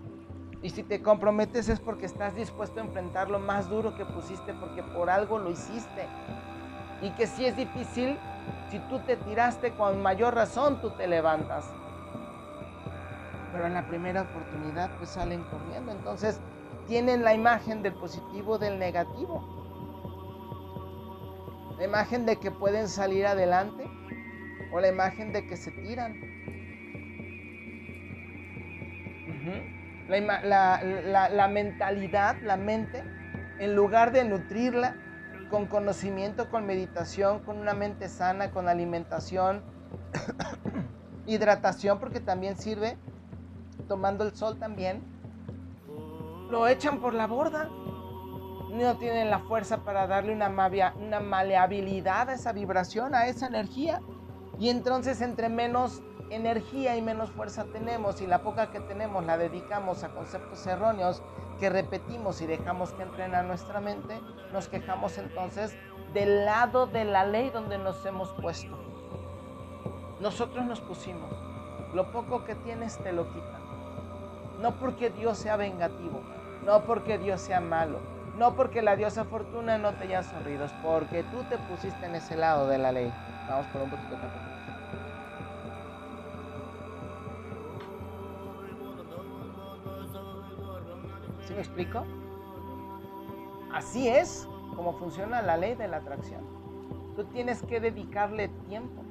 Y 0.63 0.71
si 0.71 0.83
te 0.83 1.03
comprometes 1.03 1.69
es 1.69 1.81
porque 1.81 2.07
estás 2.07 2.35
dispuesto 2.35 2.81
a 2.81 2.85
enfrentar 2.85 3.29
lo 3.29 3.39
más 3.39 3.69
duro 3.69 3.95
que 3.95 4.05
pusiste, 4.05 4.55
porque 4.55 4.83
por 4.83 5.11
algo 5.11 5.39
lo 5.39 5.51
hiciste. 5.51 6.07
Y 7.03 7.11
que 7.11 7.27
si 7.27 7.45
es 7.45 7.57
difícil, 7.57 8.19
si 8.71 8.79
tú 8.81 9.01
te 9.01 9.17
tiraste 9.17 9.73
con 9.73 10.03
mayor 10.03 10.35
razón, 10.35 10.81
tú 10.81 10.91
te 10.91 11.07
levantas. 11.07 11.73
Pero 13.53 13.67
en 13.67 13.75
la 13.75 13.87
primera 13.87 14.23
oportunidad 14.23 14.91
pues 14.99 15.11
salen 15.11 15.45
corriendo. 15.45 15.93
Entonces 15.93 16.41
tienen 16.87 17.25
la 17.25 17.35
imagen 17.35 17.83
del 17.83 17.95
positivo, 17.95 18.59
del 18.59 18.79
negativo. 18.79 19.55
La 21.79 21.85
imagen 21.85 22.27
de 22.27 22.37
que 22.37 22.51
pueden 22.51 22.89
salir 22.89 23.27
adelante 23.27 23.89
o 24.73 24.81
la 24.81 24.89
imagen 24.89 25.33
de 25.33 25.47
que 25.47 25.57
se 25.57 25.71
tiran 25.71 26.15
la, 30.09 31.49
mentalidad, 31.51 32.37
la 32.43 32.57
mente, 32.57 33.03
en 33.59 33.75
lugar 33.75 34.13
de 34.13 34.25
nutrirla 34.25 34.97
con 35.51 35.67
conocimiento, 35.67 36.51
con 36.51 36.67
meditación, 36.67 37.41
con 37.41 37.59
una 37.59 37.75
mente 37.75 38.09
sana, 38.09 38.51
con 38.51 38.69
alimentación, 38.69 39.63
hidratación, 41.27 41.99
porque 41.99 42.21
también 42.21 42.57
sirve, 42.57 42.97
tomando 43.89 44.25
el 44.25 44.35
sol 44.35 44.59
también, 44.59 45.03
lo 46.51 46.67
echan 46.69 47.01
por 47.01 47.15
la 47.15 47.27
borda. 47.27 47.69
No 48.73 48.97
tienen 48.99 49.31
la 49.31 49.39
fuerza 49.39 49.85
para 49.85 50.07
darle 50.07 50.33
una, 50.33 50.49
una 50.49 51.21
maleabilidad 51.21 52.29
a 52.29 52.35
esa 52.35 52.53
vibración, 52.53 53.15
a 53.15 53.27
esa 53.27 53.47
energía. 53.47 54.01
Y 54.59 54.69
entonces 54.69 55.21
entre 55.21 55.49
menos 55.49 56.03
energía 56.31 56.97
y 56.97 57.03
menos 57.03 57.31
fuerza 57.31 57.65
tenemos 57.65 58.21
y 58.21 58.27
la 58.27 58.43
poca 58.43 58.71
que 58.71 58.81
tenemos 58.81 59.25
la 59.25 59.39
dedicamos 59.39 60.03
a 60.03 60.09
conceptos 60.09 60.67
erróneos 60.67 61.23
que 61.61 61.71
repetimos 61.71 62.41
y 62.41 62.47
dejamos 62.47 62.93
que 62.93 63.03
entrena 63.03 63.43
nuestra 63.43 63.81
mente, 63.81 64.21
nos 64.53 64.69
quejamos 64.69 65.19
entonces 65.19 65.77
del 66.13 66.45
lado 66.45 66.87
de 66.87 67.05
la 67.05 67.25
ley 67.25 67.51
donde 67.51 67.79
nos 67.79 68.05
hemos 68.05 68.33
puesto. 68.35 68.77
Nosotros 70.21 70.65
nos 70.65 70.81
pusimos, 70.81 71.31
lo 71.95 72.11
poco 72.13 72.45
que 72.45 72.55
tienes 72.55 72.99
te 72.99 73.13
lo 73.13 73.29
quitan. 73.29 73.67
No 74.61 74.77
porque 74.77 75.11
Dios 75.11 75.39
sea 75.39 75.57
vengativo, 75.57 76.23
no 76.65 76.85
porque 76.85 77.19
Dios 77.19 77.41
sea 77.41 77.61
malo, 77.61 77.99
no 78.37 78.55
porque 78.55 78.83
la 78.83 78.97
diosa 78.97 79.25
fortuna 79.25 79.79
no 79.79 79.93
te 79.93 80.05
haya 80.05 80.23
sonrido, 80.23 80.67
porque 80.83 81.23
tú 81.25 81.43
te 81.45 81.59
pusiste 81.59 82.07
en 82.07 82.15
ese 82.15 82.37
lado 82.37 82.67
de 82.67 82.79
la 82.79 82.93
ley. 82.93 83.13
Vamos 83.49 83.67
por 83.67 83.83
un 83.83 83.91
poquito 83.91 84.17
de 84.17 84.56
me 91.57 91.63
explico? 91.63 92.05
Así 93.73 94.09
es 94.09 94.49
como 94.77 94.93
funciona 94.93 95.43
la 95.43 95.57
ley 95.57 95.75
de 95.75 95.89
la 95.89 95.99
atracción. 95.99 96.45
Tú 97.17 97.25
tienes 97.25 97.63
que 97.63 97.81
dedicarle 97.81 98.49
tiempo. 98.69 99.03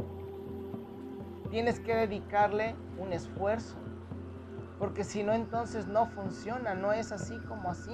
Tienes 1.49 1.79
que 1.79 1.95
dedicarle 1.95 2.75
un 2.99 3.13
esfuerzo. 3.13 3.77
Porque 4.77 5.03
si 5.03 5.23
no, 5.23 5.33
entonces 5.33 5.87
no 5.87 6.05
funciona, 6.07 6.75
no 6.75 6.93
es 6.93 7.11
así 7.11 7.35
como 7.47 7.69
así. 7.69 7.93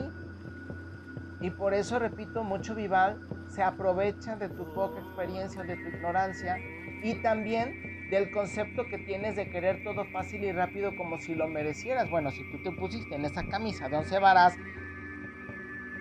Y 1.39 1.49
por 1.51 1.73
eso, 1.73 1.97
repito, 1.97 2.43
mucho 2.43 2.75
Vival 2.75 3.25
se 3.47 3.63
aprovecha 3.63 4.35
de 4.35 4.49
tu 4.49 4.65
poca 4.73 4.99
experiencia, 4.99 5.63
de 5.63 5.75
tu 5.77 5.87
ignorancia 5.87 6.57
y 7.03 7.21
también 7.21 7.90
del 8.11 8.29
concepto 8.29 8.85
que 8.87 8.97
tienes 8.97 9.37
de 9.37 9.49
querer 9.49 9.83
todo 9.83 10.03
fácil 10.03 10.43
y 10.43 10.51
rápido 10.51 10.95
como 10.97 11.17
si 11.17 11.33
lo 11.33 11.47
merecieras. 11.47 12.09
Bueno, 12.09 12.29
si 12.29 12.43
tú 12.51 12.61
te 12.61 12.71
pusiste 12.73 13.15
en 13.15 13.23
esa 13.23 13.47
camisa 13.47 13.87
de 13.87 13.95
once 13.95 14.19
varas, 14.19 14.53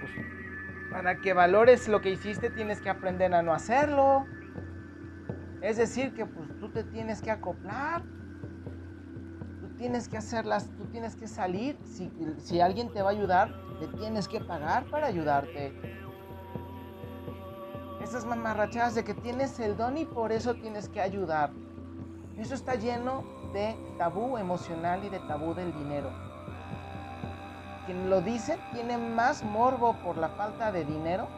pues 0.01 0.13
para 0.91 1.21
que 1.21 1.33
valores 1.33 1.87
lo 1.87 2.01
que 2.01 2.11
hiciste 2.11 2.51
tienes 2.51 2.81
que 2.81 2.91
aprender 2.91 3.33
a 3.33 3.43
no 3.43 3.55
hacerlo. 3.55 4.27
Es 5.63 5.77
decir, 5.77 6.13
que 6.13 6.27
pues 6.27 6.49
tú 6.59 6.71
te 6.71 6.83
tienes 6.83 7.23
que 7.23 7.31
acoplar. 7.31 8.03
Tú 9.61 9.69
tienes 9.77 10.09
que 10.09 10.17
hacerlas, 10.17 10.69
tú 10.77 10.87
tienes 10.87 11.15
que 11.15 11.29
salir. 11.29 11.79
Si, 11.85 12.11
si 12.39 12.61
alguien 12.61 12.93
te 12.93 13.03
va 13.03 13.11
a 13.11 13.13
ayudar, 13.13 13.55
te 13.79 13.87
tienes 13.99 14.27
que 14.27 14.41
pagar 14.41 14.85
para 14.87 15.07
ayudarte. 15.07 15.73
Esas 18.03 18.27
mamarrachadas 18.27 18.97
de 18.97 19.05
que 19.05 19.15
tienes 19.15 19.61
el 19.61 19.77
don 19.77 19.97
y 19.97 20.07
por 20.07 20.33
eso 20.33 20.55
tienes 20.55 20.89
que 20.89 21.01
ayudar. 21.01 21.53
Eso 22.39 22.55
está 22.55 22.75
lleno 22.75 23.25
de 23.53 23.77
tabú 23.99 24.39
emocional 24.39 25.05
y 25.05 25.09
de 25.09 25.19
tabú 25.21 25.55
del 25.55 25.73
dinero. 25.73 26.11
Quien 27.87 28.09
lo 28.09 28.21
dice 28.21 28.59
tiene 28.73 28.97
más 28.99 29.43
morbo 29.43 29.95
por 30.05 30.17
la 30.17 30.29
falta 30.31 30.71
de 30.73 30.85
dinero 30.85 31.29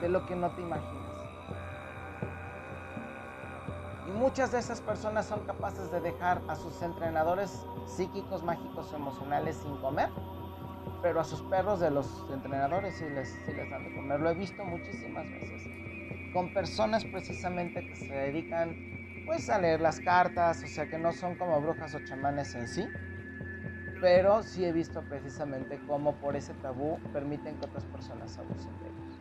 de 0.00 0.08
lo 0.08 0.24
que 0.26 0.36
no 0.36 0.50
te 0.50 0.62
imaginas. 0.62 0.94
Y 4.06 4.10
muchas 4.12 4.52
de 4.52 4.58
esas 4.58 4.80
personas 4.80 5.26
son 5.26 5.40
capaces 5.40 5.90
de 5.90 6.00
dejar 6.00 6.40
a 6.48 6.56
sus 6.56 6.80
entrenadores 6.80 7.66
psíquicos, 7.86 8.42
mágicos, 8.42 8.92
emocionales 8.94 9.56
sin 9.56 9.76
comer, 9.78 10.08
pero 11.02 11.20
a 11.20 11.24
sus 11.24 11.42
perros 11.42 11.80
de 11.80 11.90
los 11.90 12.24
entrenadores 12.32 12.96
sí 12.96 13.04
les, 13.10 13.28
sí 13.44 13.52
les 13.52 13.68
dan 13.70 13.84
de 13.84 13.94
comer. 13.94 14.20
Lo 14.20 14.30
he 14.30 14.34
visto 14.34 14.64
muchísimas 14.64 15.28
veces 15.28 15.68
con 16.32 16.52
personas 16.52 17.04
precisamente 17.04 17.84
que 17.86 17.96
se 17.96 18.12
dedican 18.12 18.97
pues 19.28 19.50
a 19.50 19.58
leer 19.58 19.82
las 19.82 20.00
cartas, 20.00 20.64
o 20.64 20.66
sea 20.66 20.88
que 20.88 20.96
no 20.96 21.12
son 21.12 21.34
como 21.34 21.60
brujas 21.60 21.94
o 21.94 21.98
chamanes 22.00 22.54
en 22.54 22.66
sí, 22.66 22.90
pero 24.00 24.42
sí 24.42 24.64
he 24.64 24.72
visto 24.72 25.02
precisamente 25.02 25.78
cómo 25.86 26.16
por 26.16 26.34
ese 26.34 26.54
tabú 26.54 26.98
permiten 27.12 27.58
que 27.58 27.66
otras 27.66 27.84
personas 27.84 28.38
abusen 28.38 28.72
de 28.80 28.88
ellos. 28.88 29.20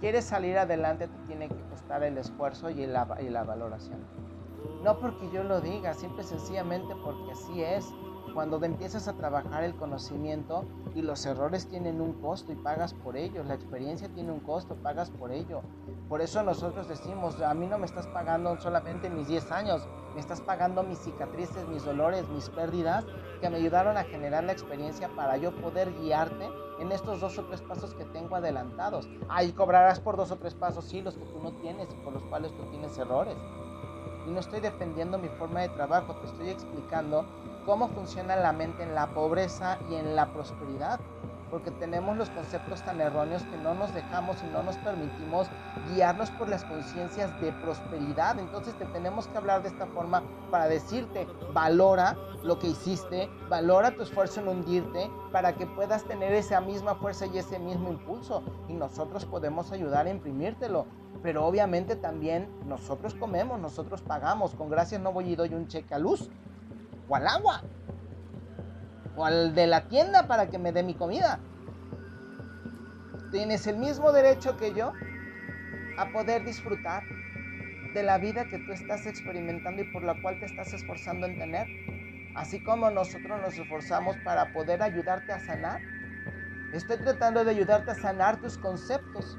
Quieres 0.00 0.24
salir 0.24 0.56
adelante, 0.56 1.06
te 1.08 1.18
tiene 1.26 1.50
que 1.50 1.62
costar 1.68 2.02
el 2.02 2.16
esfuerzo 2.16 2.70
y 2.70 2.86
la, 2.86 3.06
y 3.20 3.28
la 3.28 3.44
valoración. 3.44 4.06
No 4.82 4.98
porque 5.00 5.30
yo 5.30 5.44
lo 5.44 5.60
diga, 5.60 5.92
simple 5.92 6.22
y 6.22 6.26
sencillamente 6.26 6.94
porque 7.04 7.32
así 7.32 7.62
es. 7.62 7.84
Cuando 8.36 8.62
empiezas 8.62 9.08
a 9.08 9.14
trabajar 9.14 9.64
el 9.64 9.74
conocimiento 9.76 10.66
y 10.94 11.00
los 11.00 11.24
errores 11.24 11.68
tienen 11.68 12.02
un 12.02 12.12
costo 12.20 12.52
y 12.52 12.54
pagas 12.54 12.92
por 12.92 13.16
ellos, 13.16 13.46
la 13.46 13.54
experiencia 13.54 14.10
tiene 14.10 14.30
un 14.30 14.40
costo, 14.40 14.74
pagas 14.74 15.08
por 15.08 15.32
ello. 15.32 15.62
Por 16.10 16.20
eso 16.20 16.42
nosotros 16.42 16.86
decimos, 16.86 17.40
a 17.40 17.54
mí 17.54 17.66
no 17.66 17.78
me 17.78 17.86
estás 17.86 18.06
pagando 18.08 18.60
solamente 18.60 19.08
mis 19.08 19.28
10 19.28 19.52
años, 19.52 19.88
me 20.12 20.20
estás 20.20 20.42
pagando 20.42 20.82
mis 20.82 20.98
cicatrices, 20.98 21.66
mis 21.68 21.82
dolores, 21.86 22.28
mis 22.28 22.50
pérdidas, 22.50 23.06
que 23.40 23.48
me 23.48 23.56
ayudaron 23.56 23.96
a 23.96 24.04
generar 24.04 24.44
la 24.44 24.52
experiencia 24.52 25.08
para 25.16 25.38
yo 25.38 25.56
poder 25.56 25.90
guiarte 25.94 26.46
en 26.78 26.92
estos 26.92 27.22
dos 27.22 27.38
o 27.38 27.44
tres 27.46 27.62
pasos 27.62 27.94
que 27.94 28.04
tengo 28.04 28.36
adelantados. 28.36 29.08
Ahí 29.30 29.52
cobrarás 29.52 29.98
por 29.98 30.18
dos 30.18 30.30
o 30.30 30.36
tres 30.36 30.52
pasos, 30.52 30.84
sí, 30.84 31.00
los 31.00 31.16
que 31.16 31.24
tú 31.24 31.40
no 31.42 31.52
tienes 31.52 31.88
y 31.90 32.04
por 32.04 32.12
los 32.12 32.22
cuales 32.24 32.54
tú 32.54 32.64
tienes 32.64 32.98
errores. 32.98 33.38
Y 34.26 34.30
no 34.30 34.40
estoy 34.40 34.60
defendiendo 34.60 35.16
mi 35.16 35.28
forma 35.30 35.60
de 35.60 35.70
trabajo, 35.70 36.16
te 36.16 36.26
estoy 36.26 36.50
explicando 36.50 37.24
cómo 37.66 37.88
funciona 37.88 38.36
la 38.36 38.52
mente 38.52 38.84
en 38.84 38.94
la 38.94 39.08
pobreza 39.08 39.78
y 39.90 39.96
en 39.96 40.16
la 40.16 40.32
prosperidad 40.32 41.00
porque 41.50 41.70
tenemos 41.70 42.16
los 42.16 42.30
conceptos 42.30 42.82
tan 42.82 43.00
erróneos 43.00 43.42
que 43.44 43.56
no 43.56 43.74
nos 43.74 43.94
dejamos 43.94 44.42
y 44.42 44.46
no 44.52 44.62
nos 44.62 44.76
permitimos 44.78 45.48
guiarnos 45.88 46.30
por 46.32 46.48
las 46.48 46.64
conciencias 46.64 47.40
de 47.40 47.52
prosperidad. 47.52 48.38
Entonces 48.38 48.76
te 48.76 48.84
tenemos 48.86 49.28
que 49.28 49.38
hablar 49.38 49.62
de 49.62 49.68
esta 49.68 49.86
forma 49.86 50.22
para 50.50 50.68
decirte, 50.68 51.26
valora 51.52 52.16
lo 52.42 52.58
que 52.58 52.68
hiciste, 52.68 53.30
valora 53.48 53.92
tu 53.92 54.02
esfuerzo 54.02 54.40
en 54.40 54.48
hundirte 54.48 55.10
para 55.32 55.54
que 55.54 55.66
puedas 55.66 56.04
tener 56.04 56.32
esa 56.32 56.60
misma 56.60 56.96
fuerza 56.96 57.26
y 57.26 57.38
ese 57.38 57.58
mismo 57.58 57.90
impulso. 57.90 58.42
Y 58.68 58.74
nosotros 58.74 59.24
podemos 59.24 59.72
ayudar 59.72 60.06
a 60.06 60.10
imprimírtelo. 60.10 60.86
Pero 61.22 61.46
obviamente 61.46 61.96
también 61.96 62.48
nosotros 62.66 63.14
comemos, 63.14 63.58
nosotros 63.58 64.02
pagamos. 64.02 64.54
Con 64.54 64.68
gracias 64.68 65.00
no 65.00 65.12
voy 65.12 65.30
y 65.30 65.36
doy 65.36 65.54
un 65.54 65.66
cheque 65.68 65.94
a 65.94 65.98
luz 65.98 66.28
o 67.08 67.16
al 67.16 67.26
agua. 67.26 67.62
o 69.18 69.24
al 69.24 69.54
de 69.54 69.66
la 69.66 69.88
tienda 69.88 70.26
para 70.26 70.50
que 70.50 70.58
me 70.58 70.72
dé 70.72 70.82
mi 70.82 70.94
comida. 70.94 71.40
Tienes 73.30 73.66
el 73.66 73.78
mismo 73.78 74.12
derecho 74.12 74.58
que 74.58 74.74
yo 74.74 74.92
a 75.96 76.10
poder 76.12 76.44
disfrutar 76.44 77.02
de 77.94 78.02
la 78.02 78.18
vida 78.18 78.44
que 78.44 78.58
tú 78.58 78.72
estás 78.72 79.06
experimentando 79.06 79.80
y 79.80 79.90
por 79.90 80.02
la 80.02 80.20
cual 80.20 80.38
te 80.38 80.44
estás 80.44 80.72
esforzando 80.74 81.26
en 81.26 81.38
tener. 81.38 81.66
Así 82.34 82.62
como 82.62 82.90
nosotros 82.90 83.40
nos 83.40 83.58
esforzamos 83.58 84.18
para 84.18 84.52
poder 84.52 84.82
ayudarte 84.82 85.32
a 85.32 85.40
sanar. 85.40 85.80
Estoy 86.74 86.98
tratando 86.98 87.42
de 87.42 87.52
ayudarte 87.52 87.92
a 87.92 87.94
sanar 87.94 88.38
tus 88.38 88.58
conceptos. 88.58 89.38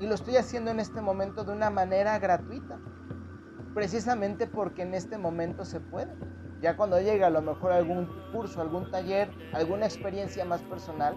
Y 0.00 0.06
lo 0.06 0.14
estoy 0.14 0.38
haciendo 0.38 0.70
en 0.70 0.80
este 0.80 1.02
momento 1.02 1.44
de 1.44 1.52
una 1.52 1.68
manera 1.68 2.18
gratuita. 2.18 2.78
Precisamente 3.74 4.46
porque 4.46 4.82
en 4.82 4.94
este 4.94 5.18
momento 5.18 5.64
se 5.64 5.80
puede. 5.80 6.14
Ya 6.60 6.76
cuando 6.76 7.00
llegue 7.00 7.24
a 7.24 7.30
lo 7.30 7.42
mejor 7.42 7.72
algún 7.72 8.08
curso, 8.32 8.60
algún 8.60 8.90
taller, 8.90 9.30
alguna 9.52 9.84
experiencia 9.86 10.44
más 10.44 10.62
personal, 10.62 11.16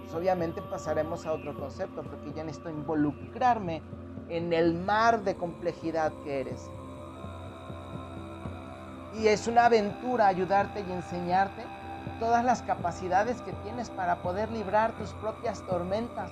pues 0.00 0.14
obviamente 0.14 0.62
pasaremos 0.62 1.26
a 1.26 1.32
otro 1.32 1.54
concepto, 1.58 2.02
porque 2.02 2.32
ya 2.32 2.44
necesito 2.44 2.70
involucrarme 2.70 3.82
en 4.28 4.52
el 4.52 4.74
mar 4.74 5.22
de 5.24 5.34
complejidad 5.34 6.12
que 6.24 6.40
eres. 6.40 6.70
Y 9.18 9.26
es 9.26 9.48
una 9.48 9.66
aventura 9.66 10.28
ayudarte 10.28 10.84
y 10.88 10.92
enseñarte 10.92 11.64
todas 12.20 12.44
las 12.44 12.62
capacidades 12.62 13.42
que 13.42 13.52
tienes 13.64 13.90
para 13.90 14.22
poder 14.22 14.50
librar 14.50 14.92
tus 14.92 15.12
propias 15.14 15.66
tormentas. 15.66 16.30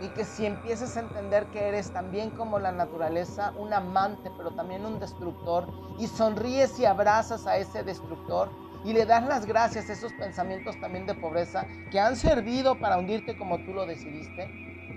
Y 0.00 0.08
que 0.08 0.24
si 0.24 0.46
empiezas 0.46 0.96
a 0.96 1.00
entender 1.00 1.46
que 1.46 1.68
eres 1.68 1.90
también 1.90 2.30
como 2.30 2.58
la 2.58 2.72
naturaleza, 2.72 3.52
un 3.58 3.72
amante, 3.72 4.30
pero 4.36 4.50
también 4.52 4.86
un 4.86 4.98
destructor, 4.98 5.66
y 5.98 6.06
sonríes 6.06 6.78
y 6.78 6.86
abrazas 6.86 7.46
a 7.46 7.58
ese 7.58 7.82
destructor, 7.82 8.48
y 8.84 8.94
le 8.94 9.04
das 9.04 9.26
las 9.26 9.44
gracias 9.44 9.90
a 9.90 9.92
esos 9.92 10.12
pensamientos 10.14 10.80
también 10.80 11.04
de 11.06 11.14
pobreza 11.14 11.66
que 11.90 12.00
han 12.00 12.16
servido 12.16 12.78
para 12.78 12.96
hundirte 12.96 13.36
como 13.36 13.58
tú 13.58 13.74
lo 13.74 13.84
decidiste, 13.84 14.48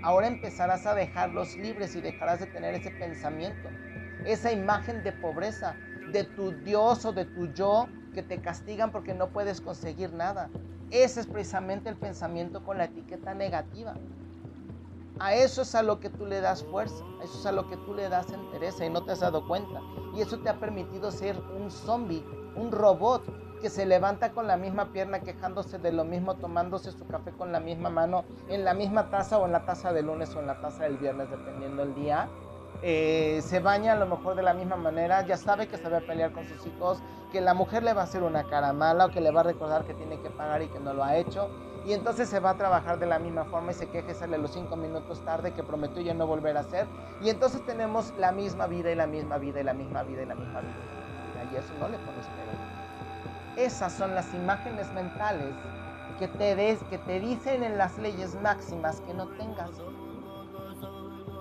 ahora 0.02 0.26
empezarás 0.26 0.86
a 0.86 0.94
dejarlos 0.94 1.56
libres 1.56 1.94
y 1.94 2.00
dejarás 2.00 2.40
de 2.40 2.46
tener 2.46 2.74
ese 2.74 2.90
pensamiento, 2.90 3.68
esa 4.24 4.52
imagen 4.52 5.02
de 5.02 5.12
pobreza, 5.12 5.76
de 6.12 6.24
tu 6.24 6.52
Dios 6.62 7.04
o 7.04 7.12
de 7.12 7.24
tu 7.24 7.52
yo 7.52 7.88
que 8.14 8.22
te 8.22 8.40
castigan 8.40 8.90
porque 8.90 9.12
no 9.12 9.28
puedes 9.30 9.60
conseguir 9.60 10.12
nada. 10.12 10.48
Ese 10.90 11.20
es 11.20 11.26
precisamente 11.26 11.88
el 11.88 11.96
pensamiento 11.96 12.64
con 12.64 12.78
la 12.78 12.84
etiqueta 12.84 13.34
negativa. 13.34 13.94
A 15.20 15.34
eso 15.34 15.62
es 15.62 15.74
a 15.74 15.82
lo 15.82 16.00
que 16.00 16.10
tú 16.10 16.26
le 16.26 16.40
das 16.40 16.64
fuerza, 16.64 17.04
a 17.20 17.24
eso 17.24 17.38
es 17.38 17.46
a 17.46 17.52
lo 17.52 17.68
que 17.68 17.76
tú 17.76 17.94
le 17.94 18.08
das 18.08 18.32
entereza 18.32 18.84
y 18.84 18.90
no 18.90 19.04
te 19.04 19.12
has 19.12 19.20
dado 19.20 19.46
cuenta. 19.46 19.80
Y 20.14 20.20
eso 20.20 20.38
te 20.38 20.48
ha 20.48 20.58
permitido 20.58 21.10
ser 21.12 21.38
un 21.56 21.70
zombie, 21.70 22.24
un 22.56 22.72
robot 22.72 23.22
que 23.60 23.70
se 23.70 23.86
levanta 23.86 24.32
con 24.32 24.46
la 24.46 24.56
misma 24.56 24.92
pierna 24.92 25.20
quejándose 25.20 25.78
de 25.78 25.92
lo 25.92 26.04
mismo, 26.04 26.34
tomándose 26.34 26.92
su 26.92 27.06
café 27.06 27.30
con 27.32 27.52
la 27.52 27.60
misma 27.60 27.90
mano, 27.90 28.24
en 28.48 28.64
la 28.64 28.74
misma 28.74 29.08
taza 29.08 29.38
o 29.38 29.46
en 29.46 29.52
la 29.52 29.64
taza 29.64 29.92
del 29.92 30.06
lunes 30.06 30.34
o 30.34 30.40
en 30.40 30.48
la 30.48 30.60
taza 30.60 30.84
del 30.84 30.98
viernes, 30.98 31.30
dependiendo 31.30 31.82
el 31.82 31.94
día. 31.94 32.28
Eh, 32.82 33.40
se 33.42 33.60
baña 33.60 33.92
a 33.92 33.96
lo 33.96 34.06
mejor 34.06 34.34
de 34.34 34.42
la 34.42 34.52
misma 34.52 34.76
manera, 34.76 35.24
ya 35.24 35.36
sabe 35.36 35.68
que 35.68 35.76
a 35.76 36.00
pelear 36.00 36.32
con 36.32 36.44
sus 36.44 36.66
hijos, 36.66 36.98
que 37.32 37.40
la 37.40 37.54
mujer 37.54 37.82
le 37.82 37.94
va 37.94 38.02
a 38.02 38.04
hacer 38.04 38.22
una 38.22 38.44
cara 38.44 38.72
mala 38.72 39.06
o 39.06 39.10
que 39.10 39.20
le 39.20 39.30
va 39.30 39.40
a 39.40 39.44
recordar 39.44 39.84
que 39.84 39.94
tiene 39.94 40.20
que 40.20 40.28
pagar 40.28 40.60
y 40.60 40.68
que 40.68 40.80
no 40.80 40.92
lo 40.92 41.02
ha 41.02 41.16
hecho. 41.16 41.48
Y 41.86 41.92
entonces 41.92 42.28
se 42.28 42.40
va 42.40 42.50
a 42.50 42.54
trabajar 42.54 42.98
de 42.98 43.06
la 43.06 43.18
misma 43.18 43.44
forma 43.44 43.72
y 43.72 43.74
se 43.74 43.88
queje 43.88 44.14
sale 44.14 44.38
los 44.38 44.52
cinco 44.52 44.74
minutos 44.74 45.22
tarde 45.24 45.52
que 45.52 45.62
prometió 45.62 46.00
ya 46.00 46.14
no 46.14 46.26
volver 46.26 46.56
a 46.56 46.60
hacer. 46.60 46.86
Y 47.20 47.28
entonces 47.28 47.64
tenemos 47.66 48.14
la 48.18 48.32
misma 48.32 48.66
vida 48.66 48.90
y 48.90 48.94
la 48.94 49.06
misma 49.06 49.36
vida 49.36 49.60
y 49.60 49.64
la 49.64 49.74
misma 49.74 50.02
vida 50.02 50.22
y 50.22 50.26
la 50.26 50.34
misma 50.34 50.60
vida. 50.60 50.72
Y 51.52 51.56
eso 51.56 51.74
no 51.78 51.88
le 51.88 51.98
pones 51.98 52.26
pero. 52.36 53.66
Esas 53.66 53.92
son 53.92 54.14
las 54.14 54.32
imágenes 54.34 54.92
mentales 54.94 55.54
que 56.18 56.28
te, 56.28 56.56
des, 56.56 56.82
que 56.84 56.98
te 56.98 57.20
dicen 57.20 57.62
en 57.62 57.76
las 57.76 57.98
leyes 57.98 58.34
máximas 58.40 59.00
que 59.02 59.12
no 59.12 59.28
tengas. 59.28 59.70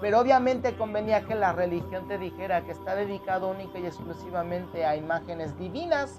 Pero 0.02 0.20
obviamente 0.20 0.76
convenía 0.76 1.26
que 1.26 1.36
la 1.36 1.54
religión 1.54 2.08
te 2.08 2.18
dijera 2.18 2.66
que 2.66 2.72
está 2.72 2.96
dedicado 2.96 3.50
única 3.50 3.80
y 3.80 3.86
exclusivamente 3.86 4.86
a 4.86 4.98
imágenes 4.98 5.58
divinas 5.58 6.18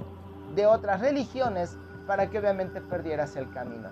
de 0.54 0.66
otras 0.66 1.00
religiones 1.00 1.76
para 2.06 2.30
que 2.30 2.38
obviamente 2.38 2.80
perdieras 2.80 3.36
el 3.36 3.52
camino. 3.52 3.90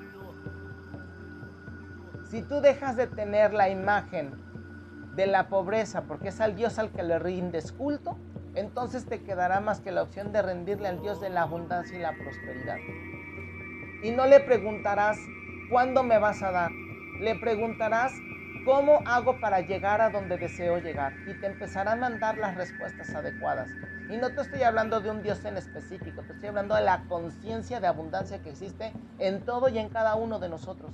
Si 2.32 2.40
tú 2.40 2.62
dejas 2.62 2.96
de 2.96 3.08
tener 3.08 3.52
la 3.52 3.68
imagen 3.68 4.32
de 5.14 5.26
la 5.26 5.50
pobreza 5.50 6.04
porque 6.04 6.28
es 6.28 6.40
al 6.40 6.56
Dios 6.56 6.78
al 6.78 6.90
que 6.90 7.02
le 7.02 7.18
rindes 7.18 7.72
culto, 7.72 8.16
entonces 8.54 9.04
te 9.04 9.22
quedará 9.22 9.60
más 9.60 9.80
que 9.82 9.92
la 9.92 10.02
opción 10.02 10.32
de 10.32 10.40
rendirle 10.40 10.88
al 10.88 11.02
Dios 11.02 11.20
de 11.20 11.28
la 11.28 11.42
abundancia 11.42 11.98
y 11.98 12.00
la 12.00 12.14
prosperidad. 12.14 12.78
Y 14.02 14.12
no 14.12 14.26
le 14.26 14.40
preguntarás, 14.40 15.18
¿cuándo 15.70 16.02
me 16.04 16.16
vas 16.16 16.42
a 16.42 16.52
dar? 16.52 16.70
Le 17.20 17.38
preguntarás, 17.38 18.14
¿cómo 18.64 19.00
hago 19.04 19.38
para 19.38 19.60
llegar 19.60 20.00
a 20.00 20.08
donde 20.08 20.38
deseo 20.38 20.78
llegar? 20.78 21.12
Y 21.26 21.34
te 21.34 21.48
empezará 21.48 21.92
a 21.92 21.96
mandar 21.96 22.38
las 22.38 22.54
respuestas 22.54 23.14
adecuadas. 23.14 23.68
Y 24.08 24.16
no 24.16 24.30
te 24.30 24.40
estoy 24.40 24.62
hablando 24.62 25.02
de 25.02 25.10
un 25.10 25.22
Dios 25.22 25.44
en 25.44 25.58
específico, 25.58 26.22
te 26.22 26.32
estoy 26.32 26.48
hablando 26.48 26.76
de 26.76 26.80
la 26.80 27.02
conciencia 27.10 27.78
de 27.78 27.88
abundancia 27.88 28.40
que 28.40 28.48
existe 28.48 28.94
en 29.18 29.42
todo 29.42 29.68
y 29.68 29.78
en 29.78 29.90
cada 29.90 30.14
uno 30.14 30.38
de 30.38 30.48
nosotros 30.48 30.92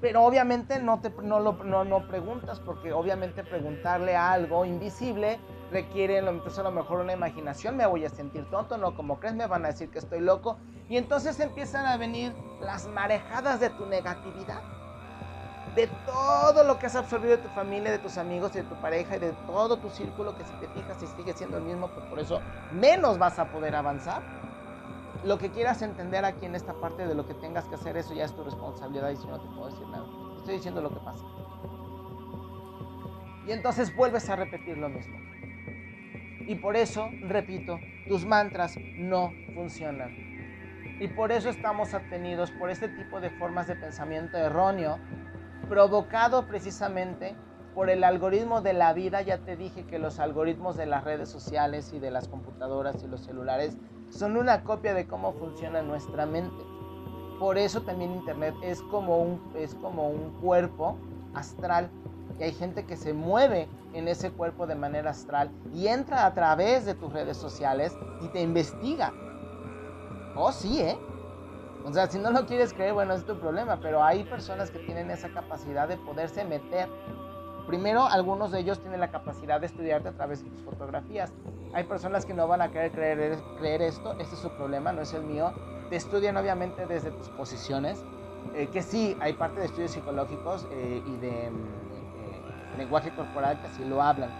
pero 0.00 0.24
obviamente 0.24 0.80
no, 0.80 1.00
te, 1.00 1.10
no, 1.22 1.40
lo, 1.40 1.52
no, 1.64 1.84
no, 1.84 2.06
preguntas, 2.08 2.60
porque 2.60 2.92
obviamente 2.92 3.44
preguntarle 3.44 4.16
a 4.16 4.32
algo 4.32 4.64
invisible 4.64 5.38
requiere 5.70 6.18
entonces 6.18 6.58
a 6.58 6.62
lo 6.62 6.72
mejor 6.72 7.00
una 7.00 7.12
imaginación, 7.12 7.76
me 7.76 7.86
voy 7.86 8.04
a 8.04 8.08
sentir 8.08 8.48
tonto, 8.50 8.78
no 8.78 8.94
como 8.94 9.20
crees, 9.20 9.36
me 9.36 9.46
van 9.46 9.64
a 9.64 9.68
decir 9.68 9.90
que 9.90 9.98
estoy 9.98 10.20
loco, 10.20 10.58
y 10.88 10.96
entonces 10.96 11.38
empiezan 11.38 11.86
a 11.86 11.96
venir 11.96 12.34
las 12.60 12.86
marejadas 12.86 13.60
de 13.60 13.70
tu 13.70 13.86
negatividad, 13.86 14.62
de 15.76 15.86
todo 16.04 16.64
lo 16.64 16.78
que 16.78 16.86
has 16.86 16.96
absorbido 16.96 17.36
de 17.36 17.42
tu 17.42 17.48
familia, 17.50 17.92
de 17.92 17.98
tus 17.98 18.18
amigos, 18.18 18.52
de 18.52 18.64
tu 18.64 18.74
pareja 18.80 19.16
y 19.16 19.20
de 19.20 19.32
todo 19.46 19.76
tu 19.76 19.90
círculo 19.90 20.36
que 20.36 20.44
si 20.44 20.52
te 20.54 20.66
fijas 20.68 21.00
y 21.02 21.06
sigue 21.06 21.32
siendo 21.34 21.58
el 21.58 21.64
mismo, 21.64 21.88
pues 21.88 22.06
por 22.06 22.18
eso 22.18 22.40
menos 22.72 23.18
vas 23.18 23.38
a 23.38 23.44
poder 23.44 23.76
avanzar 23.76 24.20
lo 25.24 25.38
que 25.38 25.50
quieras 25.50 25.82
entender 25.82 26.24
aquí 26.24 26.46
en 26.46 26.54
esta 26.54 26.74
parte 26.74 27.06
de 27.06 27.14
lo 27.14 27.26
que 27.26 27.34
tengas 27.34 27.66
que 27.66 27.74
hacer, 27.74 27.96
eso 27.96 28.14
ya 28.14 28.24
es 28.24 28.34
tu 28.34 28.42
responsabilidad 28.42 29.10
y 29.10 29.16
si 29.16 29.26
no 29.26 29.40
te 29.40 29.48
puedo 29.48 29.70
decir 29.70 29.86
nada. 29.88 30.06
Estoy 30.38 30.54
diciendo 30.54 30.80
lo 30.80 30.90
que 30.90 31.00
pasa. 31.00 31.24
Y 33.46 33.52
entonces 33.52 33.94
vuelves 33.94 34.28
a 34.30 34.36
repetir 34.36 34.78
lo 34.78 34.88
mismo. 34.88 35.18
Y 36.46 36.56
por 36.56 36.76
eso, 36.76 37.08
repito, 37.22 37.78
tus 38.08 38.24
mantras 38.24 38.74
no 38.96 39.30
funcionan. 39.54 40.10
Y 41.00 41.08
por 41.08 41.32
eso 41.32 41.48
estamos 41.48 41.94
atenidos 41.94 42.50
por 42.50 42.70
este 42.70 42.88
tipo 42.88 43.20
de 43.20 43.30
formas 43.30 43.66
de 43.66 43.76
pensamiento 43.76 44.36
erróneo, 44.36 44.98
provocado 45.68 46.46
precisamente 46.46 47.34
por 47.74 47.88
el 47.88 48.04
algoritmo 48.04 48.60
de 48.60 48.72
la 48.72 48.92
vida. 48.92 49.22
Ya 49.22 49.38
te 49.38 49.56
dije 49.56 49.86
que 49.86 49.98
los 49.98 50.18
algoritmos 50.18 50.76
de 50.76 50.86
las 50.86 51.04
redes 51.04 51.28
sociales 51.28 51.92
y 51.92 51.98
de 51.98 52.10
las 52.10 52.28
computadoras 52.28 53.02
y 53.02 53.06
los 53.06 53.20
celulares 53.20 53.78
son 54.10 54.36
una 54.36 54.64
copia 54.64 54.94
de 54.94 55.06
cómo 55.06 55.32
funciona 55.32 55.82
nuestra 55.82 56.26
mente. 56.26 56.64
Por 57.38 57.56
eso 57.56 57.82
también 57.82 58.12
Internet 58.12 58.54
es 58.62 58.82
como 58.82 59.18
un, 59.18 59.40
es 59.56 59.74
como 59.76 60.08
un 60.08 60.30
cuerpo 60.40 60.96
astral 61.34 61.90
y 62.38 62.42
hay 62.42 62.52
gente 62.52 62.84
que 62.84 62.96
se 62.96 63.12
mueve 63.12 63.68
en 63.94 64.08
ese 64.08 64.30
cuerpo 64.30 64.66
de 64.66 64.74
manera 64.74 65.10
astral 65.10 65.50
y 65.72 65.88
entra 65.88 66.26
a 66.26 66.34
través 66.34 66.84
de 66.84 66.94
tus 66.94 67.12
redes 67.12 67.36
sociales 67.36 67.96
y 68.20 68.28
te 68.28 68.40
investiga. 68.40 69.12
Oh, 70.36 70.52
sí, 70.52 70.80
¿eh? 70.80 70.98
O 71.84 71.92
sea, 71.92 72.06
si 72.08 72.18
no 72.18 72.30
lo 72.30 72.46
quieres 72.46 72.74
creer, 72.74 72.92
bueno, 72.92 73.14
es 73.14 73.24
tu 73.24 73.38
problema, 73.38 73.80
pero 73.80 74.02
hay 74.02 74.24
personas 74.24 74.70
que 74.70 74.78
tienen 74.80 75.10
esa 75.10 75.30
capacidad 75.30 75.88
de 75.88 75.96
poderse 75.96 76.44
meter 76.44 76.88
Primero, 77.66 78.06
algunos 78.06 78.50
de 78.50 78.60
ellos 78.60 78.80
tienen 78.80 79.00
la 79.00 79.10
capacidad 79.10 79.60
de 79.60 79.66
estudiarte 79.66 80.08
a 80.08 80.12
través 80.12 80.44
de 80.44 80.50
tus 80.50 80.62
fotografías. 80.62 81.32
Hay 81.72 81.84
personas 81.84 82.26
que 82.26 82.34
no 82.34 82.48
van 82.48 82.62
a 82.62 82.70
querer 82.70 82.90
creer, 82.90 83.38
creer 83.58 83.82
esto, 83.82 84.12
este 84.18 84.34
es 84.34 84.40
su 84.40 84.50
problema, 84.50 84.92
no 84.92 85.02
es 85.02 85.12
el 85.14 85.22
mío. 85.22 85.52
Te 85.88 85.96
estudian 85.96 86.36
obviamente 86.36 86.86
desde 86.86 87.10
tus 87.10 87.28
posiciones, 87.30 88.04
eh, 88.54 88.68
que 88.72 88.82
sí, 88.82 89.16
hay 89.20 89.34
parte 89.34 89.60
de 89.60 89.66
estudios 89.66 89.92
psicológicos 89.92 90.66
eh, 90.72 91.02
y 91.06 91.16
de 91.16 91.46
eh, 91.46 91.52
lenguaje 92.78 93.10
corporal 93.12 93.60
que 93.60 93.66
así 93.68 93.84
lo 93.84 94.02
hablan. 94.02 94.30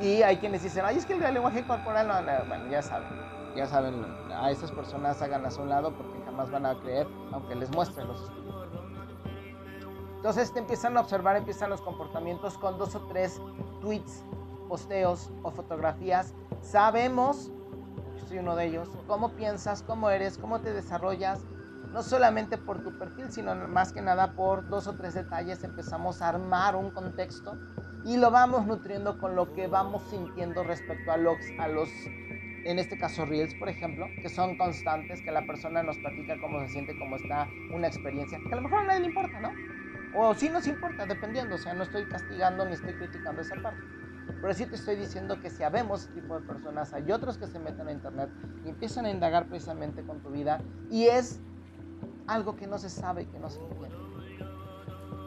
Y 0.00 0.22
hay 0.22 0.38
quienes 0.38 0.62
dicen, 0.62 0.84
ay, 0.84 0.96
es 0.96 1.06
que 1.06 1.14
el 1.14 1.34
lenguaje 1.34 1.64
corporal 1.64 2.08
no, 2.08 2.20
no, 2.22 2.32
bueno, 2.48 2.68
ya 2.70 2.82
saben, 2.82 3.08
ya 3.54 3.66
saben, 3.66 4.04
a 4.34 4.50
esas 4.50 4.72
personas 4.72 5.20
háganlas 5.22 5.58
a 5.58 5.62
un 5.62 5.68
lado 5.68 5.92
porque 5.92 6.18
jamás 6.24 6.50
van 6.50 6.66
a 6.66 6.74
creer, 6.80 7.06
aunque 7.32 7.54
les 7.54 7.70
muestren 7.70 8.08
los 8.08 8.20
estudios. 8.22 8.41
Entonces 10.22 10.52
te 10.52 10.60
empiezan 10.60 10.96
a 10.96 11.00
observar, 11.00 11.34
empiezan 11.34 11.68
los 11.68 11.80
comportamientos 11.80 12.56
con 12.56 12.78
dos 12.78 12.94
o 12.94 13.00
tres 13.08 13.40
tweets, 13.80 14.22
posteos 14.68 15.32
o 15.42 15.50
fotografías. 15.50 16.32
Sabemos, 16.60 17.50
yo 18.16 18.26
soy 18.28 18.38
uno 18.38 18.54
de 18.54 18.66
ellos, 18.66 18.88
cómo 19.08 19.32
piensas, 19.32 19.82
cómo 19.82 20.10
eres, 20.10 20.38
cómo 20.38 20.60
te 20.60 20.72
desarrollas, 20.72 21.40
no 21.90 22.04
solamente 22.04 22.56
por 22.56 22.84
tu 22.84 22.96
perfil, 22.96 23.32
sino 23.32 23.52
más 23.66 23.92
que 23.92 24.00
nada 24.00 24.34
por 24.34 24.68
dos 24.68 24.86
o 24.86 24.94
tres 24.94 25.14
detalles. 25.14 25.64
Empezamos 25.64 26.22
a 26.22 26.28
armar 26.28 26.76
un 26.76 26.92
contexto 26.92 27.58
y 28.04 28.16
lo 28.16 28.30
vamos 28.30 28.64
nutriendo 28.64 29.18
con 29.18 29.34
lo 29.34 29.52
que 29.52 29.66
vamos 29.66 30.04
sintiendo 30.08 30.62
respecto 30.62 31.10
a 31.10 31.16
los, 31.16 31.36
a 31.58 31.66
los 31.66 31.90
en 32.64 32.78
este 32.78 32.96
caso 32.96 33.26
Reels, 33.26 33.56
por 33.56 33.68
ejemplo, 33.68 34.06
que 34.22 34.28
son 34.28 34.56
constantes, 34.56 35.20
que 35.20 35.32
la 35.32 35.44
persona 35.44 35.82
nos 35.82 35.98
platica 35.98 36.40
cómo 36.40 36.60
se 36.60 36.68
siente, 36.68 36.96
cómo 36.96 37.16
está 37.16 37.48
una 37.74 37.88
experiencia, 37.88 38.38
que 38.38 38.52
a 38.52 38.56
lo 38.56 38.62
mejor 38.62 38.78
a 38.78 38.84
nadie 38.84 39.00
le 39.00 39.06
importa, 39.08 39.40
¿no? 39.40 39.81
O 40.14 40.34
sí 40.34 40.50
nos 40.50 40.66
importa, 40.66 41.06
dependiendo, 41.06 41.54
o 41.54 41.58
sea, 41.58 41.72
no 41.72 41.82
estoy 41.82 42.04
castigando 42.04 42.64
ni 42.66 42.74
estoy 42.74 42.94
criticando 42.94 43.40
esa 43.40 43.54
parte. 43.56 43.80
Pero 44.40 44.54
sí 44.54 44.66
te 44.66 44.76
estoy 44.76 44.96
diciendo 44.96 45.40
que 45.40 45.50
si 45.50 45.62
habemos 45.62 46.02
ese 46.02 46.12
tipo 46.12 46.38
de 46.38 46.46
personas, 46.46 46.92
hay 46.92 47.10
otros 47.10 47.38
que 47.38 47.46
se 47.46 47.58
meten 47.58 47.88
a 47.88 47.92
internet 47.92 48.30
y 48.64 48.68
empiezan 48.68 49.06
a 49.06 49.10
indagar 49.10 49.46
precisamente 49.48 50.02
con 50.02 50.20
tu 50.20 50.30
vida 50.30 50.60
y 50.90 51.06
es 51.06 51.40
algo 52.26 52.56
que 52.56 52.66
no 52.66 52.78
se 52.78 52.90
sabe, 52.90 53.26
que 53.26 53.38
no 53.38 53.48
se 53.48 53.60
entiende. 53.60 53.96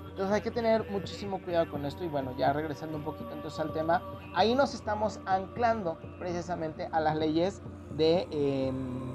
Entonces 0.10 0.34
hay 0.34 0.42
que 0.42 0.52
tener 0.52 0.90
muchísimo 0.92 1.42
cuidado 1.42 1.70
con 1.70 1.86
esto 1.86 2.04
y 2.04 2.08
bueno, 2.08 2.36
ya 2.38 2.54
regresando 2.54 2.98
un 2.98 3.04
poquito 3.04 3.32
entonces 3.34 3.60
al 3.60 3.74
tema, 3.74 4.02
ahí 4.34 4.56
nos 4.56 4.74
estamos 4.74 5.20
anclando 5.26 5.98
precisamente 6.20 6.88
a 6.92 7.00
las 7.02 7.18
leyes 7.18 7.62
de, 7.98 8.28
em, 8.32 9.12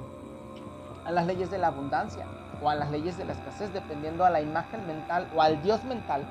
a 1.05 1.11
las 1.11 1.25
leyes 1.25 1.49
de 1.49 1.57
la 1.57 1.67
abundancia 1.67 2.27
o 2.61 2.69
a 2.69 2.75
las 2.75 2.91
leyes 2.91 3.17
de 3.17 3.25
la 3.25 3.33
escasez, 3.33 3.73
dependiendo 3.73 4.25
a 4.25 4.29
la 4.29 4.41
imagen 4.41 4.85
mental 4.85 5.27
o 5.35 5.41
al 5.41 5.61
Dios 5.61 5.83
mental 5.83 6.25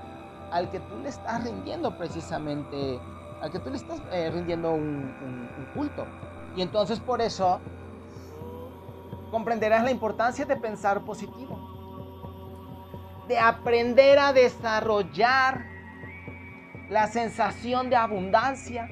al 0.51 0.69
que 0.71 0.81
tú 0.81 0.99
le 1.03 1.09
estás 1.09 1.45
rindiendo 1.45 1.97
precisamente, 1.97 2.99
al 3.41 3.53
que 3.53 3.61
tú 3.61 3.71
le 3.71 3.77
estás 3.77 4.01
eh, 4.11 4.31
rindiendo 4.33 4.73
un 4.73 5.69
culto. 5.75 6.07
Y 6.57 6.63
entonces 6.63 6.99
por 6.99 7.21
eso 7.21 7.61
comprenderás 9.31 9.85
la 9.85 9.93
importancia 9.93 10.45
de 10.45 10.57
pensar 10.57 11.03
positivo 11.03 11.71
de 13.31 13.39
aprender 13.39 14.19
a 14.19 14.33
desarrollar 14.33 15.65
la 16.89 17.07
sensación 17.07 17.89
de 17.89 17.95
abundancia 17.95 18.91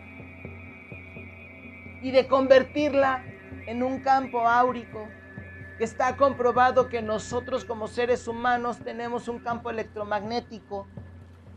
y 2.01 2.13
de 2.13 2.29
convertirla 2.29 3.25
en 3.67 3.83
un 3.83 3.99
campo 3.99 4.47
áurico 4.47 5.09
está 5.85 6.17
comprobado 6.17 6.89
que 6.89 7.03
nosotros 7.03 7.65
como 7.65 7.89
seres 7.89 8.27
humanos 8.29 8.79
tenemos 8.79 9.29
un 9.29 9.39
campo 9.39 9.71
electromagnético. 9.71 10.87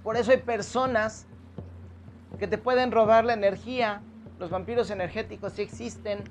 Por 0.04 0.18
eso 0.18 0.32
hay 0.32 0.38
personas 0.38 1.28
que 2.40 2.48
te 2.48 2.58
pueden 2.58 2.92
robar 2.92 3.26
la 3.26 3.34
energía. 3.34 4.02
Los 4.40 4.50
vampiros 4.50 4.90
energéticos 4.90 5.54
sí 5.54 5.62
existen. 5.62 6.24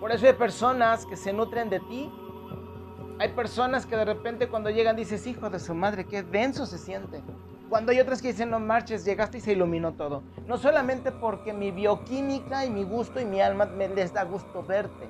Por 0.00 0.12
eso 0.12 0.26
hay 0.26 0.34
personas 0.34 1.06
que 1.06 1.16
se 1.16 1.32
nutren 1.32 1.70
de 1.70 1.80
ti 1.80 2.10
hay 3.18 3.30
personas 3.30 3.86
que 3.86 3.96
de 3.96 4.04
repente 4.04 4.48
cuando 4.48 4.68
llegan 4.68 4.94
dices, 4.94 5.26
hijo 5.26 5.48
de 5.48 5.58
su 5.58 5.74
madre, 5.74 6.04
qué 6.04 6.22
denso 6.22 6.66
se 6.66 6.76
siente. 6.76 7.22
Cuando 7.70 7.90
hay 7.90 7.98
otras 7.98 8.20
que 8.20 8.28
dicen, 8.28 8.50
no 8.50 8.60
marches, 8.60 9.06
llegaste 9.06 9.38
y 9.38 9.40
se 9.40 9.52
iluminó 9.52 9.94
todo. 9.94 10.22
No 10.46 10.58
solamente 10.58 11.12
porque 11.12 11.54
mi 11.54 11.70
bioquímica 11.70 12.66
y 12.66 12.70
mi 12.70 12.84
gusto 12.84 13.18
y 13.18 13.24
mi 13.24 13.40
alma 13.40 13.64
me 13.64 13.88
les 13.88 14.12
da 14.12 14.24
gusto 14.24 14.62
verte, 14.62 15.08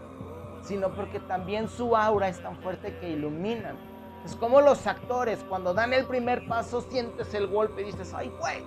sino 0.67 0.91
porque 0.91 1.21
también 1.21 1.69
su 1.69 1.97
aura 1.97 2.29
es 2.29 2.43
tan 2.43 2.57
fuerte 2.59 2.97
que 2.99 3.11
iluminan. 3.11 3.77
Es 4.25 4.35
como 4.35 4.61
los 4.61 4.87
actores, 4.87 5.45
cuando 5.49 5.73
dan 5.73 5.93
el 5.93 6.05
primer 6.07 6.47
paso, 6.47 6.81
sientes 6.83 7.33
el 7.35 7.47
golpe 7.47 7.83
y 7.83 7.85
dices, 7.87 8.13
ay, 8.13 8.33
güey. 8.41 8.63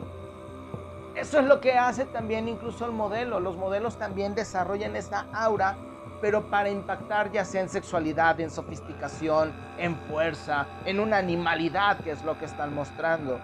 Eso 1.15 1.39
es 1.39 1.45
lo 1.45 1.59
que 1.59 1.73
hace 1.73 2.05
también 2.05 2.47
incluso 2.47 2.85
el 2.85 2.93
modelo. 2.93 3.39
Los 3.39 3.57
modelos 3.57 3.97
también 3.97 4.35
desarrollan 4.35 4.95
esa 4.95 5.27
aura 5.33 5.77
pero 6.21 6.49
para 6.49 6.69
impactar 6.69 7.31
ya 7.31 7.45
sea 7.45 7.61
en 7.61 7.69
sexualidad, 7.69 8.39
en 8.39 8.49
sofisticación, 8.49 9.53
en 9.77 9.95
fuerza, 9.95 10.67
en 10.85 10.99
una 10.99 11.17
animalidad 11.17 11.99
que 11.99 12.11
es 12.11 12.23
lo 12.23 12.37
que 12.37 12.45
están 12.45 12.73
mostrando. 12.73 13.39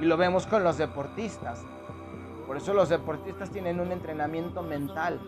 Y 0.00 0.04
lo 0.04 0.16
vemos 0.16 0.46
con 0.46 0.64
los 0.64 0.78
deportistas. 0.78 1.62
Por 2.46 2.56
eso 2.56 2.74
los 2.74 2.88
deportistas 2.88 3.50
tienen 3.50 3.80
un 3.80 3.92
entrenamiento 3.92 4.62
mental. 4.62 5.20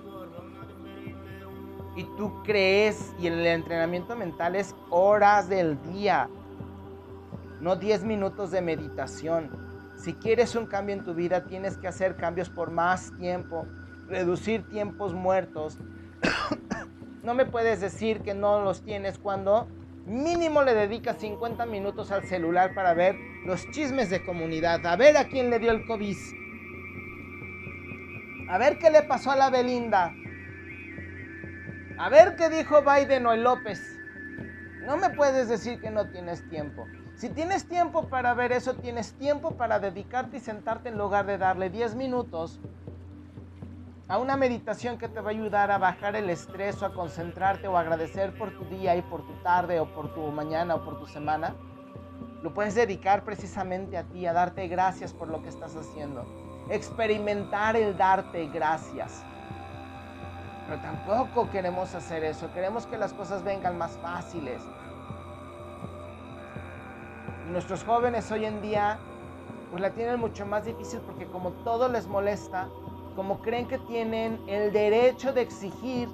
Y 1.95 2.05
tú 2.17 2.43
crees, 2.43 3.15
y 3.19 3.27
el 3.27 3.47
entrenamiento 3.47 4.17
mental 4.17 4.57
es 4.57 4.75
horas 4.91 5.49
del 5.49 5.81
día, 5.83 6.29
no 7.61 7.77
10 7.77 8.05
minutos 8.05 8.51
de 8.51 8.63
meditación. 8.63 9.51
Si 9.97 10.15
quieres 10.15 10.57
un 10.57 10.67
cambio 10.67 10.95
en 10.97 11.05
tu 11.05 11.15
vida, 11.15 11.45
tienes 11.45 11.77
que 11.77 11.87
hacer 11.87 12.17
cambios 12.17 12.49
por 12.49 12.71
más 12.71 13.13
tiempo, 13.19 13.67
reducir 14.09 14.69
tiempos 14.69 15.15
muertos. 15.15 15.79
No 17.23 17.35
me 17.35 17.47
puedes 17.47 17.81
decir 17.81 18.23
que 18.23 18.35
no 18.35 18.65
los 18.65 18.83
tienes 18.83 19.17
cuando 19.17 19.69
mínimo 20.07 20.65
le 20.65 20.75
dedicas 20.75 21.19
50 21.19 21.67
minutos 21.67 22.11
al 22.11 22.25
celular 22.25 22.75
para 22.75 22.95
ver 22.95 23.17
los 23.45 23.71
chismes 23.71 24.11
de 24.11 24.25
comunidad, 24.25 24.85
a 24.85 24.97
ver 24.97 25.17
a 25.17 25.29
quién 25.29 25.49
le 25.49 25.61
dio 25.61 25.71
el 25.71 25.87
COVID, 25.87 26.17
a 28.49 28.59
ver 28.59 28.79
qué 28.79 28.91
le 28.91 29.03
pasó 29.03 29.31
a 29.31 29.37
la 29.37 29.51
Belinda, 29.51 30.13
a 31.99 32.09
ver 32.09 32.37
qué 32.37 32.49
dijo 32.49 32.83
Biden 32.83 33.27
o 33.27 33.33
el 33.33 33.43
López. 33.43 33.99
No 34.87 34.97
me 34.97 35.11
puedes 35.11 35.49
decir 35.49 35.81
que 35.81 35.91
no 35.91 36.09
tienes 36.09 36.49
tiempo. 36.49 36.87
Si 37.15 37.29
tienes 37.29 37.69
tiempo 37.69 38.09
para 38.09 38.35
ver 38.35 38.53
eso, 38.53 38.75
tienes 38.75 39.13
tiempo 39.15 39.53
para 39.53 39.79
dedicarte 39.79 40.39
y 40.39 40.41
sentarte 40.41 40.89
en 40.89 40.99
lugar 40.99 41.27
de 41.27 41.39
darle 41.39 41.71
10 41.71 41.95
minutos 41.95 42.61
a 44.09 44.19
una 44.19 44.37
meditación 44.37 44.99
que 44.99 45.09
te 45.09 45.21
va 45.21 45.31
a 45.31 45.33
ayudar 45.33 45.71
a 45.71 45.79
bajar 45.79 46.17
el 46.17 46.29
estrés 46.29 46.83
o 46.83 46.87
a 46.87 46.93
concentrarte 46.93 47.69
o 47.69 47.77
agradecer 47.77 48.37
por 48.37 48.51
tu 48.59 48.65
día 48.65 48.97
y 48.97 49.03
por 49.03 49.27
tu 49.27 49.33
tarde 49.43 49.79
o 49.81 49.87
por 49.95 50.13
tu 50.15 50.21
mañana 50.33 50.75
o 50.75 50.85
por 50.85 50.99
tu 50.99 51.07
semana, 51.07 51.55
lo 52.43 52.53
puedes 52.53 52.75
dedicar 52.75 53.25
precisamente 53.25 53.97
a 53.97 54.03
ti, 54.05 54.27
a 54.27 54.33
darte 54.33 54.67
gracias 54.67 55.13
por 55.13 55.29
lo 55.29 55.43
que 55.43 55.49
estás 55.49 55.77
haciendo. 55.77 56.27
Experimentar 56.69 57.77
el 57.77 57.97
darte 57.97 58.49
gracias. 58.49 59.25
Pero 60.73 60.85
tampoco 60.85 61.51
queremos 61.51 61.95
hacer 61.95 62.25
eso, 62.25 62.51
queremos 62.55 62.87
que 62.87 62.97
las 62.97 63.13
cosas 63.13 63.45
vengan 63.45 63.77
más 63.77 63.99
fáciles. 63.99 64.63
nuestros 67.51 67.85
jóvenes 67.85 68.33
hoy 68.33 68.47
en 68.47 68.63
día 68.63 68.99
pues 69.71 69.83
la 69.83 69.91
tienen 69.91 70.19
mucho 70.19 70.47
más 70.47 70.65
difícil 70.65 71.01
porque 71.01 71.27
como 71.27 71.51
todo 71.65 71.91
les 71.91 72.07
molesta, 72.07 72.71
como 73.15 73.43
creen 73.43 73.69
que 73.69 73.77
tienen 73.81 74.41
el 74.49 74.73
derecho 74.73 75.35
de 75.35 75.43
exigir, 75.43 76.09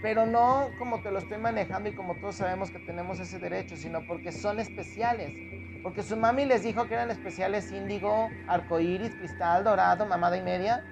pero 0.00 0.24
no 0.24 0.68
como 0.78 1.02
te 1.02 1.10
lo 1.10 1.18
estoy 1.18 1.36
manejando 1.36 1.90
y 1.90 1.94
como 1.94 2.14
todos 2.14 2.36
sabemos 2.36 2.70
que 2.70 2.78
tenemos 2.78 3.20
ese 3.20 3.38
derecho, 3.38 3.76
sino 3.76 4.06
porque 4.06 4.32
son 4.32 4.58
especiales. 4.58 5.34
Porque 5.82 6.02
su 6.02 6.16
mami 6.16 6.46
les 6.46 6.62
dijo 6.62 6.88
que 6.88 6.94
eran 6.94 7.10
especiales 7.10 7.70
índigo, 7.72 8.30
arcoíris, 8.46 9.14
cristal, 9.16 9.64
dorado, 9.64 10.06
mamada 10.06 10.38
y 10.38 10.42
media. 10.42 10.82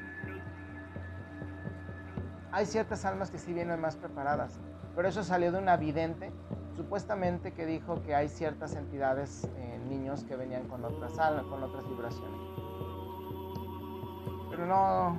Hay 2.53 2.67
ciertas 2.67 3.05
almas 3.05 3.31
que 3.31 3.39
sí 3.39 3.53
vienen 3.53 3.81
más 3.81 3.97
preparadas, 3.97 4.59
pero 4.97 5.09
eso 5.09 5.23
salió 5.23 5.53
de 5.53 5.59
una 5.59 5.77
vidente, 5.77 6.33
supuestamente 6.77 7.53
que 7.53 7.67
dijo 7.67 8.03
que 8.03 8.15
hay 8.15 8.29
ciertas 8.29 8.75
entidades, 8.75 9.49
eh, 9.57 9.81
niños 9.89 10.25
que 10.25 10.37
venían 10.37 10.67
con 10.69 10.85
otras 10.85 11.19
almas, 11.19 11.45
con 11.47 11.63
otras 11.63 11.87
vibraciones 11.89 12.41
pero 14.51 14.67
no, 14.67 15.17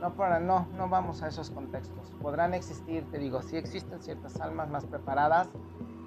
no, 0.00 0.14
para, 0.14 0.40
no, 0.40 0.66
no 0.76 0.88
vamos 0.88 1.22
a 1.22 1.28
esos 1.28 1.50
contextos. 1.50 2.10
Podrán 2.20 2.54
existir, 2.54 3.08
te 3.10 3.18
digo, 3.18 3.42
sí 3.42 3.56
existen 3.56 4.02
ciertas 4.02 4.40
almas 4.40 4.68
más 4.70 4.86
preparadas 4.86 5.48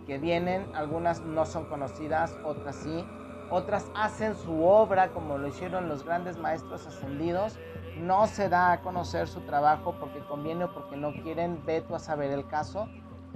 que 0.05 0.17
vienen, 0.17 0.65
algunas 0.75 1.21
no 1.21 1.45
son 1.45 1.65
conocidas, 1.69 2.35
otras 2.43 2.75
sí, 2.77 3.05
otras 3.51 3.85
hacen 3.95 4.35
su 4.35 4.65
obra 4.65 5.09
como 5.09 5.37
lo 5.37 5.47
hicieron 5.47 5.87
los 5.87 6.03
grandes 6.03 6.37
maestros 6.37 6.87
ascendidos, 6.87 7.57
no 7.99 8.27
se 8.27 8.49
da 8.49 8.71
a 8.71 8.81
conocer 8.81 9.27
su 9.27 9.41
trabajo 9.41 9.95
porque 9.99 10.19
conviene 10.19 10.65
o 10.65 10.73
porque 10.73 10.97
no 10.97 11.13
quieren, 11.13 11.63
ve 11.65 11.81
tú 11.81 11.95
a 11.95 11.99
saber 11.99 12.31
el 12.31 12.47
caso, 12.47 12.87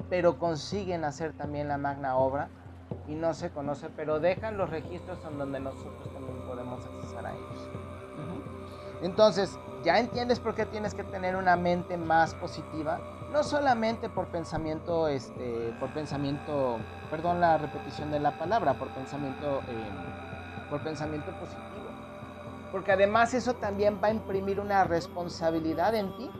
pero 0.09 0.37
consiguen 0.37 1.03
hacer 1.03 1.33
también 1.33 1.67
la 1.67 1.77
magna 1.77 2.15
obra 2.15 2.49
y 3.07 3.15
no 3.15 3.33
se 3.33 3.51
conoce, 3.51 3.89
pero 3.89 4.19
dejan 4.19 4.57
los 4.57 4.69
registros 4.69 5.19
en 5.25 5.37
donde 5.37 5.59
nosotros 5.59 6.11
también 6.13 6.37
podemos 6.47 6.85
accesar 6.85 7.25
a 7.25 7.31
ellos. 7.31 7.69
Entonces, 9.01 9.59
ya 9.83 9.99
entiendes 9.99 10.39
por 10.39 10.55
qué 10.55 10.65
tienes 10.65 10.93
que 10.93 11.03
tener 11.03 11.35
una 11.35 11.57
mente 11.57 11.97
más 11.97 12.33
positiva, 12.35 13.01
no 13.33 13.43
solamente 13.43 14.07
por 14.07 14.27
pensamiento, 14.27 15.07
este, 15.09 15.73
por 15.79 15.89
pensamiento, 15.91 16.79
perdón 17.09 17.41
la 17.41 17.57
repetición 17.57 18.11
de 18.11 18.19
la 18.19 18.37
palabra, 18.37 18.75
por 18.75 18.89
pensamiento, 18.89 19.61
em, 19.67 20.69
por 20.69 20.81
pensamiento 20.81 21.31
positivo, 21.33 21.92
porque 22.73 22.91
además 22.91 23.35
eso 23.35 23.53
también 23.53 23.99
va 24.03 24.07
a 24.07 24.13
imprimir 24.13 24.59
una 24.59 24.83
responsabilidad 24.83 25.93
en 25.93 26.07
ti. 26.17 26.31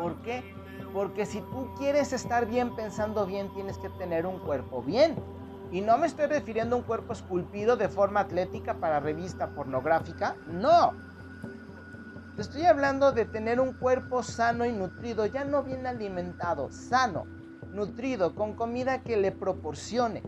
¿Por 0.00 0.22
qué? 0.22 0.44
Porque 0.92 1.26
si 1.26 1.40
tú 1.40 1.74
quieres 1.76 2.12
estar 2.12 2.46
bien 2.46 2.76
pensando 2.76 3.26
bien, 3.26 3.52
tienes 3.54 3.76
que 3.78 3.90
tener 3.90 4.24
un 4.24 4.38
cuerpo 4.38 4.84
bien. 4.84 5.16
Y 5.72 5.80
no 5.80 5.98
me 5.98 6.06
estoy 6.06 6.26
refiriendo 6.26 6.76
a 6.76 6.78
un 6.78 6.84
cuerpo 6.84 7.12
esculpido 7.12 7.76
de 7.76 7.88
forma 7.88 8.20
atlética 8.20 8.74
para 8.74 9.00
revista 9.00 9.48
pornográfica, 9.48 10.36
no 10.46 10.92
te 12.36 12.42
estoy 12.42 12.66
hablando 12.66 13.10
de 13.10 13.24
tener 13.24 13.58
un 13.58 13.72
cuerpo 13.72 14.22
sano 14.22 14.66
y 14.66 14.72
nutrido, 14.72 15.26
ya 15.26 15.44
no 15.44 15.64
bien 15.64 15.88
alimentado, 15.88 16.70
sano, 16.70 17.26
nutrido, 17.72 18.36
con 18.36 18.54
comida 18.54 19.02
que 19.02 19.16
le 19.16 19.32
proporcione. 19.32 20.22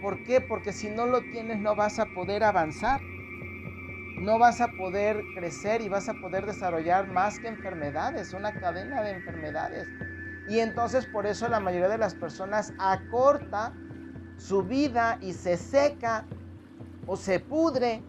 ¿Por 0.00 0.22
qué? 0.24 0.40
Porque 0.40 0.72
si 0.72 0.90
no 0.90 1.06
lo 1.06 1.22
tienes 1.22 1.58
no 1.60 1.76
vas 1.76 1.98
a 1.98 2.06
poder 2.06 2.44
avanzar. 2.44 3.00
no 4.20 4.38
vas 4.38 4.60
a 4.60 4.72
poder 4.72 5.24
crecer 5.34 5.80
y 5.80 5.88
vas 5.88 6.08
a 6.08 6.14
poder 6.14 6.46
desarrollar 6.46 7.08
más 7.08 7.40
que 7.40 7.48
enfermedades, 7.48 8.34
una 8.34 8.52
cadena 8.52 9.02
de 9.02 9.10
enfermedades. 9.12 9.88
Y 10.46 10.60
entonces 10.60 11.06
por 11.06 11.26
eso 11.26 11.48
la 11.48 11.60
mayoría 11.60 11.88
de 11.88 11.98
las 11.98 12.14
personas 12.14 12.74
acorta 12.78 13.74
su 14.36 14.62
vida 14.64 15.18
y 15.20 15.32
se 15.34 15.56
seca 15.56 16.26
o 17.06 17.16
se 17.16 17.40
pudre 17.40 18.02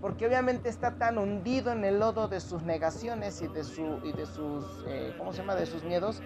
porque 0.00 0.26
obviamente 0.26 0.68
está 0.70 0.96
tan 0.98 1.18
hundido 1.18 1.72
en 1.72 1.84
el 1.84 1.98
lodo 2.00 2.28
de 2.28 2.40
sus 2.40 2.62
negaciones 2.62 3.42
y 3.42 3.48
de, 3.48 3.64
su, 3.64 4.00
y 4.02 4.12
de 4.12 4.26
sus, 4.26 4.84
eh, 4.88 5.14
¿cómo 5.18 5.32
se 5.32 5.40
llama?, 5.40 5.54
de 5.56 5.66
sus 5.66 5.84
miedos, 5.84 6.22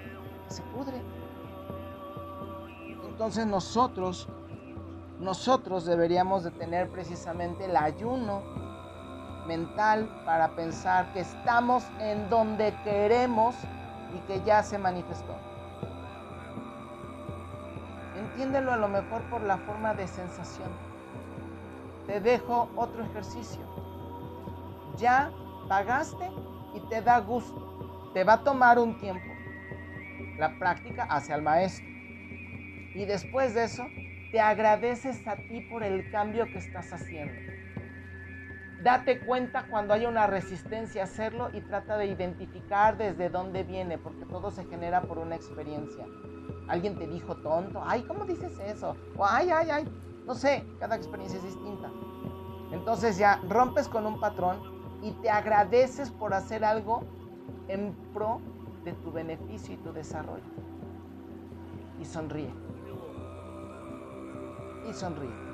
se 0.48 0.62
pudre. 0.62 1.02
Entonces 3.04 3.46
nosotros, 3.46 4.28
nosotros 5.20 5.84
deberíamos 5.84 6.44
de 6.44 6.50
tener 6.50 6.88
precisamente 6.90 7.66
el 7.66 7.76
ayuno 7.76 8.42
mental 9.46 10.08
para 10.24 10.54
pensar 10.54 11.12
que 11.12 11.20
estamos 11.20 11.84
en 12.00 12.28
donde 12.28 12.74
queremos 12.82 13.54
y 14.14 14.18
que 14.26 14.42
ya 14.44 14.62
se 14.62 14.78
manifestó. 14.78 15.34
Entiéndelo 18.16 18.72
a 18.72 18.76
lo 18.76 18.88
mejor 18.88 19.22
por 19.30 19.42
la 19.42 19.58
forma 19.58 19.94
de 19.94 20.08
sensación. 20.08 20.68
Te 22.06 22.20
dejo 22.20 22.68
otro 22.76 23.04
ejercicio. 23.04 23.62
Ya 24.96 25.30
pagaste 25.68 26.30
y 26.74 26.80
te 26.88 27.02
da 27.02 27.18
gusto. 27.20 28.10
Te 28.12 28.24
va 28.24 28.34
a 28.34 28.44
tomar 28.44 28.78
un 28.78 28.98
tiempo. 28.98 29.24
La 30.38 30.58
práctica 30.58 31.04
hacia 31.04 31.34
el 31.36 31.42
maestro. 31.42 31.86
Y 31.86 33.04
después 33.06 33.54
de 33.54 33.64
eso, 33.64 33.84
te 34.35 34.41
agradeces 34.41 35.28
a 35.28 35.37
ti 35.37 35.61
por 35.61 35.85
el 35.85 36.11
cambio 36.11 36.47
que 36.47 36.59
estás 36.59 36.93
haciendo. 36.93 37.41
Date 38.82 39.20
cuenta 39.20 39.68
cuando 39.70 39.95
haya 39.95 40.09
una 40.09 40.26
resistencia 40.26 41.03
a 41.03 41.05
hacerlo 41.05 41.51
y 41.53 41.61
trata 41.61 41.97
de 41.97 42.07
identificar 42.07 42.97
desde 42.97 43.30
dónde 43.30 43.62
viene, 43.62 43.97
porque 43.97 44.24
todo 44.24 44.51
se 44.51 44.64
genera 44.64 45.03
por 45.03 45.18
una 45.18 45.37
experiencia. 45.37 46.05
Alguien 46.66 46.99
te 46.99 47.07
dijo 47.07 47.37
tonto, 47.37 47.80
ay, 47.87 48.03
¿cómo 48.09 48.24
dices 48.24 48.59
eso? 48.59 48.97
O 49.16 49.24
ay, 49.24 49.51
ay, 49.51 49.70
ay, 49.70 49.89
no 50.26 50.35
sé, 50.35 50.66
cada 50.80 50.97
experiencia 50.97 51.39
es 51.39 51.45
distinta. 51.45 51.89
Entonces 52.72 53.16
ya 53.16 53.41
rompes 53.49 53.87
con 53.87 54.05
un 54.05 54.18
patrón 54.18 54.59
y 55.01 55.12
te 55.22 55.30
agradeces 55.30 56.11
por 56.11 56.35
hacer 56.35 56.64
algo 56.64 57.05
en 57.68 57.95
pro 58.12 58.41
de 58.85 58.95
tu 58.95 59.12
beneficio 59.12 59.74
y 59.74 59.76
tu 59.76 59.93
desarrollo. 59.93 60.43
Y 62.01 62.05
sonríe. 62.05 62.73
Y 64.89 64.93
sonríe 64.93 65.45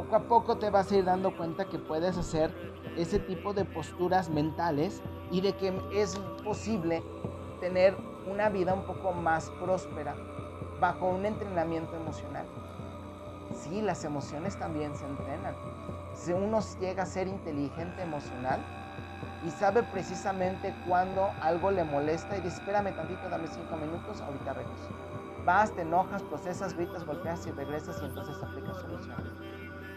poco 0.00 0.16
a 0.16 0.20
poco 0.20 0.56
te 0.56 0.70
vas 0.70 0.90
a 0.90 0.96
ir 0.96 1.04
dando 1.04 1.36
cuenta 1.36 1.66
que 1.66 1.78
puedes 1.78 2.16
hacer 2.16 2.54
ese 2.96 3.18
tipo 3.18 3.52
de 3.52 3.64
posturas 3.64 4.30
mentales 4.30 5.02
y 5.30 5.40
de 5.40 5.52
que 5.52 5.78
es 5.92 6.18
posible 6.42 7.02
tener 7.60 7.96
una 8.26 8.48
vida 8.48 8.72
un 8.72 8.84
poco 8.84 9.12
más 9.12 9.50
próspera 9.60 10.16
bajo 10.80 11.06
un 11.06 11.26
entrenamiento 11.26 11.96
emocional. 11.96 12.46
Sí, 13.54 13.82
las 13.82 14.04
emociones 14.04 14.56
también 14.58 14.96
se 14.96 15.04
entrenan. 15.04 15.54
Si 16.14 16.32
uno 16.32 16.60
llega 16.80 17.02
a 17.02 17.06
ser 17.06 17.28
inteligente 17.28 18.02
emocional 18.02 18.60
y 19.44 19.50
sabe 19.50 19.82
precisamente 19.82 20.74
cuando 20.88 21.32
algo 21.40 21.70
le 21.70 21.84
molesta 21.84 22.38
y 22.38 22.40
dice, 22.40 22.56
espérame 22.56 22.94
tantito, 22.94 23.28
dame 23.28 23.48
cinco 23.48 23.76
minutos, 23.76 24.20
ahorita 24.22 24.54
regreso. 24.54 24.88
Vas, 25.44 25.74
te 25.74 25.82
enojas, 25.82 26.22
procesas, 26.22 26.74
gritas, 26.74 27.04
golpeas 27.04 27.46
y 27.46 27.50
regresas 27.52 28.00
y 28.02 28.06
entonces 28.06 28.42
aplicas 28.42 28.76
soluciones. 28.78 29.32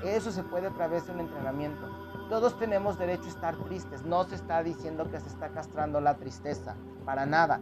Eso 0.03 0.31
se 0.31 0.43
puede 0.43 0.67
a 0.67 0.73
través 0.73 1.07
de 1.07 1.13
un 1.13 1.21
entrenamiento. 1.21 1.87
Todos 2.29 2.57
tenemos 2.57 2.97
derecho 2.97 3.25
a 3.25 3.29
estar 3.29 3.57
tristes. 3.63 4.03
No 4.03 4.23
se 4.25 4.35
está 4.35 4.63
diciendo 4.63 5.09
que 5.09 5.19
se 5.19 5.27
está 5.27 5.49
castrando 5.49 6.01
la 6.01 6.17
tristeza, 6.17 6.75
para 7.05 7.25
nada. 7.25 7.61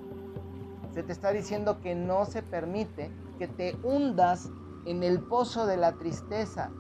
Se 0.94 1.04
te 1.04 1.12
está 1.12 1.32
diciendo 1.32 1.80
que 1.82 1.96
no 1.96 2.26
se 2.26 2.42
permite 2.42 3.12
que 3.38 3.48
te 3.48 3.76
hundas 3.84 4.50
en 4.86 5.04
el 5.04 5.20
pozo 5.22 5.66
de 5.66 5.78
la 5.78 5.94
tristeza 5.94 6.72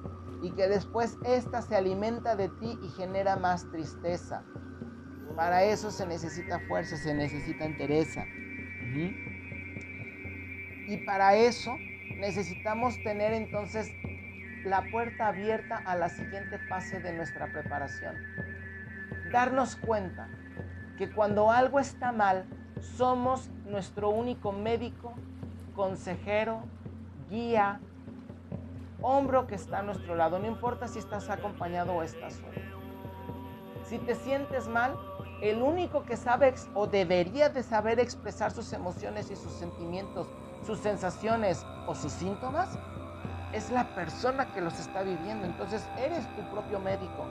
y 0.41 0.52
que 0.52 0.68
después 0.68 1.18
ésta 1.24 1.62
se 1.62 1.76
alimenta 1.76 2.36
de 2.36 2.49
ti 2.49 2.78
y 2.82 2.89
genera 2.89 3.36
más 3.36 3.70
tristeza. 3.72 4.43
Para 5.36 5.64
eso 5.64 5.91
se 5.91 6.06
necesita 6.06 6.60
fuerza, 6.68 6.97
se 6.97 7.14
necesita 7.14 7.66
entereza. 7.66 8.26
Y 10.92 10.98
para 10.98 11.36
eso 11.36 11.78
necesitamos 12.18 13.02
tener 13.02 13.32
entonces 13.32 13.89
la 14.66 14.84
puerta 14.92 15.30
abierta 15.30 15.78
a 15.78 15.96
la 15.96 16.10
siguiente 16.10 16.60
fase 16.68 17.00
de 17.00 17.14
nuestra 17.14 17.50
preparación. 17.50 18.14
Darnos 19.32 19.78
cuenta 19.78 20.28
que 20.98 21.10
cuando 21.10 21.50
algo 21.50 21.80
está 21.80 22.12
mal, 22.12 22.46
somos 22.82 23.50
nuestro 23.64 24.10
único 24.10 24.52
médico, 24.52 25.14
consejero, 25.78 26.62
guía, 27.30 27.80
hombro 29.02 29.48
que 29.48 29.56
está 29.56 29.80
a 29.80 29.84
nuestro 29.84 30.16
lado. 30.16 30.39
No 30.39 30.48
importa 30.48 30.89
si 30.89 31.00
estás 31.00 31.30
acompañado 31.30 31.94
o 31.94 32.04
estás 32.04 32.34
solo. 32.34 32.60
Si 33.86 33.98
te 33.98 34.16
sientes 34.16 34.68
mal, 34.68 34.98
el 35.42 35.62
único 35.62 36.04
que 36.04 36.18
sabe 36.18 36.54
o 36.74 36.86
debería 36.86 37.48
de 37.48 37.64
saber 37.64 37.98
expresar 38.02 38.52
sus 38.52 38.74
emociones 38.74 39.32
y 39.32 39.38
sus 39.38 39.54
sentimientos, 39.54 40.28
sus 40.66 40.80
sensaciones 40.80 41.66
o 41.88 41.95
sus 41.95 42.12
síntomas 42.12 42.78
es 43.53 43.70
la 43.72 43.84
persona 43.95 44.45
que 44.53 44.62
los 44.62 44.80
está 44.80 45.03
viviendo. 45.03 45.45
Entonces 45.45 45.88
eres 45.97 46.26
tu 46.36 46.41
propio 46.51 46.80
médico. 46.80 47.26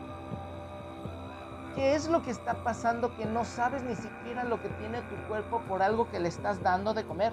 ¿Qué 1.74 1.94
es 1.94 2.08
lo 2.08 2.22
que 2.22 2.30
está 2.30 2.64
pasando 2.64 3.16
que 3.16 3.24
no 3.26 3.44
sabes 3.44 3.82
ni 3.82 3.94
siquiera 3.94 4.44
lo 4.44 4.60
que 4.60 4.68
tiene 4.70 5.02
tu 5.02 5.14
cuerpo 5.28 5.60
por 5.68 5.82
algo 5.82 6.10
que 6.10 6.18
le 6.18 6.28
estás 6.28 6.62
dando 6.62 6.94
de 6.94 7.04
comer, 7.04 7.32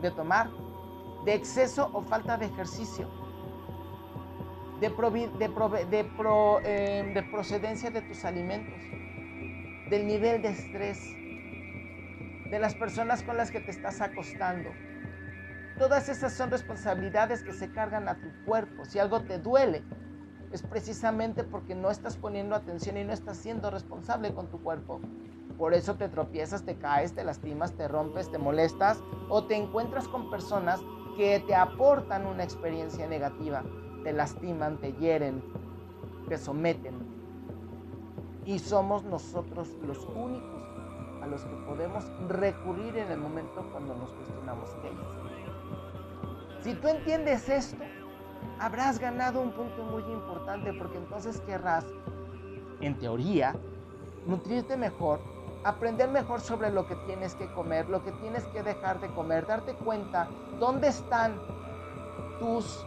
de 0.00 0.10
tomar, 0.12 0.50
de 1.24 1.34
exceso 1.34 1.90
o 1.92 2.02
falta 2.02 2.36
de 2.36 2.46
ejercicio, 2.46 3.08
de, 4.80 4.86
eh, 6.64 7.12
de 7.12 7.22
procedencia 7.24 7.90
de 7.90 8.02
tus 8.02 8.24
alimentos, 8.24 8.80
del 9.90 10.06
nivel 10.06 10.40
de 10.40 10.48
estrés, 10.48 11.02
de 12.50 12.58
las 12.58 12.74
personas 12.76 13.22
con 13.24 13.36
las 13.36 13.50
que 13.50 13.60
te 13.60 13.72
estás 13.72 14.00
acostando? 14.00 14.70
Todas 15.80 16.10
esas 16.10 16.34
son 16.34 16.50
responsabilidades 16.50 17.42
que 17.42 17.54
se 17.54 17.70
cargan 17.72 18.06
a 18.06 18.16
tu 18.16 18.28
cuerpo. 18.44 18.84
Si 18.84 18.98
algo 18.98 19.22
te 19.22 19.38
duele, 19.38 19.82
es 20.52 20.60
precisamente 20.60 21.42
porque 21.42 21.74
no 21.74 21.90
estás 21.90 22.18
poniendo 22.18 22.54
atención 22.54 22.98
y 22.98 23.04
no 23.04 23.14
estás 23.14 23.38
siendo 23.38 23.70
responsable 23.70 24.34
con 24.34 24.48
tu 24.48 24.62
cuerpo. 24.62 25.00
Por 25.56 25.72
eso 25.72 25.94
te 25.94 26.10
tropiezas, 26.10 26.64
te 26.64 26.76
caes, 26.76 27.14
te 27.14 27.24
lastimas, 27.24 27.72
te 27.72 27.88
rompes, 27.88 28.30
te 28.30 28.36
molestas 28.36 29.02
o 29.30 29.46
te 29.46 29.56
encuentras 29.56 30.06
con 30.06 30.28
personas 30.28 30.80
que 31.16 31.40
te 31.46 31.54
aportan 31.54 32.26
una 32.26 32.44
experiencia 32.44 33.06
negativa, 33.06 33.64
te 34.04 34.12
lastiman, 34.12 34.76
te 34.82 34.92
hieren, 34.92 35.42
te 36.28 36.36
someten. 36.36 36.94
Y 38.44 38.58
somos 38.58 39.02
nosotros 39.04 39.70
los 39.82 40.06
únicos 40.14 40.62
a 41.22 41.26
los 41.26 41.42
que 41.42 41.56
podemos 41.66 42.04
recurrir 42.28 42.98
en 42.98 43.10
el 43.10 43.18
momento 43.18 43.66
cuando 43.72 43.94
nos 43.94 44.10
cuestionamos 44.10 44.68
qué 44.82 45.19
si 46.62 46.74
tú 46.74 46.88
entiendes 46.88 47.48
esto, 47.48 47.82
habrás 48.58 48.98
ganado 48.98 49.40
un 49.40 49.52
punto 49.52 49.82
muy 49.84 50.02
importante 50.12 50.72
porque 50.74 50.98
entonces 50.98 51.40
querrás, 51.40 51.86
en 52.80 52.98
teoría, 52.98 53.54
nutrirte 54.26 54.76
mejor, 54.76 55.20
aprender 55.64 56.10
mejor 56.10 56.40
sobre 56.40 56.70
lo 56.70 56.86
que 56.86 56.96
tienes 57.06 57.34
que 57.34 57.50
comer, 57.52 57.88
lo 57.88 58.02
que 58.02 58.12
tienes 58.12 58.44
que 58.48 58.62
dejar 58.62 59.00
de 59.00 59.08
comer, 59.08 59.46
darte 59.46 59.74
cuenta 59.74 60.28
dónde 60.58 60.88
están 60.88 61.40
tus 62.38 62.86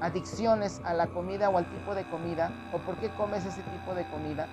adicciones 0.00 0.80
a 0.84 0.92
la 0.92 1.06
comida 1.06 1.48
o 1.48 1.56
al 1.56 1.68
tipo 1.70 1.94
de 1.94 2.04
comida, 2.04 2.52
o 2.72 2.78
por 2.78 2.98
qué 2.98 3.10
comes 3.10 3.46
ese 3.46 3.62
tipo 3.62 3.94
de 3.94 4.06
comida, 4.08 4.48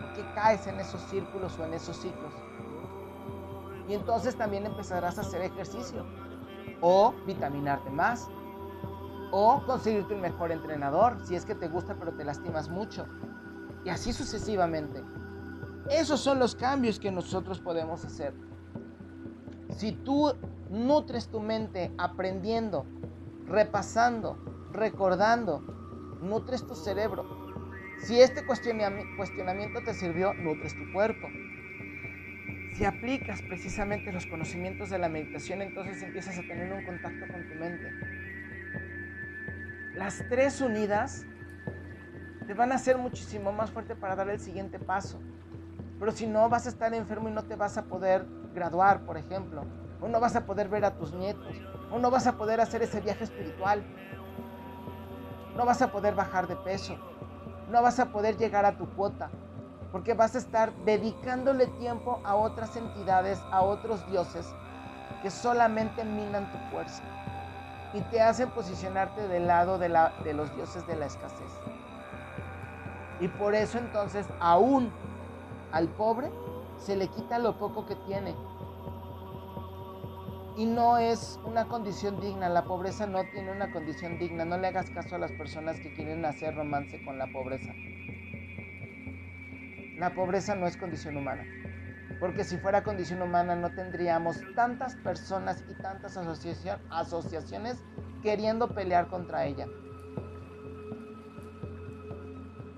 por 0.00 0.12
qué 0.12 0.24
caes 0.34 0.66
en 0.66 0.80
esos 0.80 1.00
círculos 1.02 1.58
o 1.58 1.64
en 1.64 1.74
esos 1.74 1.96
ciclos. 1.96 2.32
Y 3.88 3.94
entonces 3.94 4.36
también 4.36 4.66
empezarás 4.66 5.18
a 5.18 5.20
hacer 5.20 5.42
ejercicio 5.42 6.04
o 6.86 7.14
vitaminarte 7.26 7.88
más 7.88 8.28
o 9.32 9.62
conseguirte 9.64 10.12
un 10.12 10.20
mejor 10.20 10.52
entrenador 10.52 11.16
si 11.24 11.34
es 11.34 11.46
que 11.46 11.54
te 11.54 11.66
gusta 11.66 11.96
pero 11.98 12.12
te 12.12 12.24
lastimas 12.24 12.68
mucho 12.68 13.06
y 13.86 13.88
así 13.88 14.12
sucesivamente. 14.12 15.02
Esos 15.90 16.20
son 16.20 16.38
los 16.38 16.54
cambios 16.54 16.98
que 16.98 17.10
nosotros 17.10 17.58
podemos 17.58 18.04
hacer. 18.04 18.34
Si 19.70 19.92
tú 19.92 20.34
nutres 20.70 21.28
tu 21.28 21.40
mente 21.40 21.90
aprendiendo, 21.96 22.86
repasando, 23.46 24.38
recordando, 24.72 25.60
nutres 26.20 26.66
tu 26.66 26.74
cerebro. 26.74 27.24
Si 28.02 28.20
este 28.20 28.44
cuestionamiento 28.46 29.80
te 29.84 29.94
sirvió, 29.94 30.34
nutres 30.34 30.74
tu 30.74 30.92
cuerpo. 30.92 31.28
Si 32.74 32.84
aplicas 32.84 33.40
precisamente 33.40 34.10
los 34.10 34.26
conocimientos 34.26 34.90
de 34.90 34.98
la 34.98 35.08
meditación, 35.08 35.62
entonces 35.62 36.02
empiezas 36.02 36.36
a 36.38 36.42
tener 36.42 36.72
un 36.72 36.84
contacto 36.84 37.32
con 37.32 37.48
tu 37.48 37.54
mente. 37.54 37.88
Las 39.94 40.24
tres 40.28 40.60
unidas 40.60 41.24
te 42.48 42.52
van 42.52 42.72
a 42.72 42.74
hacer 42.74 42.98
muchísimo 42.98 43.52
más 43.52 43.70
fuerte 43.70 43.94
para 43.94 44.16
dar 44.16 44.28
el 44.28 44.40
siguiente 44.40 44.80
paso. 44.80 45.22
Pero 46.00 46.10
si 46.10 46.26
no, 46.26 46.48
vas 46.48 46.66
a 46.66 46.70
estar 46.70 46.92
enfermo 46.94 47.28
y 47.28 47.32
no 47.32 47.44
te 47.44 47.54
vas 47.54 47.78
a 47.78 47.84
poder 47.84 48.26
graduar, 48.52 49.04
por 49.04 49.18
ejemplo. 49.18 49.64
O 50.00 50.08
no 50.08 50.18
vas 50.18 50.34
a 50.34 50.44
poder 50.44 50.68
ver 50.68 50.84
a 50.84 50.96
tus 50.96 51.14
nietos. 51.14 51.54
O 51.92 52.00
no 52.00 52.10
vas 52.10 52.26
a 52.26 52.36
poder 52.36 52.60
hacer 52.60 52.82
ese 52.82 53.00
viaje 53.00 53.22
espiritual. 53.22 53.84
No 55.56 55.64
vas 55.64 55.80
a 55.80 55.92
poder 55.92 56.16
bajar 56.16 56.48
de 56.48 56.56
peso. 56.56 56.98
No 57.70 57.82
vas 57.82 58.00
a 58.00 58.10
poder 58.10 58.36
llegar 58.36 58.64
a 58.64 58.76
tu 58.76 58.90
cuota. 58.96 59.30
Porque 59.94 60.12
vas 60.14 60.34
a 60.34 60.38
estar 60.38 60.74
dedicándole 60.84 61.68
tiempo 61.68 62.18
a 62.24 62.34
otras 62.34 62.74
entidades, 62.74 63.38
a 63.52 63.62
otros 63.62 64.04
dioses 64.10 64.44
que 65.22 65.30
solamente 65.30 66.04
minan 66.04 66.50
tu 66.50 66.58
fuerza 66.72 67.04
y 67.92 68.00
te 68.00 68.20
hacen 68.20 68.50
posicionarte 68.50 69.28
del 69.28 69.46
lado 69.46 69.78
de, 69.78 69.88
de 70.24 70.34
los 70.34 70.52
dioses 70.56 70.84
de 70.88 70.96
la 70.96 71.06
escasez. 71.06 71.48
Y 73.20 73.28
por 73.28 73.54
eso 73.54 73.78
entonces 73.78 74.26
aún 74.40 74.90
al 75.70 75.86
pobre 75.86 76.28
se 76.76 76.96
le 76.96 77.06
quita 77.06 77.38
lo 77.38 77.56
poco 77.56 77.86
que 77.86 77.94
tiene. 77.94 78.34
Y 80.56 80.66
no 80.66 80.98
es 80.98 81.38
una 81.44 81.66
condición 81.66 82.20
digna, 82.20 82.48
la 82.48 82.64
pobreza 82.64 83.06
no 83.06 83.22
tiene 83.30 83.52
una 83.52 83.70
condición 83.70 84.18
digna. 84.18 84.44
No 84.44 84.58
le 84.58 84.66
hagas 84.66 84.90
caso 84.90 85.14
a 85.14 85.18
las 85.18 85.30
personas 85.30 85.78
que 85.78 85.92
quieren 85.92 86.24
hacer 86.24 86.56
romance 86.56 87.00
con 87.04 87.16
la 87.16 87.28
pobreza. 87.28 87.72
La 90.04 90.14
pobreza 90.14 90.54
no 90.54 90.66
es 90.66 90.76
condición 90.76 91.16
humana. 91.16 91.46
Porque 92.20 92.44
si 92.44 92.58
fuera 92.58 92.84
condición 92.84 93.22
humana 93.22 93.56
no 93.56 93.70
tendríamos 93.70 94.38
tantas 94.54 94.96
personas 94.96 95.64
y 95.66 95.72
tantas 95.80 96.18
asociaciones 96.18 97.82
queriendo 98.22 98.68
pelear 98.68 99.08
contra 99.08 99.46
ella. 99.46 99.66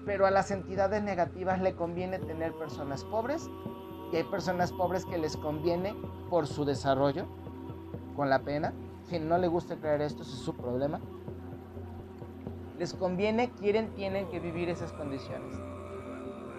Pero 0.04 0.24
a 0.24 0.30
las 0.30 0.52
entidades 0.52 1.02
negativas 1.02 1.60
le 1.60 1.74
conviene 1.74 2.20
tener 2.20 2.52
personas 2.52 3.02
pobres 3.02 3.50
y 4.12 4.16
hay 4.18 4.24
personas 4.30 4.70
pobres 4.70 5.04
que 5.04 5.18
les 5.18 5.36
conviene 5.36 5.96
por 6.30 6.46
su 6.46 6.64
desarrollo, 6.64 7.26
con 8.14 8.30
la 8.30 8.44
pena. 8.44 8.72
Si 9.08 9.18
no 9.18 9.36
le 9.36 9.48
gusta 9.48 9.74
creer 9.74 10.00
esto, 10.02 10.22
es 10.22 10.28
su 10.28 10.54
problema. 10.54 11.00
Les 12.78 12.94
conviene, 12.94 13.50
quieren, 13.50 13.92
tienen 13.96 14.28
que 14.28 14.38
vivir 14.38 14.68
esas 14.68 14.92
condiciones 14.92 15.56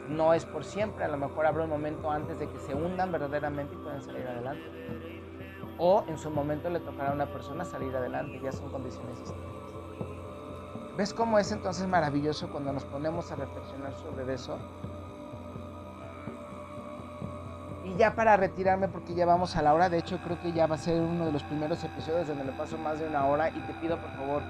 no 0.09 0.33
es 0.33 0.45
por 0.45 0.63
siempre, 0.63 1.05
a 1.05 1.07
lo 1.07 1.17
mejor 1.17 1.45
habrá 1.45 1.63
un 1.63 1.69
momento 1.69 2.09
antes 2.11 2.39
de 2.39 2.47
que 2.47 2.59
se 2.59 2.73
hundan 2.73 3.11
verdaderamente 3.11 3.75
y 3.75 3.77
puedan 3.77 4.01
salir 4.01 4.27
adelante. 4.27 4.63
O 5.77 6.03
en 6.07 6.17
su 6.17 6.31
momento 6.31 6.69
le 6.69 6.79
tocará 6.79 7.11
a 7.11 7.13
una 7.13 7.27
persona 7.27 7.65
salir 7.65 7.95
adelante, 7.95 8.39
ya 8.41 8.51
son 8.51 8.71
condiciones 8.71 9.19
distintas. 9.19 9.57
¿Ves 10.97 11.13
cómo 11.13 11.37
es 11.37 11.51
entonces 11.51 11.87
maravilloso 11.87 12.49
cuando 12.49 12.73
nos 12.73 12.83
ponemos 12.85 13.31
a 13.31 13.35
reflexionar 13.35 13.93
sobre 13.93 14.33
eso? 14.33 14.57
Y 17.85 17.95
ya 17.95 18.15
para 18.15 18.35
retirarme, 18.35 18.87
porque 18.87 19.13
ya 19.13 19.25
vamos 19.25 19.55
a 19.55 19.61
la 19.61 19.73
hora, 19.73 19.89
de 19.89 19.99
hecho 19.99 20.17
creo 20.23 20.41
que 20.41 20.51
ya 20.51 20.65
va 20.65 20.75
a 20.75 20.79
ser 20.79 20.99
uno 20.99 21.25
de 21.25 21.31
los 21.31 21.43
primeros 21.43 21.83
episodios 21.83 22.27
donde 22.27 22.43
me 22.43 22.51
paso 22.53 22.77
más 22.77 22.99
de 22.99 23.07
una 23.07 23.25
hora 23.27 23.49
y 23.49 23.59
te 23.61 23.73
pido 23.75 23.97
por 23.97 24.11
favor 24.11 24.41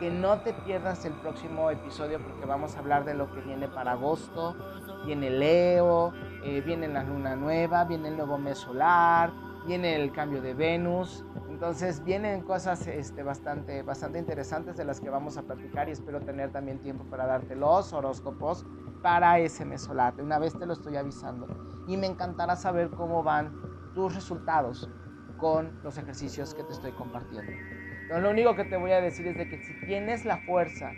que 0.00 0.10
no 0.10 0.40
te 0.40 0.54
pierdas 0.54 1.04
el 1.04 1.12
próximo 1.12 1.70
episodio 1.70 2.18
porque 2.22 2.46
vamos 2.46 2.74
a 2.74 2.78
hablar 2.78 3.04
de 3.04 3.12
lo 3.12 3.30
que 3.30 3.42
viene 3.42 3.68
para 3.68 3.92
agosto. 3.92 4.56
Viene 5.04 5.28
Leo, 5.28 6.14
eh, 6.42 6.62
viene 6.62 6.88
la 6.88 7.04
luna 7.04 7.36
nueva, 7.36 7.84
viene 7.84 8.08
el 8.08 8.16
nuevo 8.16 8.38
mes 8.38 8.56
solar, 8.56 9.30
viene 9.66 9.96
el 9.96 10.10
cambio 10.10 10.40
de 10.40 10.54
Venus. 10.54 11.26
Entonces 11.50 12.02
vienen 12.02 12.40
cosas 12.40 12.86
este, 12.86 13.22
bastante, 13.22 13.82
bastante 13.82 14.18
interesantes 14.18 14.78
de 14.78 14.86
las 14.86 15.02
que 15.02 15.10
vamos 15.10 15.36
a 15.36 15.42
platicar 15.42 15.90
y 15.90 15.92
espero 15.92 16.20
tener 16.22 16.50
también 16.50 16.80
tiempo 16.80 17.04
para 17.04 17.26
darte 17.26 17.54
los 17.54 17.92
horóscopos 17.92 18.64
para 19.02 19.38
ese 19.38 19.66
mes 19.66 19.82
solar. 19.82 20.14
Una 20.18 20.38
vez 20.38 20.58
te 20.58 20.64
lo 20.64 20.72
estoy 20.72 20.96
avisando. 20.96 21.46
Y 21.86 21.98
me 21.98 22.06
encantará 22.06 22.56
saber 22.56 22.88
cómo 22.88 23.22
van 23.22 23.52
tus 23.94 24.14
resultados 24.14 24.88
con 25.36 25.78
los 25.82 25.98
ejercicios 25.98 26.54
que 26.54 26.64
te 26.64 26.72
estoy 26.72 26.92
compartiendo 26.92 27.79
lo 28.18 28.30
único 28.30 28.56
que 28.56 28.64
te 28.64 28.76
voy 28.76 28.92
a 28.92 29.00
decir 29.00 29.26
es 29.28 29.36
de 29.36 29.46
que 29.46 29.58
si 29.58 29.74
tienes 29.74 30.24
la 30.24 30.38
fuerza 30.38 30.94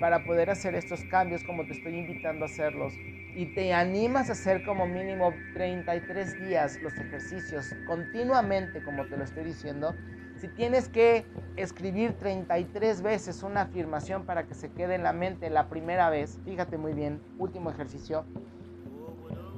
para 0.00 0.24
poder 0.24 0.50
hacer 0.50 0.74
estos 0.74 1.04
cambios 1.04 1.44
como 1.44 1.64
te 1.64 1.72
estoy 1.72 1.96
invitando 1.96 2.44
a 2.44 2.46
hacerlos 2.46 2.98
y 3.34 3.46
te 3.46 3.72
animas 3.72 4.28
a 4.28 4.32
hacer 4.32 4.62
como 4.62 4.86
mínimo 4.86 5.34
33 5.54 6.38
días 6.38 6.80
los 6.82 6.98
ejercicios 6.98 7.74
continuamente 7.84 8.82
como 8.82 9.06
te 9.06 9.16
lo 9.16 9.24
estoy 9.24 9.44
diciendo, 9.44 9.94
si 10.40 10.48
tienes 10.48 10.88
que 10.88 11.26
escribir 11.56 12.14
33 12.14 13.02
veces 13.02 13.42
una 13.42 13.62
afirmación 13.62 14.24
para 14.24 14.46
que 14.46 14.54
se 14.54 14.70
quede 14.70 14.94
en 14.94 15.02
la 15.02 15.12
mente 15.12 15.48
la 15.50 15.68
primera 15.68 16.10
vez, 16.10 16.40
fíjate 16.44 16.76
muy 16.78 16.92
bien, 16.92 17.20
último 17.38 17.70
ejercicio, 17.70 18.24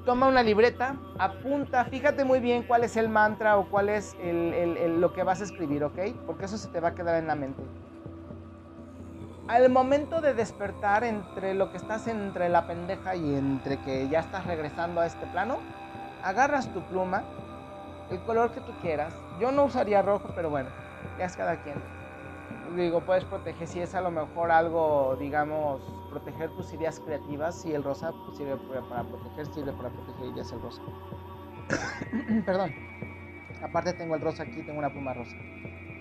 toma 0.09 0.26
una 0.26 0.42
libreta, 0.42 0.96
apunta, 1.18 1.84
fíjate 1.84 2.24
muy 2.24 2.40
bien 2.40 2.62
cuál 2.62 2.82
es 2.82 2.96
el 2.96 3.11
mantra 3.11 3.59
o 3.59 3.68
cuál 3.68 3.90
es 3.90 4.16
lo 4.22 5.12
que 5.12 5.22
vas 5.22 5.42
a 5.42 5.44
escribir, 5.44 5.84
¿ok? 5.84 5.98
Porque 6.24 6.46
eso 6.46 6.56
se 6.56 6.68
te 6.68 6.80
va 6.80 6.88
a 6.88 6.94
quedar 6.94 7.16
en 7.16 7.26
la 7.26 7.34
mente. 7.34 7.62
Al 9.48 9.68
momento 9.68 10.22
de 10.22 10.32
despertar 10.32 11.04
entre 11.04 11.52
lo 11.52 11.70
que 11.70 11.76
estás 11.76 12.09
entre 12.09 12.48
la 12.48 12.66
pendeja 12.66 13.16
y 13.16 13.34
entre 13.34 13.76
que 13.82 14.09
ya 14.09 14.20
estás 14.20 14.46
regresando 14.46 15.02
a 15.02 15.06
este 15.06 15.26
plano, 15.26 15.59
agarras 16.24 16.72
tu 16.72 16.80
pluma, 16.84 17.24
el 18.11 18.18
color 18.20 18.52
que 18.52 18.62
tú 18.62 18.72
quieras. 18.80 19.12
Yo 19.38 19.52
no 19.52 19.64
usaría 19.64 20.00
rojo, 20.00 20.30
pero 20.34 20.48
bueno, 20.48 20.70
ya 21.18 21.26
es 21.26 21.36
cada 21.36 21.56
quien 21.56 21.76
digo, 22.76 23.00
puedes 23.00 23.24
proteger, 23.24 23.66
si 23.66 23.80
es 23.80 23.94
a 23.94 24.00
lo 24.00 24.11
mejor 24.11 24.50
algo, 24.50 25.16
digamos, 25.18 25.80
proteger 26.09 26.50
tus 26.50 26.72
ideas 26.72 27.00
creativas, 27.00 27.62
si 27.62 27.72
el 27.72 27.84
rosa 27.84 28.12
pues, 28.24 28.36
sirve 28.36 28.56
para 28.88 29.04
proteger, 29.04 29.46
sirve 29.46 29.72
para 29.72 29.90
proteger 29.90 30.26
ideas 30.32 30.52
el 30.52 30.61
rosa. 30.61 30.82
Perdón. 32.46 32.72
Aparte 33.62 33.92
tengo 33.92 34.14
el 34.14 34.20
rosa 34.20 34.44
aquí, 34.44 34.62
tengo 34.62 34.78
una 34.78 34.90
pluma 34.90 35.14
rosa. 35.14 35.36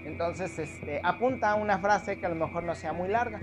Entonces, 0.05 0.58
este, 0.58 1.01
apunta 1.03 1.55
una 1.55 1.80
frase 1.80 2.20
que 2.20 2.26
a 2.26 2.30
lo 2.30 2.36
mejor 2.36 2.64
no 2.64 2.76
sea 2.76 2.93
muy 2.93 3.10
larga. 3.10 3.41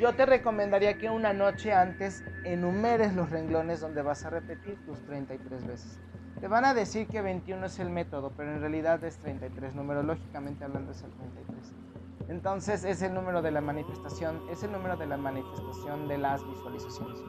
Yo 0.00 0.14
te 0.14 0.26
recomendaría 0.26 0.98
que 0.98 1.08
una 1.08 1.32
noche 1.32 1.72
antes 1.72 2.24
enumeres 2.44 3.14
los 3.14 3.30
renglones 3.30 3.80
donde 3.80 4.02
vas 4.02 4.24
a 4.24 4.30
repetir 4.30 4.84
tus 4.84 5.00
33 5.06 5.66
veces. 5.66 6.00
Te 6.40 6.48
van 6.48 6.66
a 6.66 6.74
decir 6.74 7.06
que 7.06 7.22
21 7.22 7.64
es 7.64 7.78
el 7.78 7.88
método, 7.88 8.32
pero 8.36 8.52
en 8.52 8.60
realidad 8.60 9.02
es 9.04 9.16
33. 9.18 9.74
Numerológicamente 9.74 10.64
hablando 10.64 10.92
es 10.92 11.02
el 11.02 11.10
33. 11.12 11.85
Entonces 12.28 12.84
es 12.84 13.02
el 13.02 13.14
número 13.14 13.40
de 13.40 13.52
la 13.52 13.60
manifestación, 13.60 14.42
es 14.50 14.62
el 14.62 14.72
número 14.72 14.96
de 14.96 15.06
la 15.06 15.16
manifestación 15.16 16.08
de 16.08 16.18
las 16.18 16.44
visualizaciones. 16.46 17.20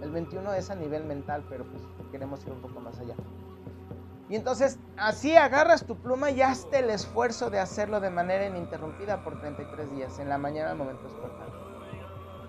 El 0.00 0.10
21 0.10 0.52
es 0.54 0.70
a 0.70 0.74
nivel 0.74 1.04
mental, 1.04 1.44
pero 1.48 1.64
pues 1.64 1.82
queremos 2.10 2.44
ir 2.46 2.52
un 2.52 2.60
poco 2.60 2.80
más 2.80 2.98
allá. 2.98 3.14
Y 4.30 4.36
entonces 4.36 4.78
así 4.96 5.36
agarras 5.36 5.84
tu 5.86 5.96
pluma 5.96 6.30
y 6.30 6.40
hazte 6.40 6.78
el 6.78 6.90
esfuerzo 6.90 7.50
de 7.50 7.58
hacerlo 7.58 8.00
de 8.00 8.10
manera 8.10 8.46
ininterrumpida 8.46 9.22
por 9.22 9.38
33 9.40 9.90
días, 9.92 10.18
en 10.18 10.30
la 10.30 10.38
mañana 10.38 10.70
al 10.70 10.78
momento 10.78 11.02
de 11.02 11.08
despertar. 11.10 11.48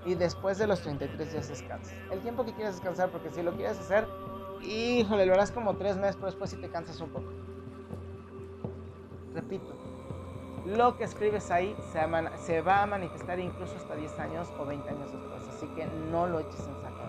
Y 0.05 0.15
después 0.15 0.57
de 0.57 0.67
los 0.67 0.81
33 0.81 1.31
días 1.31 1.49
descansas. 1.49 1.93
El 2.11 2.21
tiempo 2.21 2.45
que 2.45 2.53
quieras 2.53 2.75
descansar, 2.75 3.09
porque 3.09 3.31
si 3.31 3.41
lo 3.41 3.53
quieres 3.55 3.77
hacer, 3.79 4.07
híjole, 4.61 5.25
lo 5.25 5.33
harás 5.33 5.51
como 5.51 5.75
tres 5.75 5.97
meses, 5.97 6.15
pero 6.15 6.27
después 6.27 6.49
sí 6.51 6.57
te 6.57 6.69
cansas 6.69 7.01
un 7.01 7.09
poco. 7.09 7.29
Repito, 9.33 9.73
lo 10.65 10.97
que 10.97 11.03
escribes 11.03 11.51
ahí 11.51 11.75
se, 11.91 12.61
va 12.61 12.81
a 12.81 12.85
manifestar 12.87 13.39
incluso 13.39 13.75
hasta 13.77 13.95
10 13.95 14.19
años 14.19 14.51
o 14.57 14.65
20 14.65 14.89
años 14.89 15.11
después. 15.11 15.47
Así 15.55 15.67
que 15.75 15.85
no 16.11 16.25
lo 16.27 16.39
eches 16.39 16.59
en 16.59 16.75
saco 16.81 17.03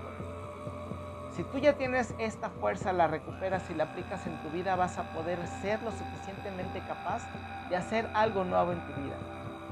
Si 1.35 1.43
tú 1.45 1.59
ya 1.59 1.73
tienes 1.75 2.15
esta 2.19 2.51
fuerza, 2.51 2.93
la 2.93 3.07
recuperas 3.07 3.69
y 3.71 3.75
la 3.75 3.85
aplicas 3.85 4.27
en 4.27 4.41
tu 4.43 4.51
vida, 4.51 4.77
vas 4.77 4.99
a 4.99 5.05
poder 5.15 5.47
ser 5.47 5.83
lo 5.83 5.91
suficientemente 5.91 6.83
capaz 6.87 7.23
de 7.71 7.77
hacer 7.77 8.09
algo 8.13 8.45
nuevo 8.45 8.73
en 8.73 8.81
tu 8.87 9.01
vida. 9.01 9.17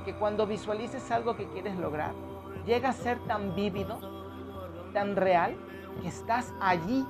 Que 0.04 0.14
cuando 0.14 0.46
visualices 0.46 1.10
algo 1.10 1.36
que 1.36 1.46
quieres 1.48 1.76
lograr, 1.76 2.12
llega 2.64 2.88
a 2.88 2.92
ser 2.94 3.18
tan 3.26 3.54
vívido, 3.54 3.98
tan 4.94 5.14
real, 5.14 5.56
que 6.00 6.08
estás 6.08 6.52
allí 6.60 7.06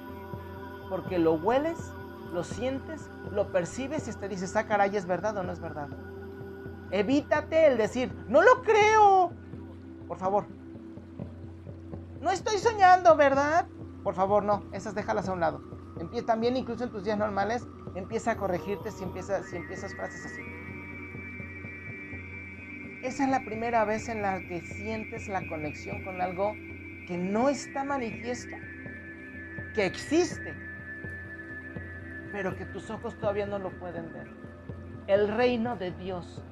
porque 0.90 1.18
lo 1.18 1.34
hueles, 1.34 1.92
lo 2.32 2.42
sientes, 2.42 3.10
lo 3.30 3.52
percibes 3.52 4.08
y 4.08 4.12
te 4.12 4.28
dices, 4.28 4.54
ah, 4.56 4.66
caray, 4.66 4.96
¿es 4.96 5.06
verdad 5.06 5.36
o 5.36 5.42
no 5.42 5.52
es 5.52 5.60
verdad? 5.60 5.88
Evítate 6.90 7.66
el 7.66 7.78
decir, 7.78 8.12
no 8.28 8.42
lo 8.42 8.62
creo. 8.62 9.32
Por 10.06 10.18
favor. 10.18 10.46
No 12.20 12.30
estoy 12.30 12.58
soñando, 12.58 13.16
¿verdad? 13.16 13.66
Por 14.02 14.14
favor, 14.14 14.44
no. 14.44 14.64
Esas 14.72 14.94
déjalas 14.94 15.28
a 15.28 15.32
un 15.32 15.40
lado. 15.40 15.60
Empieza, 15.98 16.26
también 16.26 16.56
incluso 16.56 16.84
en 16.84 16.90
tus 16.90 17.04
días 17.04 17.18
normales, 17.18 17.66
empieza 17.94 18.32
a 18.32 18.36
corregirte 18.36 18.90
si 18.90 19.04
empiezas, 19.04 19.46
si 19.46 19.56
empiezas 19.56 19.94
frases 19.94 20.26
así. 20.26 20.42
Esa 23.02 23.24
es 23.24 23.30
la 23.30 23.44
primera 23.44 23.84
vez 23.84 24.08
en 24.08 24.22
la 24.22 24.38
que 24.40 24.62
sientes 24.62 25.28
la 25.28 25.46
conexión 25.46 26.02
con 26.04 26.20
algo 26.20 26.54
que 27.06 27.18
no 27.18 27.50
está 27.50 27.84
manifiesto, 27.84 28.56
que 29.74 29.84
existe, 29.84 30.54
pero 32.32 32.56
que 32.56 32.64
tus 32.64 32.88
ojos 32.90 33.18
todavía 33.18 33.46
no 33.46 33.58
lo 33.58 33.78
pueden 33.78 34.10
ver. 34.12 34.30
El 35.06 35.28
reino 35.36 35.76
de 35.76 35.90
Dios 35.92 36.42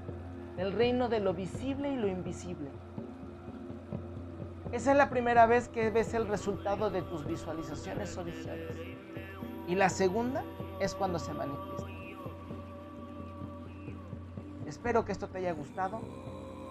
el 0.56 0.72
reino 0.72 1.08
de 1.08 1.20
lo 1.20 1.34
visible 1.34 1.90
y 1.90 1.96
lo 1.96 2.08
invisible. 2.08 2.70
Esa 4.72 4.92
es 4.92 4.96
la 4.96 5.10
primera 5.10 5.46
vez 5.46 5.68
que 5.68 5.90
ves 5.90 6.14
el 6.14 6.26
resultado 6.26 6.90
de 6.90 7.02
tus 7.02 7.26
visualizaciones 7.26 8.16
o. 8.16 8.24
Y 9.68 9.74
la 9.74 9.88
segunda 9.88 10.42
es 10.80 10.94
cuando 10.94 11.18
se 11.18 11.32
manifiesta. 11.34 11.92
Espero 14.66 15.04
que 15.04 15.12
esto 15.12 15.28
te 15.28 15.38
haya 15.38 15.52
gustado. 15.52 16.00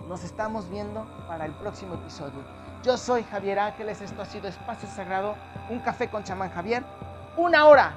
Nos 0.08 0.24
estamos 0.24 0.70
viendo 0.70 1.06
para 1.28 1.46
el 1.46 1.54
próximo 1.54 1.94
episodio. 1.94 2.44
Yo 2.84 2.98
soy 2.98 3.24
Javier 3.24 3.60
Ángeles, 3.60 4.02
esto 4.02 4.24
ha 4.24 4.26
sido 4.26 4.48
Espacio 4.48 4.90
Sagrado, 4.90 5.36
un 5.70 5.80
café 5.80 6.10
con 6.10 6.24
chamán 6.24 6.50
Javier, 6.50 6.84
una 7.38 7.68
hora. 7.68 7.94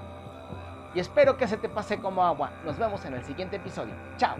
Y 0.95 1.01
espero 1.01 1.39
que 1.39 1.49
se 1.49 1.57
te 1.57 1.70
pase 1.70 1.99
como 1.99 2.22
agua. 2.22 2.51
Nos 2.64 2.78
vemos 2.78 3.05
en 3.07 3.14
el 3.14 3.24
siguiente 3.24 3.57
episodio. 3.57 3.95
Chao. 4.18 4.37